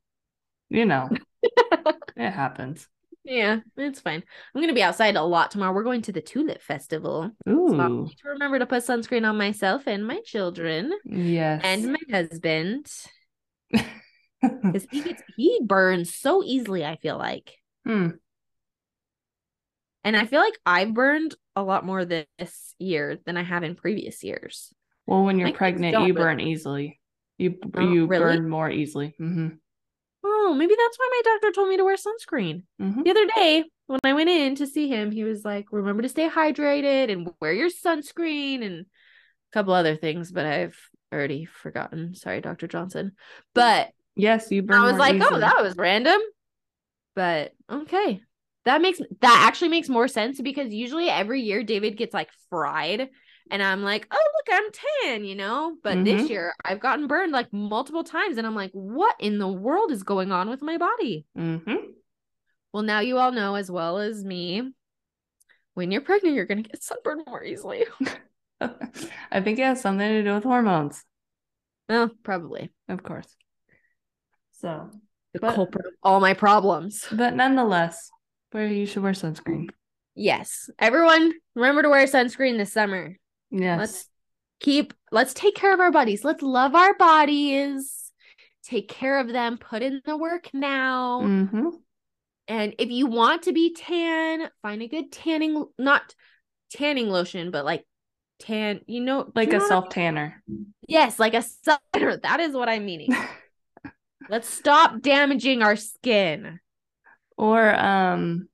You 0.70 0.86
know, 0.86 1.10
it 2.16 2.32
happens. 2.32 2.88
Yeah, 3.24 3.60
it's 3.78 4.00
fine. 4.00 4.24
I'm 4.54 4.62
gonna 4.62 4.74
be 4.74 4.84
outside 4.84 5.16
a 5.16 5.24
lot 5.24 5.52
tomorrow. 5.52 5.74
We're 5.74 5.84
going 5.84 6.02
to 6.04 6.12
the 6.12 6.22
Tulip 6.22 6.62
Festival. 6.62 7.32
So 7.46 7.52
Ooh, 7.52 8.04
need 8.04 8.18
to 8.18 8.30
remember 8.30 8.60
to 8.60 8.66
put 8.66 8.84
sunscreen 8.84 9.28
on 9.28 9.38
myself 9.38 9.88
and 9.88 10.06
my 10.06 10.22
children 10.22 10.94
yes. 11.06 11.62
and 11.64 11.94
my 11.94 12.00
husband. 12.10 12.88
Because 14.42 14.88
he 14.90 15.04
gets 15.04 15.22
he 15.38 15.62
burns 15.64 16.16
so 16.16 16.44
easily, 16.44 16.84
I 16.84 16.96
feel 16.96 17.16
like. 17.16 17.52
Hmm. 17.86 18.10
And 20.04 20.18
I 20.18 20.26
feel 20.26 20.40
like 20.40 20.58
I've 20.66 20.96
burned 20.96 21.36
a 21.56 21.62
lot 21.62 21.86
more 21.86 22.06
this 22.06 22.26
year 22.80 23.20
than 23.24 23.38
I 23.38 23.44
have 23.44 23.64
in 23.64 23.76
previous 23.76 24.24
years. 24.24 24.74
Well, 25.12 25.26
when 25.26 25.38
you're 25.38 25.50
kids 25.50 25.58
pregnant, 25.58 25.94
you 25.94 26.00
really- 26.00 26.12
burn 26.14 26.40
easily. 26.40 27.02
You 27.38 27.58
Oh, 27.76 27.82
you 27.82 28.06
really? 28.06 28.38
burn 28.38 28.48
more 28.50 28.70
easily. 28.70 29.14
Mm-hmm. 29.20 29.50
Oh, 30.24 30.54
maybe 30.58 30.74
that's 30.78 30.98
why 30.98 31.10
my 31.12 31.22
doctor 31.34 31.52
told 31.52 31.68
me 31.68 31.76
to 31.76 31.84
wear 31.84 31.98
sunscreen. 31.98 32.64
Mm-hmm. 32.82 33.02
The 33.04 33.10
other 33.10 33.26
day 33.36 33.66
when 33.88 34.00
I 34.06 34.14
went 34.14 34.30
in 34.30 34.56
to 34.56 34.68
see 34.68 34.88
him, 34.88 35.12
he 35.12 35.26
was 35.26 35.44
like, 35.44 35.66
remember 35.72 36.02
to 36.04 36.08
stay 36.10 36.30
hydrated 36.30 37.12
and 37.12 37.30
wear 37.42 37.52
your 37.52 37.70
sunscreen 37.70 38.64
and 38.64 38.86
a 38.86 39.52
couple 39.52 39.74
other 39.74 39.98
things, 39.98 40.32
but 40.32 40.46
I've 40.46 40.78
already 41.12 41.44
forgotten. 41.44 42.16
Sorry, 42.16 42.40
Dr. 42.40 42.68
Johnson. 42.68 43.12
But 43.54 43.90
Yes, 44.16 44.50
you 44.50 44.62
burn. 44.62 44.80
I 44.80 44.92
was 44.92 45.00
like, 45.00 45.22
oh, 45.22 45.40
that 45.40 45.62
was 45.62 45.76
random. 45.76 46.22
But 47.16 47.52
okay. 47.70 48.22
That 48.64 48.82
makes 48.82 49.00
that 49.22 49.46
actually 49.48 49.70
makes 49.70 49.90
more 49.90 50.08
sense 50.08 50.40
because 50.40 50.72
usually 50.72 51.10
every 51.10 51.42
year 51.42 51.64
David 51.64 51.98
gets 51.98 52.14
like 52.14 52.30
fried 52.50 53.10
and 53.52 53.62
I'm 53.62 53.84
like, 53.84 54.08
oh 54.12 54.18
look, 54.18 54.48
I'm 54.60 54.72
tan, 55.04 55.26
you 55.26 55.36
know. 55.36 55.78
But 55.84 56.04
this 56.04 56.24
Mhm. 56.24 56.30
year 56.30 56.54
I've 56.66 56.80
gotten 56.80 57.06
burned 57.06 57.32
like 57.32 57.52
multiple 57.54 58.04
times 58.04 58.38
and 58.38 58.48
I'm 58.48 58.56
like, 58.56 58.72
what 58.72 59.16
in 59.20 59.38
the 59.38 59.48
world 59.48 59.92
is 59.92 60.02
going 60.04 60.32
on 60.32 60.50
with 60.50 60.62
my 60.64 60.78
body? 60.78 61.26
Mm-hmm. 61.38 61.76
Well, 62.74 62.84
now 62.84 63.02
you 63.02 63.18
all 63.20 63.32
know 63.32 63.56
as 63.56 63.70
well 63.70 64.00
as 64.00 64.24
me, 64.24 64.72
when 65.76 65.92
you're 65.92 66.02
pregnant, 66.02 66.36
you're 66.36 66.46
gonna 66.46 66.64
get 66.64 66.82
sunburned 66.82 67.24
more 67.28 67.44
easily. 67.44 67.86
I 68.62 69.42
think 69.42 69.60
it 69.60 69.64
has 69.64 69.82
something 69.82 70.08
to 70.08 70.24
do 70.24 70.34
with 70.34 70.44
hormones, 70.44 71.04
oh, 71.90 72.10
probably 72.24 72.70
of 72.88 73.04
course. 73.04 73.36
So, 74.54 74.90
the 75.34 75.40
But- 75.40 75.56
culprit 75.56 75.86
of 75.88 75.94
all 76.04 76.20
my 76.20 76.34
problems. 76.34 77.08
but 77.12 77.36
nonetheless, 77.36 78.10
where 78.52 78.68
you 78.68 78.86
should 78.86 79.02
wear 79.04 79.14
sunscreen. 79.14 79.70
Yes, 80.14 80.70
everyone, 80.78 81.34
remember 81.56 81.82
to 81.84 81.90
wear 81.90 82.06
sunscreen 82.06 82.58
this 82.58 82.72
summer. 82.74 83.18
Yes. 83.52 83.80
Let's 83.80 84.06
keep. 84.60 84.94
Let's 85.12 85.34
take 85.34 85.56
care 85.56 85.74
of 85.74 85.80
our 85.80 85.92
bodies. 85.92 86.24
Let's 86.24 86.42
love 86.42 86.74
our 86.76 86.94
bodies. 86.96 88.12
Take 88.64 88.88
care 88.88 89.20
of 89.20 89.28
them. 89.28 89.58
Put 89.58 89.82
in 89.82 90.02
the 90.06 90.16
work 90.18 90.50
now. 90.54 91.22
Mm-hmm. 91.24 91.68
And 92.48 92.76
if 92.80 92.90
you 92.90 93.08
want 93.08 93.44
to 93.44 93.54
be 93.54 93.74
tan, 93.74 94.50
find 94.62 94.82
a 94.82 94.88
good 94.88 95.12
tanning, 95.12 95.66
not 95.78 96.16
tanning 96.72 97.10
lotion, 97.10 97.52
but 97.52 97.66
like 97.66 97.86
tan. 98.40 98.82
You 98.88 99.02
know, 99.02 99.32
Like 99.36 99.50
you 99.52 99.56
a 99.56 99.58
know 99.58 99.64
what 99.64 99.66
I- 99.66 99.70
self 99.70 99.90
tanner. 99.90 100.42
Yes, 100.88 101.20
like 101.20 101.34
a 101.34 101.42
cider. 101.44 102.18
That 102.18 102.40
is 102.40 102.54
what 102.54 102.70
I'm 102.70 102.86
meaning. 102.86 103.16
Let's 104.30 104.48
stop 104.50 105.02
damaging 105.02 105.62
our 105.62 105.76
skin. 105.76 106.60
or 107.38 107.74
um 107.76 108.48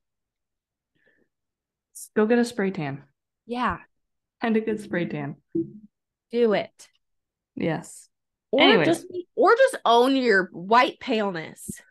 go 2.16 2.26
get 2.26 2.40
a 2.40 2.46
spray 2.46 2.72
tan. 2.72 3.04
Yeah, 3.46 3.78
And 4.42 4.56
a 4.58 4.62
good 4.62 4.80
spray 4.80 5.06
tan. 5.06 5.36
do 6.32 6.54
it. 6.54 6.88
Yes. 7.56 8.10
Or 8.52 8.62
Anyways. 8.62 8.88
just 8.88 9.08
or 9.36 9.56
just 9.56 9.78
own 9.84 10.16
your 10.16 10.50
white 10.52 11.00
paleness. 11.00 11.82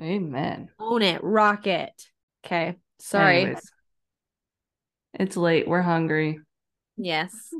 Amen. 0.00 0.68
Own 0.78 1.02
it. 1.02 1.22
Rock 1.22 1.66
it. 1.66 1.92
Okay. 2.44 2.76
Sorry. 2.98 3.42
Anyways. 3.42 3.72
It's 5.14 5.36
late. 5.36 5.66
We're 5.66 5.82
hungry. 5.82 6.40
Yes. 6.96 7.52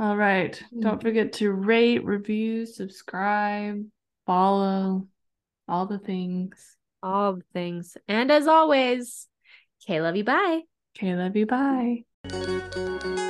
All 0.00 0.16
right. 0.16 0.56
Hmm. 0.72 0.80
Don't 0.80 1.02
forget 1.02 1.34
to 1.34 1.52
rate, 1.52 2.04
review, 2.04 2.66
subscribe, 2.66 3.84
follow, 4.26 5.06
all 5.68 5.86
the 5.86 5.98
things. 5.98 6.76
All 7.02 7.34
the 7.34 7.44
things. 7.52 7.96
And 8.08 8.30
as 8.30 8.46
always, 8.46 9.28
okay, 9.84 10.00
love 10.00 10.16
you. 10.16 10.24
Bye. 10.24 10.62
Okay, 10.96 11.14
love 11.14 11.36
you. 11.36 11.46
Bye. 11.46 12.04
Música 12.24 13.21